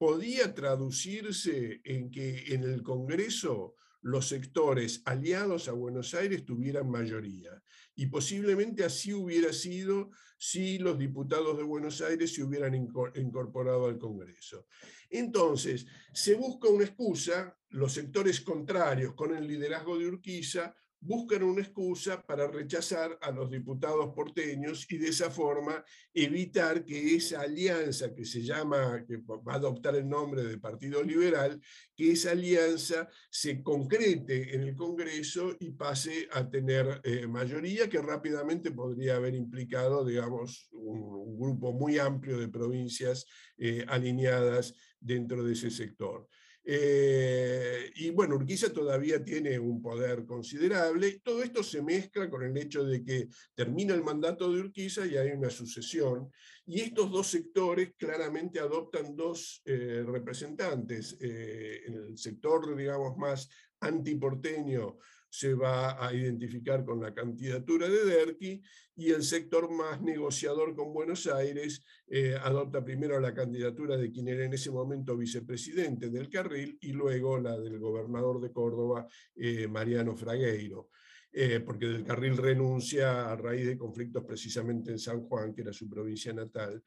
podía 0.00 0.54
traducirse 0.54 1.82
en 1.84 2.10
que 2.10 2.54
en 2.54 2.62
el 2.62 2.82
Congreso 2.82 3.74
los 4.00 4.28
sectores 4.28 5.02
aliados 5.04 5.68
a 5.68 5.72
Buenos 5.72 6.14
Aires 6.14 6.46
tuvieran 6.46 6.88
mayoría. 6.88 7.62
Y 7.94 8.06
posiblemente 8.06 8.82
así 8.82 9.12
hubiera 9.12 9.52
sido 9.52 10.08
si 10.38 10.78
los 10.78 10.98
diputados 10.98 11.54
de 11.58 11.64
Buenos 11.64 12.00
Aires 12.00 12.34
se 12.34 12.42
hubieran 12.42 12.74
incorporado 12.74 13.88
al 13.88 13.98
Congreso. 13.98 14.64
Entonces, 15.10 15.84
se 16.14 16.34
busca 16.34 16.70
una 16.70 16.84
excusa, 16.84 17.54
los 17.68 17.92
sectores 17.92 18.40
contrarios 18.40 19.12
con 19.12 19.36
el 19.36 19.46
liderazgo 19.46 19.98
de 19.98 20.06
Urquiza 20.06 20.74
buscan 21.00 21.42
una 21.42 21.62
excusa 21.62 22.22
para 22.22 22.46
rechazar 22.46 23.18
a 23.22 23.30
los 23.30 23.50
diputados 23.50 24.12
porteños 24.14 24.86
y 24.90 24.98
de 24.98 25.08
esa 25.08 25.30
forma 25.30 25.82
evitar 26.12 26.84
que 26.84 27.16
esa 27.16 27.40
alianza 27.40 28.14
que 28.14 28.24
se 28.24 28.42
llama, 28.42 29.04
que 29.06 29.16
va 29.16 29.54
a 29.54 29.56
adoptar 29.56 29.96
el 29.96 30.08
nombre 30.08 30.42
de 30.42 30.58
Partido 30.58 31.02
Liberal, 31.02 31.60
que 31.96 32.12
esa 32.12 32.32
alianza 32.32 33.08
se 33.30 33.62
concrete 33.62 34.54
en 34.54 34.62
el 34.62 34.76
Congreso 34.76 35.56
y 35.58 35.70
pase 35.70 36.28
a 36.32 36.48
tener 36.48 37.00
eh, 37.04 37.26
mayoría 37.26 37.88
que 37.88 38.02
rápidamente 38.02 38.70
podría 38.70 39.16
haber 39.16 39.34
implicado, 39.34 40.04
digamos, 40.04 40.68
un, 40.72 41.20
grupo 41.40 41.72
muy 41.72 41.98
amplio 41.98 42.38
de 42.38 42.48
provincias 42.48 43.24
eh, 43.56 43.82
alineadas 43.88 44.74
dentro 45.00 45.42
de 45.42 45.54
ese 45.54 45.70
sector. 45.70 46.28
Eh, 46.62 47.90
y 47.96 48.10
bueno, 48.10 48.36
Urquiza 48.36 48.72
todavía 48.72 49.24
tiene 49.24 49.58
un 49.58 49.80
poder 49.80 50.24
considerable. 50.24 51.20
Todo 51.22 51.42
esto 51.42 51.62
se 51.62 51.82
mezcla 51.82 52.28
con 52.28 52.42
el 52.42 52.56
hecho 52.56 52.84
de 52.84 53.02
que 53.02 53.28
termina 53.54 53.94
el 53.94 54.02
mandato 54.02 54.52
de 54.52 54.60
Urquiza 54.60 55.06
y 55.06 55.16
hay 55.16 55.30
una 55.30 55.50
sucesión. 55.50 56.30
Y 56.66 56.80
estos 56.80 57.10
dos 57.10 57.26
sectores 57.28 57.94
claramente 57.96 58.60
adoptan 58.60 59.16
dos 59.16 59.62
eh, 59.64 60.04
representantes. 60.06 61.16
Eh, 61.20 61.82
en 61.86 61.94
el 61.94 62.18
sector, 62.18 62.76
digamos, 62.76 63.16
más 63.16 63.48
antiporteño, 63.80 64.98
se 65.30 65.54
va 65.54 66.04
a 66.04 66.12
identificar 66.12 66.84
con 66.84 67.00
la 67.00 67.14
candidatura 67.14 67.88
de 67.88 68.04
Derqui 68.04 68.62
y 68.96 69.12
el 69.12 69.22
sector 69.22 69.70
más 69.70 70.02
negociador 70.02 70.74
con 70.74 70.92
Buenos 70.92 71.28
Aires 71.28 71.82
eh, 72.08 72.34
adopta 72.42 72.84
primero 72.84 73.18
la 73.20 73.32
candidatura 73.32 73.96
de 73.96 74.10
quien 74.10 74.28
era 74.28 74.44
en 74.44 74.52
ese 74.52 74.70
momento 74.70 75.16
vicepresidente 75.16 76.10
del 76.10 76.28
Carril 76.28 76.76
y 76.80 76.92
luego 76.92 77.38
la 77.38 77.56
del 77.58 77.78
gobernador 77.78 78.40
de 78.40 78.52
Córdoba, 78.52 79.06
eh, 79.36 79.68
Mariano 79.68 80.16
Fragueiro. 80.16 80.90
Eh, 81.32 81.60
porque 81.60 81.86
del 81.86 82.04
Carril 82.04 82.36
renuncia 82.36 83.30
a 83.30 83.36
raíz 83.36 83.64
de 83.64 83.78
conflictos 83.78 84.24
precisamente 84.24 84.90
en 84.90 84.98
San 84.98 85.22
Juan, 85.28 85.54
que 85.54 85.62
era 85.62 85.72
su 85.72 85.88
provincia 85.88 86.32
natal, 86.32 86.82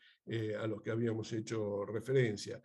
a 0.59 0.67
los 0.67 0.81
que 0.81 0.91
habíamos 0.91 1.31
hecho 1.31 1.85
referencia. 1.85 2.61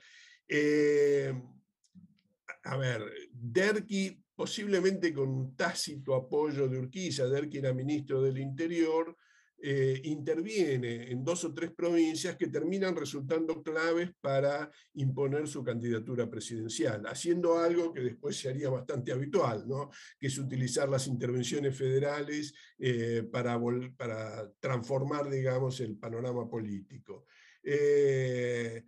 A 2.64 2.76
ver, 2.76 3.02
Derqui 3.30 4.22
posiblemente 4.34 5.12
con 5.12 5.28
un 5.28 5.56
tácito 5.56 6.14
apoyo 6.14 6.68
de 6.68 6.78
Urquiza, 6.78 7.26
de 7.26 7.40
él 7.40 7.48
que 7.48 7.58
era 7.58 7.74
ministro 7.74 8.22
del 8.22 8.38
Interior, 8.38 9.16
eh, 9.60 10.00
interviene 10.04 11.10
en 11.10 11.24
dos 11.24 11.42
o 11.42 11.52
tres 11.52 11.72
provincias 11.72 12.36
que 12.36 12.46
terminan 12.46 12.94
resultando 12.94 13.60
claves 13.60 14.12
para 14.20 14.70
imponer 14.94 15.48
su 15.48 15.64
candidatura 15.64 16.30
presidencial, 16.30 17.04
haciendo 17.08 17.58
algo 17.58 17.92
que 17.92 18.02
después 18.02 18.38
se 18.38 18.48
haría 18.48 18.70
bastante 18.70 19.10
habitual, 19.10 19.66
¿no? 19.66 19.90
que 20.16 20.28
es 20.28 20.38
utilizar 20.38 20.88
las 20.88 21.08
intervenciones 21.08 21.76
federales 21.76 22.54
eh, 22.78 23.28
para, 23.32 23.58
para, 23.96 24.48
transformar, 24.60 25.28
digamos, 25.28 25.80
el 25.80 25.96
panorama 25.96 26.48
político. 26.48 27.26
Eh, 27.60 28.84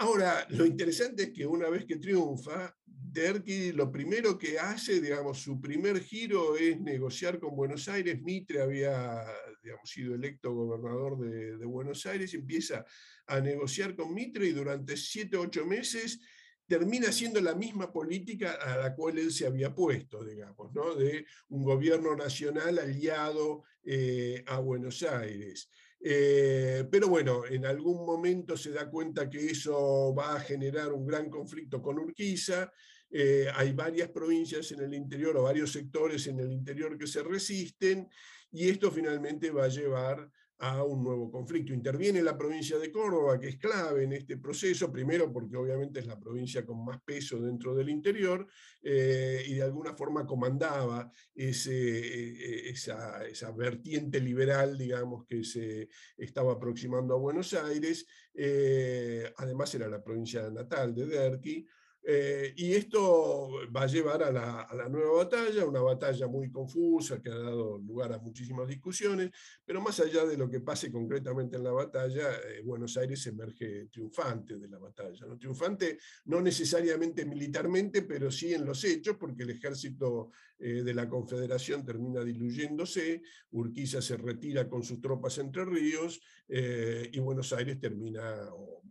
Ahora, 0.00 0.46
lo 0.50 0.64
interesante 0.64 1.24
es 1.24 1.30
que 1.30 1.44
una 1.44 1.68
vez 1.68 1.84
que 1.84 1.96
triunfa, 1.96 2.72
Derqui 2.86 3.72
lo 3.72 3.90
primero 3.90 4.38
que 4.38 4.58
hace, 4.58 5.00
digamos, 5.00 5.38
su 5.38 5.60
primer 5.60 6.00
giro 6.00 6.56
es 6.56 6.80
negociar 6.80 7.40
con 7.40 7.56
Buenos 7.56 7.88
Aires. 7.88 8.22
Mitre 8.22 8.60
había, 8.60 9.24
digamos, 9.60 9.90
sido 9.90 10.14
electo 10.14 10.54
gobernador 10.54 11.18
de, 11.18 11.64
Buenos 11.66 12.06
Aires, 12.06 12.32
empieza 12.34 12.84
a 13.26 13.40
negociar 13.40 13.96
con 13.96 14.14
Mitre 14.14 14.46
y 14.46 14.52
durante 14.52 14.96
siete, 14.96 15.36
ocho 15.36 15.66
meses 15.66 16.20
termina 16.66 17.10
siendo 17.10 17.40
la 17.40 17.54
misma 17.54 17.90
política 17.90 18.52
a 18.52 18.76
la 18.76 18.94
cual 18.94 19.18
él 19.18 19.32
se 19.32 19.46
había 19.46 19.74
puesto, 19.74 20.22
digamos, 20.22 20.72
¿no? 20.74 20.94
de 20.94 21.24
un 21.48 21.64
gobierno 21.64 22.14
nacional 22.14 22.78
aliado 22.78 23.64
eh, 23.82 24.44
a 24.46 24.60
Buenos 24.60 25.02
Aires. 25.02 25.70
Eh, 26.00 26.84
pero 26.90 27.08
bueno, 27.08 27.44
en 27.46 27.66
algún 27.66 28.06
momento 28.06 28.56
se 28.56 28.70
da 28.70 28.88
cuenta 28.88 29.28
que 29.28 29.46
eso 29.46 30.14
va 30.14 30.36
a 30.36 30.40
generar 30.40 30.92
un 30.92 31.06
gran 31.06 31.28
conflicto 31.28 31.82
con 31.82 31.98
Urquiza. 31.98 32.72
Eh, 33.10 33.46
hay 33.54 33.72
varias 33.72 34.08
provincias 34.10 34.70
en 34.72 34.80
el 34.80 34.94
interior 34.94 35.36
o 35.36 35.44
varios 35.44 35.72
sectores 35.72 36.26
en 36.26 36.40
el 36.40 36.52
interior 36.52 36.96
que 36.98 37.06
se 37.06 37.22
resisten 37.22 38.08
y 38.52 38.68
esto 38.68 38.90
finalmente 38.90 39.50
va 39.50 39.64
a 39.64 39.68
llevar 39.68 40.30
a 40.58 40.82
un 40.82 41.04
nuevo 41.04 41.30
conflicto. 41.30 41.72
Interviene 41.72 42.22
la 42.22 42.36
provincia 42.36 42.78
de 42.78 42.90
Córdoba, 42.90 43.38
que 43.38 43.48
es 43.48 43.56
clave 43.58 44.04
en 44.04 44.12
este 44.12 44.36
proceso, 44.36 44.90
primero 44.90 45.32
porque 45.32 45.56
obviamente 45.56 46.00
es 46.00 46.06
la 46.06 46.18
provincia 46.18 46.66
con 46.66 46.84
más 46.84 47.00
peso 47.02 47.40
dentro 47.40 47.74
del 47.74 47.88
interior, 47.88 48.46
eh, 48.82 49.44
y 49.46 49.54
de 49.54 49.62
alguna 49.62 49.94
forma 49.94 50.26
comandaba 50.26 51.10
eh, 51.34 52.64
esa, 52.66 53.26
esa, 53.26 53.52
vertiente 53.52 54.20
liberal, 54.20 54.76
digamos, 54.76 55.26
que 55.26 55.44
se 55.44 55.88
estaba 56.16 56.54
aproximando 56.54 57.14
a 57.14 57.18
Buenos 57.18 57.54
Aires. 57.54 58.06
Eh, 58.34 59.32
además 59.36 59.74
era 59.74 59.88
la 59.88 60.02
provincia 60.02 60.50
natal 60.50 60.94
de 60.94 61.06
Derqui. 61.06 61.66
Eh, 62.10 62.54
y 62.56 62.72
esto 62.72 63.50
va 63.70 63.82
a 63.82 63.86
llevar 63.86 64.22
a 64.22 64.32
la, 64.32 64.88
nueva 64.88 65.24
batalla, 65.24 65.66
una 65.66 65.82
batalla 65.82 66.26
muy 66.26 66.50
confusa 66.50 67.20
que 67.20 67.28
ha 67.28 67.36
dado 67.36 67.76
lugar 67.76 68.14
a 68.14 68.18
muchísimas 68.18 68.66
discusiones, 68.66 69.30
pero 69.62 69.82
más 69.82 70.00
allá 70.00 70.24
de 70.24 70.38
lo 70.38 70.48
que 70.48 70.60
pase 70.60 70.90
concretamente 70.90 71.58
en 71.58 71.64
la 71.64 71.72
batalla, 71.72 72.30
eh, 72.48 72.62
Buenos 72.64 72.96
Aires 72.96 73.26
emerge 73.26 73.88
triunfante 73.92 74.56
de 74.56 74.68
la 74.68 74.78
batalla. 74.78 75.26
¿no? 75.26 75.36
Triunfante 75.36 75.98
no 76.24 76.40
necesariamente 76.40 77.26
militarmente, 77.26 78.00
pero 78.00 78.30
sí 78.30 78.54
en 78.54 78.64
los 78.64 78.82
hechos, 78.84 79.18
porque 79.18 79.42
el 79.42 79.50
ejército 79.50 80.30
eh, 80.58 80.82
de 80.82 80.94
la 80.94 81.10
Confederación 81.10 81.84
termina 81.84 82.24
diluyéndose, 82.24 83.20
Urquiza 83.50 84.00
se 84.00 84.16
retira 84.16 84.66
con 84.66 84.82
sus 84.82 84.98
tropas 84.98 85.36
entre 85.36 85.66
ríos 85.66 86.22
y 86.50 87.18
Buenos 87.18 87.52
Aires 87.52 87.78
termina, 87.78 88.48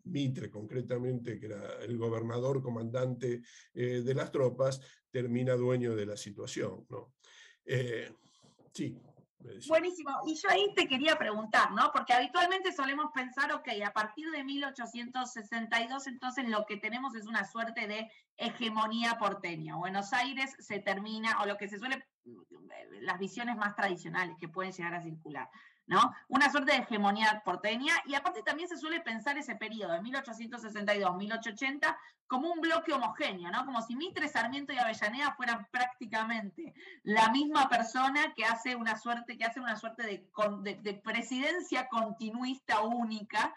Mitre 0.08 0.50
concretamente, 0.50 1.40
que 1.40 1.46
era 1.48 1.80
el 1.82 1.98
gobernador 1.98 2.62
comandante 2.62 3.42
eh, 3.74 4.02
de 4.02 4.14
las 4.14 4.32
tropas, 4.32 4.82
termina 5.10 5.56
dueño 5.56 5.96
de 5.96 6.06
la 6.06 6.18
situación. 6.18 6.86
¿no? 6.90 7.14
Eh, 7.66 8.12
sí. 8.74 9.00
Buenísimo. 9.68 10.12
Y 10.26 10.36
yo 10.36 10.50
ahí 10.50 10.74
te 10.76 10.88
quería 10.88 11.16
preguntar, 11.16 11.72
¿no? 11.72 11.92
Porque 11.94 12.12
habitualmente 12.12 12.72
solemos 12.74 13.12
pensar, 13.14 13.52
ok, 13.54 13.68
a 13.86 13.94
partir 13.94 14.30
de 14.32 14.44
1862, 14.44 16.08
entonces 16.08 16.50
lo 16.50 16.66
que 16.66 16.78
tenemos 16.78 17.16
es 17.16 17.28
una 17.28 17.46
suerte 17.46 17.88
de 17.88 18.12
hegemonía 18.36 19.18
porteña. 19.20 19.76
Buenos 19.76 20.12
Aires 20.12 20.56
se 20.60 20.80
termina, 20.80 21.42
o 21.42 21.46
lo 21.46 21.56
que 21.56 21.70
se 21.70 21.78
suele, 21.78 22.04
las 23.02 23.20
visiones 23.20 23.58
más 23.58 23.76
tradicionales 23.76 24.36
que 24.40 24.50
pueden 24.50 24.72
llegar 24.72 24.96
a 24.96 25.04
circular. 25.04 25.50
¿No? 25.88 26.14
Una 26.28 26.52
suerte 26.52 26.74
de 26.74 26.80
hegemonía 26.80 27.42
porteña, 27.44 27.94
y 28.06 28.14
aparte 28.16 28.44
también 28.44 28.70
se 28.70 28.78
suele 28.78 29.00
pensar 29.00 29.38
ese 29.38 29.56
periodo, 29.56 29.94
de 29.94 30.02
1862-1880, 30.02 31.98
como 32.28 32.52
un 32.52 32.60
bloque 32.60 32.92
homogéneo, 32.92 33.50
¿no? 33.50 33.66
Como 33.66 33.82
si 33.82 33.96
Mitre, 33.96 34.28
Sarmiento 34.28 34.74
y 34.74 34.78
Avellaneda 34.78 35.34
fueran 35.36 35.66
prácticamente 35.72 36.74
la 37.04 37.30
misma 37.30 37.70
persona 37.70 38.34
que 38.36 38.44
hace 38.44 38.76
una 38.76 38.98
suerte, 38.98 39.38
que 39.38 39.46
hace 39.46 39.62
una 39.62 39.78
suerte 39.78 40.04
de, 40.04 41.02
presidencia 41.04 41.88
continuista 41.88 42.82
única. 42.82 43.54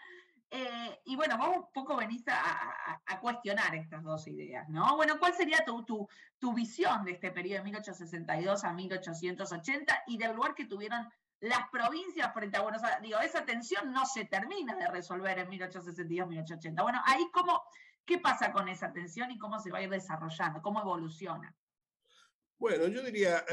Eh, 0.49 1.01
y 1.05 1.15
bueno, 1.15 1.37
vos 1.37 1.57
un 1.57 1.65
poco 1.73 1.95
venís 1.97 2.23
a, 2.27 3.19
cuestionar 3.19 3.75
estas 3.75 4.03
dos 4.03 4.25
ideas, 4.27 4.67
¿no? 4.69 4.95
Bueno, 4.95 5.19
¿cuál 5.19 5.33
sería 5.33 5.63
tu, 5.63 5.83
tu, 5.83 6.07
tu 6.39 6.53
visión 6.53 7.03
de 7.05 7.11
este 7.11 7.29
periodo 7.29 7.59
de 7.59 7.65
1862 7.65 8.63
a 8.63 8.73
1880 8.73 10.03
y 10.07 10.17
del 10.17 10.33
lugar 10.33 10.55
que 10.55 10.65
tuvieron 10.65 11.07
las 11.41 11.69
provincias 11.71 12.33
frente 12.33 12.57
a 12.57 12.61
Buenos 12.61 12.83
Aires, 12.83 13.01
digo, 13.01 13.19
esa 13.19 13.43
tensión 13.43 13.91
no 13.91 14.05
se 14.05 14.25
termina 14.25 14.75
de 14.75 14.87
resolver 14.87 15.39
en 15.39 15.49
1862-1880. 15.49 16.81
Bueno, 16.81 17.01
ahí 17.05 17.27
cómo, 17.33 17.63
¿qué 18.05 18.19
pasa 18.19 18.51
con 18.51 18.69
esa 18.69 18.93
tensión 18.93 19.31
y 19.31 19.39
cómo 19.39 19.59
se 19.59 19.71
va 19.71 19.79
a 19.79 19.81
ir 19.81 19.89
desarrollando? 19.89 20.61
¿Cómo 20.61 20.81
evoluciona? 20.81 21.55
Bueno, 22.59 22.87
yo 22.87 23.01
diría, 23.01 23.43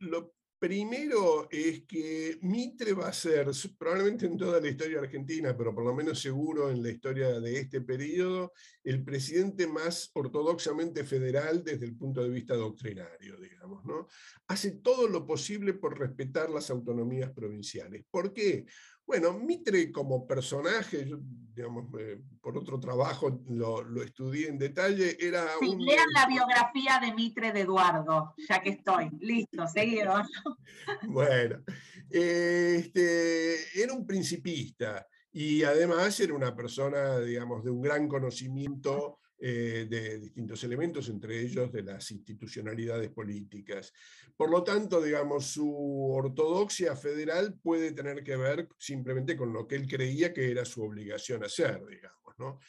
lo 0.00 0.32
Primero 0.62 1.48
es 1.50 1.82
que 1.88 2.38
Mitre 2.42 2.92
va 2.92 3.08
a 3.08 3.12
ser, 3.12 3.48
probablemente 3.76 4.26
en 4.26 4.36
toda 4.36 4.60
la 4.60 4.68
historia 4.68 5.00
argentina, 5.00 5.56
pero 5.58 5.74
por 5.74 5.84
lo 5.84 5.92
menos 5.92 6.20
seguro 6.20 6.70
en 6.70 6.80
la 6.84 6.90
historia 6.90 7.40
de 7.40 7.58
este 7.58 7.80
periodo, 7.80 8.52
el 8.84 9.02
presidente 9.02 9.66
más 9.66 10.12
ortodoxamente 10.14 11.02
federal 11.02 11.64
desde 11.64 11.86
el 11.86 11.96
punto 11.96 12.22
de 12.22 12.30
vista 12.30 12.54
doctrinario, 12.54 13.40
digamos. 13.40 13.84
¿no? 13.84 14.06
Hace 14.46 14.70
todo 14.70 15.08
lo 15.08 15.26
posible 15.26 15.74
por 15.74 15.98
respetar 15.98 16.48
las 16.48 16.70
autonomías 16.70 17.32
provinciales. 17.32 18.04
¿Por 18.08 18.32
qué? 18.32 18.64
Bueno, 19.06 19.32
Mitre 19.32 19.90
como 19.90 20.26
personaje, 20.26 21.06
digamos, 21.54 21.86
eh, 21.98 22.20
por 22.40 22.56
otro 22.56 22.78
trabajo 22.80 23.42
lo, 23.48 24.02
estudié 24.02 24.48
en 24.48 24.58
detalle, 24.58 25.16
era 25.20 25.46
sí, 25.60 25.76
Lean 25.78 26.06
la 26.14 26.26
biografía 26.26 26.98
de 27.00 27.12
Mitre 27.12 27.52
de 27.52 27.60
Eduardo, 27.60 28.34
ya 28.48 28.60
que 28.60 28.70
estoy. 28.70 29.10
Listo, 29.20 29.66
seguido. 29.66 30.14
bueno, 31.08 31.62
este, 32.08 33.80
era 33.82 33.92
un 33.92 34.06
principista 34.06 35.06
y 35.32 35.62
además 35.62 36.18
era 36.20 36.34
una 36.34 36.54
persona, 36.54 37.18
digamos, 37.20 37.64
de 37.64 37.70
un 37.70 37.82
gran 37.82 38.08
conocimiento 38.08 39.18
eh, 39.44 39.88
de 39.90 40.20
distintos 40.20 40.62
elementos, 40.62 41.08
entre 41.08 41.40
ellos 41.40 41.72
de 41.72 41.82
las 41.82 42.08
institucionalidades 42.12 43.10
políticas. 43.10 43.92
Por 44.36 44.48
lo 44.48 44.62
tanto, 44.62 45.02
digamos, 45.02 45.46
su 45.46 46.12
ortodoxia 46.12 46.94
federal 46.94 47.58
puede 47.60 47.90
tener 47.90 48.22
que 48.22 48.36
ver 48.36 48.68
simplemente 48.78 49.36
con 49.36 49.52
lo 49.52 49.66
que 49.66 49.74
él 49.74 49.88
creía 49.88 50.32
que 50.32 50.48
era 50.48 50.64
su 50.64 50.84
obligación 50.84 51.42
hacer, 51.42 51.84
digamos, 51.84 52.38
¿no? 52.38 52.60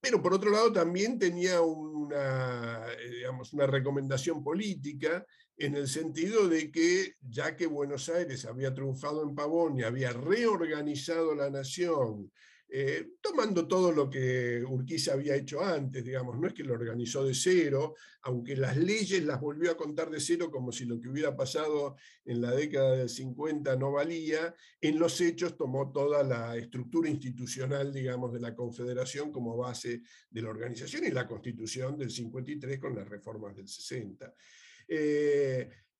Pero 0.00 0.20
por 0.20 0.34
otro 0.34 0.50
lado 0.50 0.72
también 0.72 1.20
tenía 1.20 1.60
una, 1.60 2.84
eh, 2.98 3.10
digamos, 3.18 3.52
una 3.52 3.68
recomendación 3.68 4.42
política 4.42 5.24
en 5.56 5.76
el 5.76 5.86
sentido 5.86 6.48
de 6.48 6.72
que 6.72 7.14
ya 7.20 7.54
que 7.56 7.68
Buenos 7.68 8.08
Aires 8.08 8.44
había 8.44 8.74
triunfado 8.74 9.22
en 9.22 9.36
Pavón 9.36 9.78
y 9.78 9.84
había 9.84 10.12
reorganizado 10.12 11.36
la 11.36 11.48
nación, 11.48 12.32
eh, 12.74 13.16
tomando 13.20 13.68
todo 13.68 13.92
lo 13.92 14.08
que 14.08 14.64
Urquiza 14.66 15.12
había 15.12 15.36
hecho 15.36 15.60
antes, 15.60 16.02
digamos, 16.02 16.38
no 16.38 16.46
es 16.46 16.54
que 16.54 16.64
lo 16.64 16.72
organizó 16.72 17.22
de 17.22 17.34
cero, 17.34 17.96
aunque 18.22 18.56
las 18.56 18.78
leyes 18.78 19.22
las 19.24 19.42
volvió 19.42 19.70
a 19.70 19.76
contar 19.76 20.08
de 20.08 20.18
cero 20.20 20.50
como 20.50 20.72
si 20.72 20.86
lo 20.86 20.98
que 20.98 21.10
hubiera 21.10 21.36
pasado 21.36 21.96
en 22.24 22.40
la 22.40 22.50
década 22.52 22.96
del 22.96 23.10
50 23.10 23.76
no 23.76 23.92
valía, 23.92 24.54
en 24.80 24.98
los 24.98 25.20
hechos 25.20 25.54
tomó 25.54 25.92
toda 25.92 26.22
la 26.22 26.56
estructura 26.56 27.10
institucional, 27.10 27.92
digamos, 27.92 28.32
de 28.32 28.40
la 28.40 28.54
Confederación 28.54 29.30
como 29.30 29.54
base 29.54 30.00
de 30.30 30.40
la 30.40 30.48
organización 30.48 31.04
y 31.04 31.10
la 31.10 31.28
Constitución 31.28 31.98
del 31.98 32.10
53 32.10 32.78
con 32.78 32.96
las 32.96 33.06
reformas 33.06 33.54
del 33.54 33.68
60. 33.68 34.34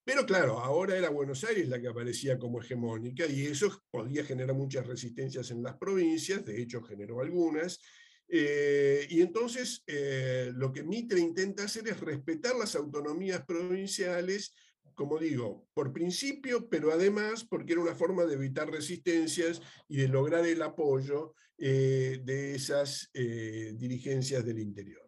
Pero 0.05 0.25
claro, 0.25 0.59
ahora 0.59 0.97
era 0.97 1.09
Buenos 1.09 1.43
Aires 1.45 1.69
la 1.69 1.79
que 1.79 1.87
aparecía 1.87 2.37
como 2.37 2.61
hegemónica 2.61 3.25
y 3.25 3.45
eso 3.45 3.83
podía 3.89 4.25
generar 4.25 4.55
muchas 4.55 4.85
resistencias 4.85 5.49
en 5.51 5.63
las 5.63 5.77
provincias, 5.77 6.43
de 6.43 6.61
hecho 6.61 6.81
generó 6.83 7.21
algunas. 7.21 7.79
Eh, 8.27 9.07
y 9.09 9.21
entonces 9.21 9.83
eh, 9.87 10.51
lo 10.55 10.73
que 10.73 10.83
Mitre 10.83 11.19
intenta 11.19 11.63
hacer 11.63 11.87
es 11.87 11.99
respetar 12.01 12.55
las 12.55 12.75
autonomías 12.75 13.45
provinciales, 13.45 14.53
como 14.93 15.19
digo, 15.19 15.67
por 15.73 15.93
principio, 15.93 16.67
pero 16.67 16.91
además 16.91 17.45
porque 17.49 17.73
era 17.73 17.81
una 17.81 17.95
forma 17.95 18.25
de 18.25 18.33
evitar 18.33 18.69
resistencias 18.69 19.61
y 19.87 19.97
de 19.97 20.07
lograr 20.09 20.45
el 20.45 20.61
apoyo 20.61 21.33
eh, 21.57 22.19
de 22.23 22.55
esas 22.55 23.09
dirigencias 23.13 24.43
del 24.45 24.59
interior. 24.59 25.02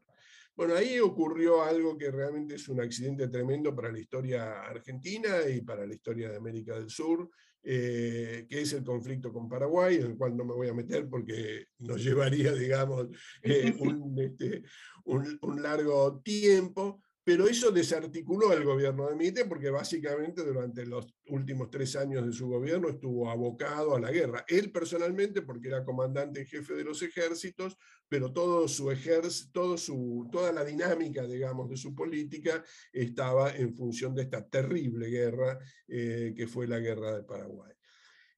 Bueno, 0.56 0.76
ahí 0.76 1.00
ocurrió 1.00 1.64
algo 1.64 1.98
que 1.98 2.10
realmente 2.10 2.56
es 2.56 2.70
un 2.70 2.80
accidente 2.80 3.28
tremendo 3.28 3.76
para 3.76 3.92
la 3.92 4.00
historia 4.00 4.62
argentina 4.62 5.42
y 5.50 5.62
para 5.62 5.86
la 5.86 5.94
historia 5.94 6.30
de 6.30 6.38
América 6.38 6.76
del 6.76 6.90
Sur, 6.90 7.30
eh, 7.62 8.46
que 8.48 8.62
es 8.62 8.72
el 8.72 8.84
conflicto 8.84 9.34
con 9.34 9.50
Paraguay, 9.50 9.96
en 9.96 10.12
el 10.12 10.18
cual 10.18 10.38
no 10.38 10.46
me 10.46 10.54
voy 10.54 10.70
a 10.70 10.74
meter 10.74 11.10
porque 11.10 11.68
nos 11.80 12.02
llevaría, 12.04 12.54
digamos, 12.54 13.08
eh, 13.44 13.76
este, 14.18 14.64
un 15.04 15.62
largo 15.62 16.22
tiempo, 16.22 17.02
pero 17.26 17.48
eso 17.48 17.72
desarticuló 17.72 18.54
el 18.54 18.64
gobierno 18.64 19.10
de 19.10 19.16
Mitre 19.16 19.46
porque 19.46 19.72
básicamente 19.72 20.44
durante 20.44 20.86
los 20.86 21.08
últimos 21.30 21.72
tres 21.72 21.96
años 21.96 22.24
de 22.24 22.32
su 22.32 22.48
gobierno 22.48 22.88
estuvo 22.88 23.32
abocado 23.32 23.96
a 23.96 24.00
la 24.00 24.12
guerra. 24.12 24.46
Él 24.48 24.72
personalmente, 24.72 25.42
porque 25.42 25.70
era 25.70 25.84
comandante 25.84 26.42
en 26.42 26.46
jefe 26.46 26.76
de 26.76 26.84
los 26.84 27.02
ejércitos, 27.02 27.78
pero 28.08 28.32
todo 28.32 28.68
su, 28.68 30.30
toda 30.32 30.52
la 30.52 30.64
dinámica, 30.64 31.26
digamos, 31.26 31.68
de 31.68 31.78
su 31.78 31.96
política 31.96 32.64
estaba 32.94 33.56
en 33.56 33.76
función 33.76 34.14
de 34.14 34.22
esta 34.22 34.48
terrible 34.48 35.10
guerra 35.10 35.58
eh, 35.88 36.32
que 36.38 36.46
fue 36.46 36.68
la 36.68 36.78
guerra 36.78 37.16
de 37.16 37.24
Paraguay. 37.24 37.74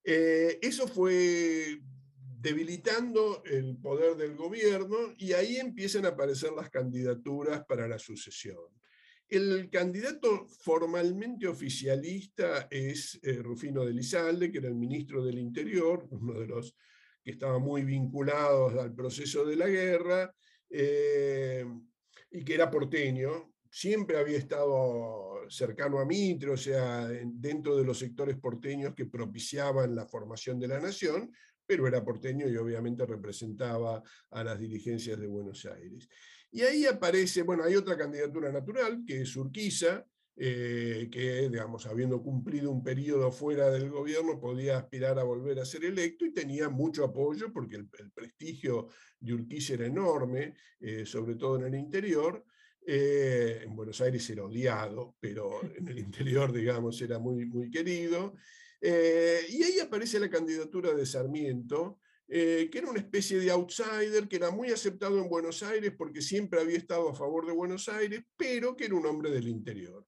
Eh, 0.01 0.59
eso 0.61 0.87
fue 0.87 1.81
debilitando 2.39 3.43
el 3.43 3.75
poder 3.79 4.15
del 4.15 4.37
gobierno 4.37 5.13
y 5.17 5.33
ahí 5.33 5.57
empiezan 5.57 6.05
a 6.05 6.09
aparecer 6.09 6.53
las 6.53 6.69
candidaturas 6.69 7.65
para 7.65 7.85
la 7.85 7.99
sucesión. 7.99 8.76
El 9.29 9.69
candidato 9.69 10.47
formalmente 10.47 11.47
oficialista 11.47 12.67
es 12.71 13.19
eh, 13.21 13.33
Rufino 13.33 13.83
de 13.83 13.93
Lizalde, 13.93 14.49
que 14.49 14.59
era 14.59 14.69
el 14.69 14.75
ministro 14.75 15.23
del 15.23 15.37
Interior, 15.37 16.07
uno 16.11 16.39
de 16.39 16.47
los 16.47 16.77
que 17.21 17.31
estaba 17.31 17.59
muy 17.59 17.83
vinculados 17.83 18.75
al 18.75 18.93
proceso 18.93 19.45
de 19.45 19.57
la 19.57 19.67
guerra, 19.67 20.33
eh, 20.69 21.65
y 22.31 22.43
que 22.45 22.53
era 22.53 22.71
porteño, 22.71 23.53
siempre 23.69 24.17
había 24.17 24.37
estado 24.37 25.41
cercano 25.49 25.99
a 25.99 26.05
Mitre, 26.05 26.51
o 26.51 26.57
sea, 26.57 27.07
dentro 27.07 27.75
de 27.75 27.83
los 27.83 27.99
sectores 27.99 28.37
porteños 28.37 28.95
que 28.95 29.07
propiciaban 29.07 29.93
la 29.93 30.05
formación 30.05 30.57
de 30.57 30.69
la 30.69 30.79
nación, 30.79 31.33
pero 31.65 31.85
era 31.85 32.03
porteño 32.03 32.47
y 32.47 32.55
obviamente 32.55 33.05
representaba 33.05 34.01
a 34.31 34.43
las 34.43 34.57
dirigencias 34.57 35.19
de 35.19 35.27
Buenos 35.27 35.65
Aires. 35.65 36.07
Y 36.51 36.61
ahí 36.61 36.85
aparece, 36.85 37.43
bueno, 37.43 37.63
hay 37.63 37.75
otra 37.75 37.97
candidatura 37.97 38.51
natural, 38.51 39.03
que 39.05 39.21
es 39.21 39.35
Urquiza, 39.35 40.05
eh, 40.39 41.09
que, 41.11 41.49
digamos, 41.49 41.87
habiendo 41.87 42.21
cumplido 42.21 42.71
un 42.71 42.83
periodo 42.83 43.31
fuera 43.31 43.71
del 43.71 43.89
gobierno, 43.89 44.39
podía 44.39 44.77
aspirar 44.77 45.17
a 45.17 45.23
volver 45.23 45.59
a 45.59 45.65
ser 45.65 45.83
electo 45.83 46.25
y 46.25 46.31
tenía 46.31 46.69
mucho 46.69 47.03
apoyo 47.03 47.51
porque 47.51 47.75
el, 47.75 47.89
prestigio 48.13 48.89
de 49.19 49.33
Urquiza 49.33 49.73
era 49.73 49.87
enorme, 49.87 50.53
eh, 50.79 51.07
sobre 51.07 51.35
todo 51.35 51.57
en 51.57 51.63
el 51.65 51.75
interior. 51.75 52.45
Eh, 52.85 53.61
en 53.63 53.75
Buenos 53.75 53.99
Aires 53.99 54.29
era 54.29 54.45
odiado, 54.45 55.15
pero 55.19 55.59
en 55.75 55.87
el 55.87 55.97
interior, 55.97 56.53
digamos, 56.53 57.01
era 57.01 57.17
muy, 57.17 57.47
muy 57.47 57.71
querido. 57.71 58.35
y 58.79 59.63
ahí 59.63 59.79
aparece 59.81 60.19
la 60.19 60.29
candidatura 60.29 60.93
de 60.93 61.05
Sarmiento, 61.07 61.99
eh, 62.29 62.67
que 62.69 62.79
era 62.79 62.89
una 62.89 62.99
especie 62.99 63.39
de 63.39 63.49
outsider, 63.51 64.27
que 64.27 64.35
era 64.35 64.51
muy 64.51 64.69
aceptado 64.69 65.17
en 65.17 65.29
Buenos 65.29 65.63
Aires 65.63 65.93
porque 65.97 66.21
siempre 66.21 66.59
había 66.59 66.77
estado 66.77 67.09
a 67.09 67.15
favor 67.15 67.45
de 67.45 67.53
Buenos 67.53 67.87
Aires, 67.87 68.21
pero 68.35 68.75
que 68.75 68.85
era 68.85 68.95
un 68.95 69.05
hombre 69.05 69.31
del 69.31 69.47
interior. 69.47 70.05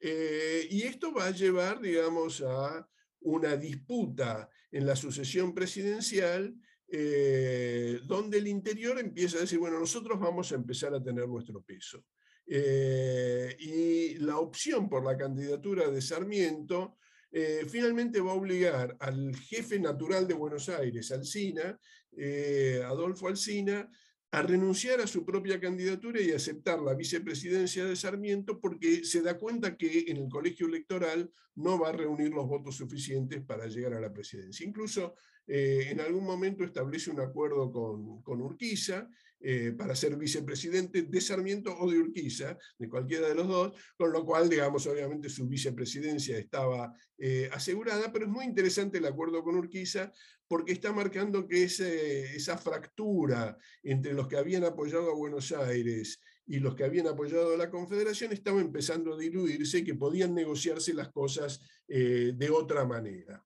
Eh, 0.00 0.66
y 0.70 0.82
esto 0.82 1.14
va 1.14 1.26
a 1.26 1.30
llevar, 1.30 1.80
digamos, 1.80 2.42
a 2.42 2.88
una 3.20 3.56
disputa 3.56 4.50
en 4.72 4.86
la 4.86 4.96
sucesión 4.96 5.54
presidencial, 5.54 6.52
eh, 6.88 8.00
donde 8.06 8.38
el 8.38 8.48
interior 8.48 8.98
empieza 8.98 9.38
a 9.38 9.42
decir, 9.42 9.60
bueno, 9.60 9.78
nosotros 9.78 10.18
vamos 10.18 10.50
a 10.50 10.56
empezar 10.56 10.92
a 10.94 11.02
tener 11.02 11.28
nuestro 11.28 11.62
peso. 11.62 12.04
y 12.44 14.14
la 14.18 14.38
opción 14.38 14.88
por 14.88 15.04
la 15.04 15.16
candidatura 15.16 15.88
de 15.88 16.02
Sarmiento 16.02 16.96
eh, 17.32 17.64
finalmente 17.66 18.20
va 18.20 18.32
a 18.32 18.34
obligar 18.34 18.96
al 19.00 19.34
jefe 19.34 19.80
natural 19.80 20.28
de 20.28 20.34
Buenos 20.34 20.68
Aires, 20.68 21.10
Alsina, 21.10 21.78
eh, 22.14 22.82
Adolfo 22.84 23.26
Alsina, 23.26 23.88
a 24.32 24.42
renunciar 24.42 25.00
a 25.00 25.06
su 25.06 25.24
propia 25.24 25.60
candidatura 25.60 26.20
y 26.20 26.30
aceptar 26.30 26.80
la 26.80 26.94
vicepresidencia 26.94 27.84
de 27.84 27.96
Sarmiento 27.96 28.60
porque 28.60 29.04
se 29.04 29.20
da 29.20 29.38
cuenta 29.38 29.76
que 29.76 30.04
en 30.08 30.18
el 30.18 30.28
colegio 30.28 30.66
electoral 30.66 31.30
no 31.54 31.78
va 31.78 31.90
a 31.90 31.92
reunir 31.92 32.30
los 32.30 32.46
votos 32.46 32.76
suficientes 32.76 33.42
para 33.42 33.66
llegar 33.66 33.94
a 33.94 34.00
la 34.00 34.12
presidencia. 34.12 34.66
Incluso 34.66 35.14
eh, 35.46 35.88
en 35.90 36.00
algún 36.00 36.24
momento 36.24 36.64
establece 36.64 37.10
un 37.10 37.20
acuerdo 37.20 37.70
con, 37.70 38.22
con 38.22 38.40
Urquiza 38.40 39.08
eh, 39.42 39.72
para 39.76 39.96
ser 39.96 40.16
vicepresidente 40.16 41.02
de 41.02 41.20
Sarmiento 41.20 41.76
o 41.78 41.90
de 41.90 41.98
Urquiza, 41.98 42.56
de 42.78 42.88
cualquiera 42.88 43.28
de 43.28 43.34
los 43.34 43.48
dos, 43.48 43.72
con 43.96 44.12
lo 44.12 44.24
cual, 44.24 44.48
digamos, 44.48 44.86
obviamente 44.86 45.28
su 45.28 45.48
vicepresidencia 45.48 46.38
estaba 46.38 46.94
eh, 47.18 47.48
asegurada, 47.52 48.12
pero 48.12 48.26
es 48.26 48.30
muy 48.30 48.44
interesante 48.44 48.98
el 48.98 49.06
acuerdo 49.06 49.42
con 49.42 49.56
Urquiza 49.56 50.12
porque 50.46 50.72
está 50.72 50.92
marcando 50.92 51.48
que 51.48 51.64
esa 51.64 52.58
fractura 52.58 53.56
entre 53.82 54.12
los 54.12 54.28
que 54.28 54.36
habían 54.36 54.64
apoyado 54.64 55.10
a 55.10 55.14
Buenos 55.14 55.50
Aires 55.50 56.20
y 56.46 56.58
los 56.58 56.74
que 56.74 56.84
habían 56.84 57.06
apoyado 57.06 57.54
a 57.54 57.56
la 57.56 57.70
Confederación 57.70 58.32
estaba 58.32 58.60
empezando 58.60 59.14
a 59.14 59.18
diluirse 59.18 59.78
y 59.78 59.84
que 59.84 59.94
podían 59.94 60.34
negociarse 60.34 60.92
las 60.92 61.10
cosas 61.10 61.60
eh, 61.88 62.32
de 62.36 62.50
otra 62.50 62.84
manera. 62.84 63.42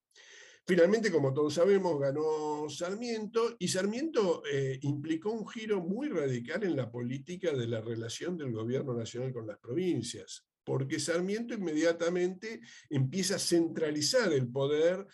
Finalmente, 0.69 1.13
como 1.13 1.33
todos 1.33 1.55
sabemos, 1.55 2.01
ganó 2.01 2.69
Sarmiento 2.69 3.55
y 3.57 3.69
Sarmiento 3.69 4.43
eh, 4.51 4.81
implicó 4.83 5.31
un 5.31 5.47
giro 5.47 5.81
muy 5.81 6.09
radical 6.09 6.65
en 6.65 6.75
la 6.75 6.91
política 6.91 7.53
de 7.53 7.69
la 7.69 7.81
relación 7.81 8.37
del 8.37 8.51
gobierno 8.51 8.93
nacional 8.93 9.33
con 9.33 9.47
las 9.47 9.59
provincias, 9.59 10.45
porque 10.65 10.99
Sarmiento 10.99 11.55
inmediatamente 11.55 12.61
empieza 12.91 13.37
a 13.37 13.39
centralizar 13.39 14.33
el 14.33 14.49
poder 14.49 15.07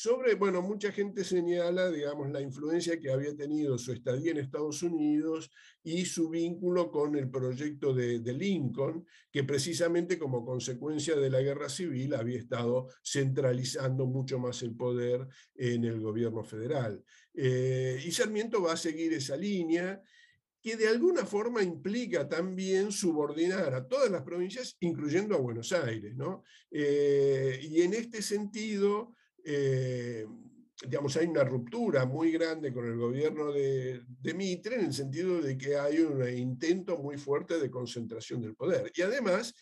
sobre, 0.00 0.36
bueno, 0.36 0.62
mucha 0.62 0.92
gente 0.92 1.24
señala, 1.24 1.90
digamos, 1.90 2.30
la 2.30 2.40
influencia 2.40 3.00
que 3.00 3.10
había 3.10 3.34
tenido 3.34 3.76
su 3.78 3.92
estadía 3.92 4.30
en 4.30 4.36
Estados 4.38 4.84
Unidos 4.84 5.50
y 5.82 6.04
su 6.04 6.28
vínculo 6.28 6.92
con 6.92 7.16
el 7.16 7.28
proyecto 7.28 7.92
de, 7.92 8.20
Lincoln, 8.32 9.04
que 9.32 9.42
precisamente 9.42 10.16
como 10.16 10.44
consecuencia 10.44 11.16
de 11.16 11.30
la 11.30 11.40
guerra 11.40 11.68
civil 11.68 12.14
había 12.14 12.38
estado 12.38 12.88
centralizando 13.02 14.06
mucho 14.06 14.38
más 14.38 14.62
el 14.62 14.76
poder 14.76 15.26
en 15.56 15.84
el 15.84 16.00
gobierno 16.00 16.44
federal. 16.44 17.02
Eh, 17.34 18.00
y 18.04 18.12
Sarmiento 18.12 18.62
va 18.62 18.74
a 18.74 18.76
seguir 18.76 19.12
esa 19.14 19.36
línea 19.36 20.00
que 20.62 20.76
de 20.76 20.86
alguna 20.86 21.26
forma 21.26 21.60
implica 21.62 22.28
también 22.28 22.92
subordinar 22.92 23.74
a 23.74 23.86
todas 23.86 24.10
las 24.10 24.22
provincias, 24.22 24.76
incluyendo 24.78 25.34
a 25.34 25.40
Buenos 25.40 25.72
Aires. 25.72 26.14
¿no? 26.14 26.44
Eh, 26.70 27.58
y 27.62 27.82
en 27.82 27.94
este 27.94 28.22
sentido, 28.22 29.16
eh, 29.50 30.26
digamos, 30.82 31.16
hay 31.16 31.26
una 31.26 31.42
ruptura 31.42 32.04
muy 32.04 32.30
grande 32.30 32.70
con 32.70 32.84
el 32.84 32.98
gobierno 32.98 33.50
de, 33.50 34.02
Mitre 34.34 34.74
en 34.76 34.86
el 34.86 34.92
sentido 34.92 35.40
de 35.40 35.56
que 35.56 35.76
hay 35.76 36.00
un 36.00 36.28
intento 36.28 36.98
muy 36.98 37.16
fuerte 37.16 37.58
de 37.58 37.70
concentración 37.70 38.42
del 38.42 38.54
poder. 38.54 38.92
Y 38.94 39.00
además, 39.00 39.54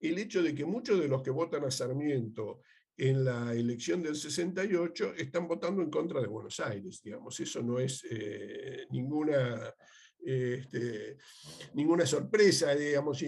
el 0.00 0.16
hecho 0.18 0.42
de 0.42 0.54
que 0.54 0.64
muchos 0.64 1.00
de 1.00 1.08
los 1.08 1.22
que 1.22 1.30
votan 1.30 1.64
a 1.64 1.72
Sarmiento 1.72 2.60
en 2.96 3.24
la 3.24 3.52
elección 3.52 4.00
del 4.00 4.14
68 4.14 5.14
están 5.16 5.48
votando 5.48 5.82
en 5.82 5.90
contra 5.90 6.20
de 6.20 6.28
Buenos 6.28 6.60
Aires, 6.60 7.02
digamos, 7.02 7.38
eso 7.40 7.62
no 7.62 7.78
es 7.78 8.06
eh, 8.10 8.86
ninguna... 8.90 9.74
Este, 10.24 11.18
ninguna 11.74 12.06
sorpresa, 12.06 12.76
digamos, 12.76 13.22
y, 13.22 13.26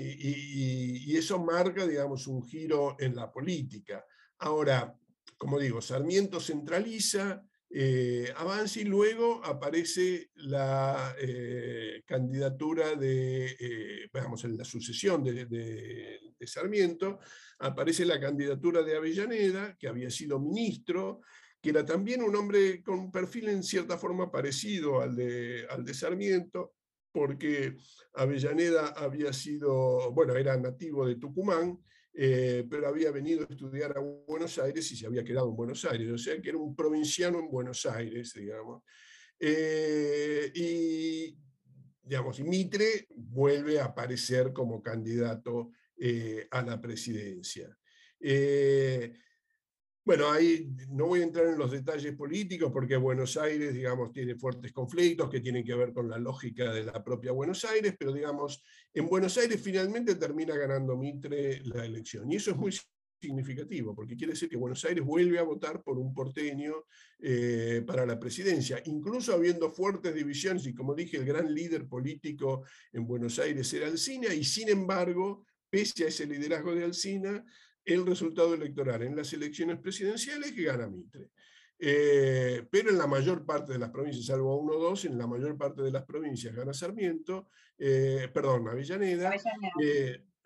y, 1.09 1.17
eso 1.17 1.43
marca, 1.43 1.85
digamos, 1.85 2.29
un 2.29 2.41
giro 2.45 2.95
en 3.01 3.17
la 3.17 3.33
política. 3.33 4.07
Ahora, 4.39 4.97
como 5.37 5.59
digo, 5.59 5.81
Sarmiento 5.81 6.41
centraliza, 6.41 7.43
eh, 7.77 8.33
avanza 8.37 8.81
y 8.81 8.85
luego 8.85 9.45
aparece 9.45 10.31
la 10.37 11.17
eh, 11.21 12.03
candidatura 12.07 12.95
de, 12.95 13.47
eh, 13.47 14.11
en 14.13 14.57
la 14.57 14.65
sucesión 14.65 15.25
de, 15.25 16.21
Sarmiento, 16.47 17.19
aparece 17.59 18.05
la 18.05 18.21
candidatura 18.21 18.83
de 18.83 18.97
Avellaneda, 18.97 19.77
que 19.77 19.89
había 19.89 20.11
sido 20.11 20.39
ministro, 20.39 21.23
que 21.61 21.71
era 21.71 21.85
también 21.85 22.23
un 22.23 22.37
hombre 22.37 22.83
con 22.83 22.99
un 22.99 23.11
perfil 23.11 23.49
en 23.49 23.63
cierta 23.63 23.97
forma 23.97 24.31
parecido 24.31 25.01
al 25.01 25.17
de, 25.17 25.67
al 25.71 25.85
de 25.85 25.95
Sarmiento, 25.95 26.75
porque 27.11 27.77
Avellaneda 28.13 28.89
había 28.89 29.33
sido, 29.33 30.13
bueno, 30.13 30.37
era 30.37 30.57
nativo 30.57 31.07
de 31.07 31.17
Tucumán, 31.17 31.81
eh, 32.17 32.65
pero 32.71 32.87
había 32.87 33.11
venido 33.11 33.43
a 33.43 33.53
estudiar 33.53 33.97
a 33.97 34.01
Buenos 34.01 34.57
Aires 34.59 34.91
y 34.93 34.97
se 34.97 35.07
había 35.07 35.25
quedado 35.25 35.49
en 35.49 35.57
Buenos 35.57 35.85
Aires, 35.85 36.11
o 36.11 36.19
sea 36.19 36.41
que 36.41 36.51
era 36.51 36.59
un 36.59 36.77
provinciano 36.77 37.41
en 37.41 37.51
Buenos 37.51 37.85
Aires, 37.87 38.33
digamos. 38.35 38.83
Eh, 39.39 40.53
y, 40.55 41.37
digamos, 42.03 42.39
Mitre 42.41 43.09
vuelve 43.17 43.81
a 43.81 43.87
aparecer 43.87 44.53
como 44.53 44.81
candidato 44.81 45.73
eh, 45.97 46.47
a 46.51 46.63
la 46.63 46.81
presidencia. 46.81 47.77
Bueno, 50.05 50.31
ahí 50.31 50.69
no 50.91 51.07
voy 51.07 51.21
a 51.21 51.25
entrar 51.25 51.47
en 51.47 51.57
los 51.57 51.71
detalles 51.71 52.15
políticos 52.15 52.71
porque 52.71 52.95
Buenos 52.95 53.39
Aires, 53.39 53.73
digamos, 53.73 54.13
tiene 54.13 54.35
fuertes 54.35 54.71
conflictos 54.71 55.31
que 55.31 55.41
tienen 55.41 55.65
que 55.65 55.75
ver 55.75 55.95
con 55.95 56.11
la 56.11 56.19
lógica 56.19 56.71
de 56.75 56.85
la 56.85 57.03
propia 57.03 57.33
Buenos 57.33 57.65
Aires, 57.65 57.95
pero 57.99 58.13
digamos, 58.13 58.63
en 58.93 59.09
Buenos 59.09 59.39
Aires 59.39 59.59
finalmente 59.63 60.17
termina 60.17 60.55
ganando 60.57 60.95
Mitre 60.95 61.63
la 61.65 61.87
elección. 61.87 62.31
Y 62.31 62.37
eso 62.37 62.51
es 62.51 62.57
muy 62.59 62.79
significativo, 63.19 63.95
porque 63.95 64.15
quiere 64.15 64.35
decir 64.35 64.51
que 64.51 64.59
Buenos 64.59 64.85
Aires 64.85 65.03
vuelve 65.03 65.39
a 65.39 65.43
votar 65.43 65.83
por 65.83 65.97
un 65.99 66.13
porteño 66.13 66.85
eh, 67.19 67.83
para 67.87 68.05
la 68.05 68.21
presidencia, 68.21 68.83
incluso 68.85 69.33
habiendo 69.33 69.71
fuertes 69.71 70.15
divisiones, 70.15 70.67
y 70.67 70.75
como 70.75 70.95
dije, 70.95 71.17
el 71.17 71.25
gran 71.25 71.55
líder 71.55 71.89
político 71.89 72.65
en 72.93 73.07
Buenos 73.07 73.39
Aires 73.39 73.73
era 73.73 73.87
Alcina, 73.87 74.35
y 74.35 74.45
sin 74.45 74.69
embargo, 74.69 75.47
pese 75.71 76.05
a 76.05 76.09
ese 76.09 76.27
liderazgo 76.27 76.75
de 76.75 76.85
Alcina, 76.85 77.43
el 77.85 78.07
resultado 78.07 78.55
electoral 78.55 79.03
en 79.03 79.17
las 79.17 79.33
elecciones 79.33 79.79
presidenciales 79.79 80.53
que 80.53 80.65
gana 80.65 80.89
Mitre. 80.89 81.31
Eh, 81.79 82.67
pero 82.71 82.91
en 82.91 82.99
la 82.99 83.07
mayor 83.07 83.45
parte 83.45 83.73
de 83.73 83.79
las 83.79 83.91
provincias, 83.91 84.27
salvo 84.27 84.59
uno 84.59 84.75
o 84.75 84.81
dos, 84.81 85.05
en 85.05 85.19
la 85.19 85.27
mayor 85.27 85.57
parte 85.59 85.83
de 85.83 85.91
las 85.91 86.05
provincias 86.05 86.55
gana 86.55 86.73
Sarmiento, 86.73 87.49
eh, 87.79 88.29
perdón, 88.33 88.69
Avellaneda, 88.69 89.33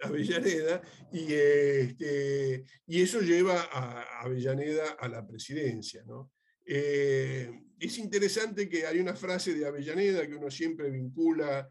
Avellaneda, 0.01 0.76
eh, 0.76 1.09
y, 1.12 1.32
este, 1.32 2.64
y 2.86 3.03
eso 3.03 3.20
lleva 3.20 3.68
a 3.70 4.22
Avellaneda 4.22 4.97
a 4.99 5.09
la 5.09 5.26
presidencia. 5.26 6.03
¿no? 6.05 6.32
es 6.70 7.97
interesante 7.97 8.68
que 8.68 8.84
hay 8.84 8.99
una 8.99 9.14
frase 9.14 9.55
de 9.55 9.66
Avellaneda 9.66 10.26
que 10.26 10.34
uno 10.34 10.51
siempre 10.51 10.91
vincula 10.91 11.66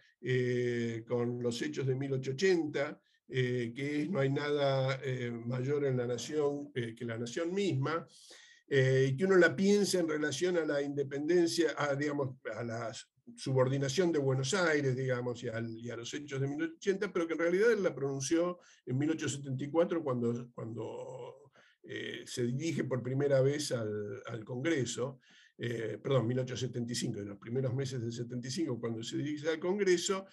con 1.07 1.43
los 1.43 1.61
hechos 1.61 1.85
de 1.85 1.93
1880, 1.93 2.99
eh, 3.29 3.73
que 3.75 4.07
no 4.09 4.19
hay 4.19 4.29
nada 4.29 5.01
eh, 5.03 5.29
mayor 5.31 5.83
en 5.83 5.97
la 5.97 6.07
nación 6.07 6.71
eh, 6.73 6.95
que 6.95 7.03
la 7.03 7.17
nación 7.17 7.53
misma, 7.53 8.07
y 8.69 9.15
que 9.15 9.23
uno 9.23 9.37
la 9.37 9.55
piensa 9.55 9.97
en 9.97 10.09
relación 10.09 10.57
a 10.57 10.65
la 10.65 10.81
independencia, 10.81 11.73
a, 11.77 11.95
digamos, 11.95 12.35
a 12.53 12.65
la 12.65 12.91
subordinación 13.33 14.11
de 14.11 14.19
Buenos 14.19 14.53
Aires, 14.53 14.93
digamos, 14.93 15.41
y, 15.41 15.47
a 15.47 15.61
los 15.95 16.13
hechos 16.13 16.41
de 16.41 16.47
1880, 16.47 17.13
pero 17.13 17.25
que 17.25 17.33
en 17.33 17.39
realidad 17.39 17.71
él 17.71 17.81
la 17.81 17.95
pronunció 17.95 18.59
en 18.85 18.97
1874 18.97 20.03
cuando, 20.03 20.49
cuando 20.53 21.53
se 22.25 22.43
dirige 22.43 22.83
por 22.83 23.01
primera 23.01 23.39
vez 23.39 23.71
al, 23.71 24.43
Congreso. 24.43 25.21
perdón, 25.55 26.27
1875, 26.27 27.21
en 27.21 27.29
los 27.29 27.37
primeros 27.37 27.73
meses 27.73 28.01
del 28.01 28.11
75, 28.11 28.81
cuando 28.81 29.01
se 29.01 29.15
dirige 29.15 29.47
al 29.47 29.59
Congreso, 29.59 30.25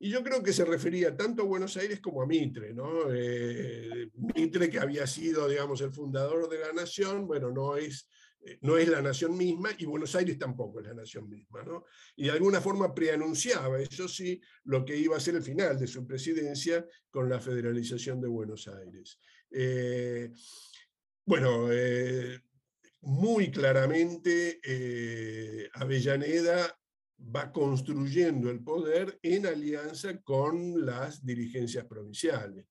y 0.00 0.10
yo 0.10 0.22
creo 0.22 0.42
que 0.42 0.52
se 0.52 0.64
refería 0.64 1.16
tanto 1.16 1.42
a 1.42 1.46
Buenos 1.46 1.76
Aires 1.76 2.00
como 2.00 2.22
a 2.22 2.26
Mitre, 2.26 2.72
¿no? 2.72 3.12
Eh, 3.12 4.10
Mitre, 4.14 4.70
que 4.70 4.78
había 4.78 5.06
sido, 5.06 5.48
digamos, 5.48 5.80
el 5.80 5.92
fundador 5.92 6.48
de 6.48 6.60
la 6.60 6.72
nación, 6.72 7.26
bueno, 7.26 7.50
no 7.50 7.76
es, 7.76 8.08
eh, 8.40 8.58
no 8.62 8.78
es 8.78 8.88
la 8.88 9.02
nación 9.02 9.36
misma 9.36 9.70
y 9.76 9.86
Buenos 9.86 10.14
Aires 10.14 10.38
tampoco 10.38 10.78
es 10.78 10.86
la 10.86 10.94
nación 10.94 11.28
misma, 11.28 11.64
¿no? 11.64 11.84
Y 12.14 12.26
de 12.26 12.30
alguna 12.30 12.60
forma 12.60 12.94
preanunciaba, 12.94 13.80
eso 13.80 14.06
sí, 14.06 14.40
lo 14.64 14.84
que 14.84 14.96
iba 14.96 15.16
a 15.16 15.20
ser 15.20 15.34
el 15.34 15.42
final 15.42 15.76
de 15.76 15.88
su 15.88 16.06
presidencia 16.06 16.86
con 17.10 17.28
la 17.28 17.40
federalización 17.40 18.20
de 18.20 18.28
Buenos 18.28 18.68
Aires. 18.68 19.18
Eh, 19.50 20.30
bueno, 21.24 21.68
muy 23.00 23.50
claramente 23.50 24.60
Avellaneda 25.74 26.78
va 27.20 27.52
construyendo 27.52 28.50
el 28.50 28.60
poder 28.60 29.18
en 29.22 29.46
alianza 29.46 30.20
con 30.22 30.86
las 30.86 31.24
dirigencias 31.24 31.84
provinciales. 31.86 32.66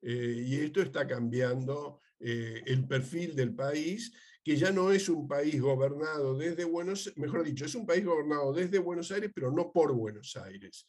Eh, 0.00 0.44
y 0.46 0.56
esto 0.56 0.80
está 0.80 1.06
cambiando 1.06 2.00
eh, 2.18 2.62
el 2.66 2.86
perfil 2.86 3.36
del 3.36 3.54
país, 3.54 4.12
que 4.42 4.56
ya 4.56 4.72
no 4.72 4.90
es 4.90 5.08
un 5.08 5.28
país 5.28 5.60
gobernado 5.60 6.36
desde 6.36 6.64
Buenos 6.64 7.06
Aires, 7.06 7.18
mejor 7.18 7.44
dicho, 7.44 7.64
es 7.64 7.74
un 7.74 7.86
país 7.86 8.04
gobernado 8.04 8.52
desde 8.52 8.78
Buenos 8.78 9.12
Aires, 9.12 9.30
pero 9.32 9.52
no 9.52 9.70
por 9.70 9.92
Buenos 9.92 10.36
Aires. 10.36 10.86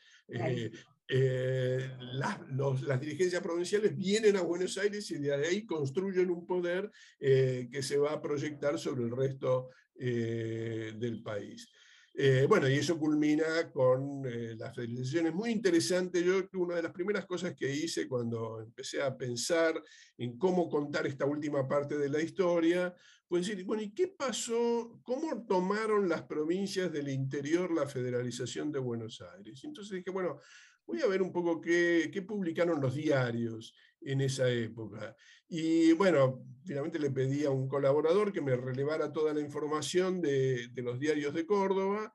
Eh, 1.08 1.91
las, 2.14 2.99
dirigencias 2.99 3.43
provinciales 3.43 3.95
vienen 3.95 4.38
a 4.38 4.41
Buenos 4.41 4.78
Aires 4.80 5.12
y 5.12 5.20
de 5.20 5.34
ahí 5.34 5.66
construyen 5.66 6.32
un 6.32 6.47
poder 6.47 6.89
que 7.20 7.84
se 7.84 7.97
va 7.97 8.14
a 8.14 8.22
proyectar 8.22 8.80
sobre 8.80 9.04
el 9.04 9.12
resto 9.12 9.70
del 9.93 11.22
país. 11.22 11.70
Eh, 12.16 12.45
bueno, 12.47 12.70
y 12.70 12.76
eso 12.76 12.99
culmina 12.99 13.72
con 13.72 14.24
eh, 14.28 14.55
las 14.55 14.76
federalizaciones. 14.76 15.34
Muy 15.34 15.49
interesante, 15.49 16.24
yo 16.24 16.47
una 16.53 16.76
de 16.76 16.84
las 16.84 16.91
primeras 16.91 17.26
cosas 17.26 17.55
que 17.55 17.74
hice 17.74 18.07
cuando 18.07 18.61
empecé 18.61 19.01
a 19.01 19.18
pensar 19.18 19.82
en 20.18 20.38
cómo 20.38 20.70
contar 20.70 21.07
esta 21.07 21.26
última 21.26 21.68
parte 21.68 21.97
de 21.97 22.09
la 22.09 22.22
historia, 22.22 22.93
fue 23.28 23.39
decir, 23.39 23.64
bueno, 23.66 23.82
¿y 23.82 23.95
qué 23.95 24.09
pasó? 24.09 25.01
¿Cómo 25.01 25.43
tomaron 25.47 26.07
las 26.07 26.22
provincias 26.24 26.91
del 26.91 27.09
interior 27.09 27.72
la 27.74 27.88
federalización 27.88 28.72
de 28.72 28.78
Buenos 28.78 29.20
Aires? 29.36 29.64
Entonces 29.64 29.97
dije, 29.97 30.11
bueno, 30.11 30.39
voy 30.86 31.01
a 31.01 31.07
ver 31.07 31.24
un 31.24 31.32
poco 31.32 31.59
qué 31.59 32.24
publicaron 32.28 32.80
los 32.80 32.93
diarios 32.93 33.74
en 34.06 34.22
esa 34.22 34.49
época. 34.49 35.16
Y 35.47 35.93
bueno, 35.93 36.43
finalmente 36.66 36.99
le 36.99 37.12
pedí 37.12 37.45
a 37.45 37.51
un 37.51 37.68
colaborador 37.68 38.32
que 38.32 38.41
me 38.41 38.56
relevara 38.56 39.12
toda 39.12 39.34
la 39.34 39.41
información 39.41 40.22
de, 40.22 40.68
de 40.70 40.82
los 40.82 40.99
diarios 40.99 41.34
de 41.34 41.45
Córdoba 41.45 42.14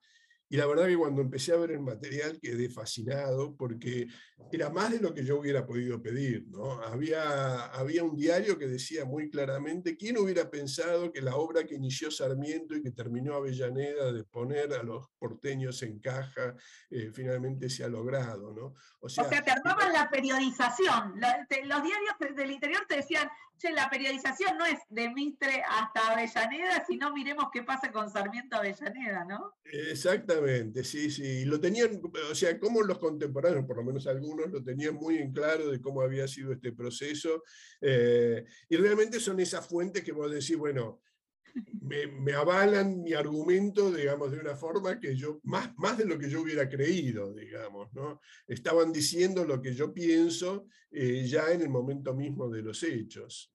y 0.51 0.57
la 0.57 0.67
verdad 0.67 0.87
que 0.87 0.97
cuando 0.97 1.21
empecé 1.21 1.53
a 1.53 1.57
ver 1.57 1.73
el 1.73 1.81
material 1.81 2.39
quedé 2.41 2.71
fascinado 2.71 3.55
porque 3.55 4.07
era 4.51 4.71
más 4.71 4.91
de 4.91 5.01
lo 5.01 5.13
que 5.13 5.25
yo 5.25 5.39
hubiera 5.39 5.67
podido 5.67 6.01
pedir. 6.03 6.47
¿no? 6.49 6.81
Había, 6.83 7.67
había 7.67 8.03
un 8.03 8.17
diario 8.17 8.59
que 8.59 8.67
decía 8.67 9.05
muy 9.05 9.31
claramente, 9.31 9.97
¿quién 9.97 10.17
hubiera 10.17 10.51
pensado 10.51 11.13
que 11.13 11.21
la 11.21 11.37
obra 11.37 11.65
que 11.65 11.75
inició 11.75 12.11
Sarmiento 12.11 12.75
y 12.75 12.83
que 12.83 12.93
terminó 12.93 13.35
Avellaneda 13.35 14.11
de 14.11 14.25
poner 14.25 14.73
a 14.73 14.83
los 14.83 15.09
porteños 15.19 15.83
en 15.83 15.99
caja, 15.99 16.55
eh, 16.91 17.11
finalmente 17.13 17.69
se 17.69 17.85
ha 17.85 17.89
logrado? 17.89 18.55
¿no? 18.55 18.75
O 19.01 19.09
sea, 19.09 19.29
te 19.29 19.51
armaban 19.51 19.93
la 19.93 20.09
periodización. 20.09 21.21
Los 21.21 21.83
diarios 21.83 22.37
del 22.37 22.51
interior 22.51 22.87
te 22.89 22.97
decían, 22.97 23.29
che, 23.59 23.73
la 23.73 23.91
periodización 23.91 24.57
no 24.57 24.65
es 24.65 24.79
de 24.89 25.11
Mitre 25.11 25.63
hasta 25.69 26.13
Avellaneda, 26.13 26.85
sino 26.87 27.13
miremos 27.13 27.47
qué 27.53 27.63
pasa 27.63 27.93
con 27.93 28.11
Sarmiento 28.11 28.57
Avellaneda, 28.57 29.25
¿no? 29.25 29.55
Exactamente, 29.65 30.38
sí, 30.85 31.11
sí. 31.11 31.45
Lo 31.45 31.61
tenían, 31.61 32.01
o 32.31 32.35
sea, 32.35 32.59
como 32.59 32.83
los 32.83 32.99
contemporáneos, 32.99 33.65
por 33.67 33.77
lo 33.77 33.85
menos 33.85 34.07
algunos, 34.07 34.51
lo 34.51 34.63
tenían 34.63 34.95
muy 34.95 35.19
en 35.19 35.33
claro 35.33 35.71
de 35.71 35.81
cómo 35.81 36.03
había 36.03 36.27
sido 36.29 36.53
este 36.53 36.73
proceso. 36.73 37.43
Eh, 37.81 38.45
y 38.69 38.77
realmente 38.77 39.21
son 39.21 39.41
esas 39.41 39.67
fuentes 39.67 40.03
que 40.03 40.13
vos 40.13 40.31
decís, 40.31 40.57
bueno, 40.57 41.01
me, 41.81 42.33
avalan 42.35 43.03
mi 43.03 43.15
argumento, 43.15 43.91
digamos, 43.91 44.31
de 44.31 44.39
una 44.39 44.55
forma 44.55 45.01
que 45.01 45.17
yo, 45.17 45.41
más, 45.45 45.77
más 45.77 45.99
de 45.99 46.05
lo 46.05 46.19
que 46.19 46.29
yo 46.29 46.43
hubiera 46.43 46.69
creído, 46.69 47.33
digamos, 47.35 47.93
¿no? 47.95 48.21
Estaban 48.47 48.93
diciendo 48.93 49.45
lo 49.45 49.61
que 49.61 49.75
yo 49.75 49.93
pienso 49.93 50.67
eh, 50.91 51.25
ya 51.27 51.51
en 51.53 51.63
el 51.63 51.69
momento 51.69 52.15
mismo 52.15 52.49
de 52.49 52.63
los 52.63 52.83
hechos. 52.83 53.53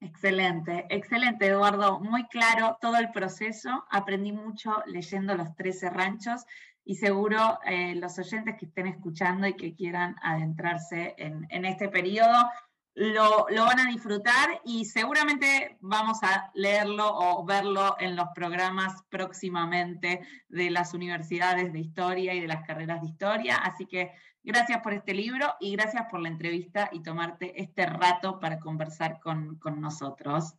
Excelente, 0.00 0.86
excelente 0.90 1.46
Eduardo, 1.46 2.00
muy 2.00 2.26
claro 2.28 2.76
todo 2.80 2.96
el 2.98 3.10
proceso, 3.10 3.84
aprendí 3.90 4.30
mucho 4.30 4.82
leyendo 4.86 5.34
los 5.34 5.54
13 5.56 5.88
ranchos 5.90 6.44
y 6.84 6.96
seguro 6.96 7.58
eh, 7.64 7.94
los 7.94 8.18
oyentes 8.18 8.56
que 8.58 8.66
estén 8.66 8.86
escuchando 8.86 9.46
y 9.46 9.54
que 9.54 9.74
quieran 9.74 10.14
adentrarse 10.22 11.14
en, 11.16 11.46
en 11.50 11.64
este 11.64 11.88
periodo 11.88 12.50
lo, 12.96 13.46
van 13.50 13.78
a 13.78 13.90
disfrutar 13.90 14.60
y 14.64 14.86
seguramente 14.86 15.76
vamos 15.80 16.22
a 16.22 16.50
leerlo 16.54 17.06
o 17.14 17.44
verlo 17.44 17.94
en 18.00 18.16
los 18.16 18.28
programas 18.34 19.02
próximamente 19.10 20.26
de 20.48 20.70
las 20.70 20.94
universidades 20.94 21.74
de 21.74 21.80
historia 21.80 22.32
y 22.32 22.40
de 22.40 22.48
las 22.48 22.66
carreras 22.66 23.02
de 23.02 23.08
historia. 23.08 23.56
Así 23.56 23.84
que 23.84 24.12
gracias 24.46 24.80
por 24.80 24.94
este 24.94 25.12
libro 25.12 25.54
y 25.60 25.72
gracias 25.72 26.06
por 26.08 26.20
la 26.20 26.28
entrevista 26.28 26.88
y 26.92 27.02
tomarte 27.02 27.60
este 27.60 27.84
rato 27.84 28.38
para 28.38 28.60
conversar 28.60 29.18
con, 29.20 29.58
nosotros. 29.80 30.54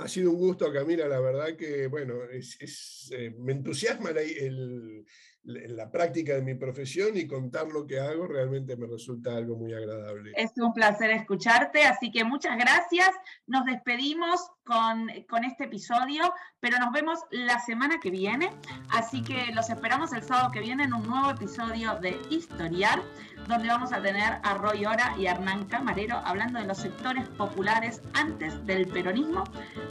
ha 0.00 0.08
sido 0.08 0.32
un 0.32 0.38
gusto, 0.38 0.72
Camila, 0.72 1.06
la 1.06 1.20
verdad 1.20 1.56
que, 1.56 1.86
bueno, 1.86 2.14
eh, 2.24 3.34
me 3.38 3.52
entusiasma 3.52 4.10
el, 4.10 5.06
en 5.46 5.76
la 5.76 5.90
práctica 5.90 6.34
de 6.34 6.42
mi 6.42 6.54
profesión 6.54 7.16
y 7.16 7.26
contar 7.26 7.66
lo 7.68 7.86
que 7.86 8.00
hago 8.00 8.26
realmente 8.26 8.76
me 8.76 8.86
resulta 8.86 9.36
algo 9.36 9.56
muy 9.56 9.74
agradable. 9.74 10.32
Es 10.36 10.52
un 10.56 10.72
placer 10.72 11.10
escucharte, 11.10 11.82
así 11.84 12.10
que 12.10 12.24
muchas 12.24 12.56
gracias. 12.56 13.10
Nos 13.46 13.64
despedimos 13.64 14.40
con, 14.64 15.08
con 15.28 15.44
este 15.44 15.64
episodio, 15.64 16.32
pero 16.60 16.78
nos 16.78 16.92
vemos 16.92 17.18
la 17.30 17.60
semana 17.60 18.00
que 18.00 18.10
viene, 18.10 18.50
así 18.90 19.22
que 19.22 19.52
los 19.52 19.68
esperamos 19.68 20.12
el 20.12 20.22
sábado 20.22 20.50
que 20.50 20.60
viene 20.60 20.84
en 20.84 20.94
un 20.94 21.06
nuevo 21.06 21.30
episodio 21.30 21.96
de 22.00 22.18
Historiar, 22.30 23.02
donde 23.46 23.68
vamos 23.68 23.92
a 23.92 24.00
tener 24.00 24.38
a 24.42 24.54
Roy 24.54 24.86
Ora 24.86 25.14
y 25.18 25.26
a 25.26 25.32
Hernán 25.32 25.66
Camarero 25.66 26.16
hablando 26.24 26.58
de 26.58 26.66
los 26.66 26.78
sectores 26.78 27.28
populares 27.30 28.00
antes 28.14 28.64
del 28.64 28.86
peronismo. 28.88 29.44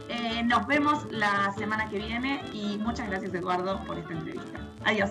Eh, 0.08 0.42
nos 0.42 0.66
vemos 0.66 1.10
la 1.12 1.52
semana 1.56 1.88
que 1.88 1.98
viene 1.98 2.42
y 2.52 2.78
muchas 2.78 3.08
gracias 3.08 3.32
Eduardo 3.32 3.80
por 3.84 3.98
esta 3.98 4.12
entrevista. 4.12 4.73
Adiós. 4.84 5.10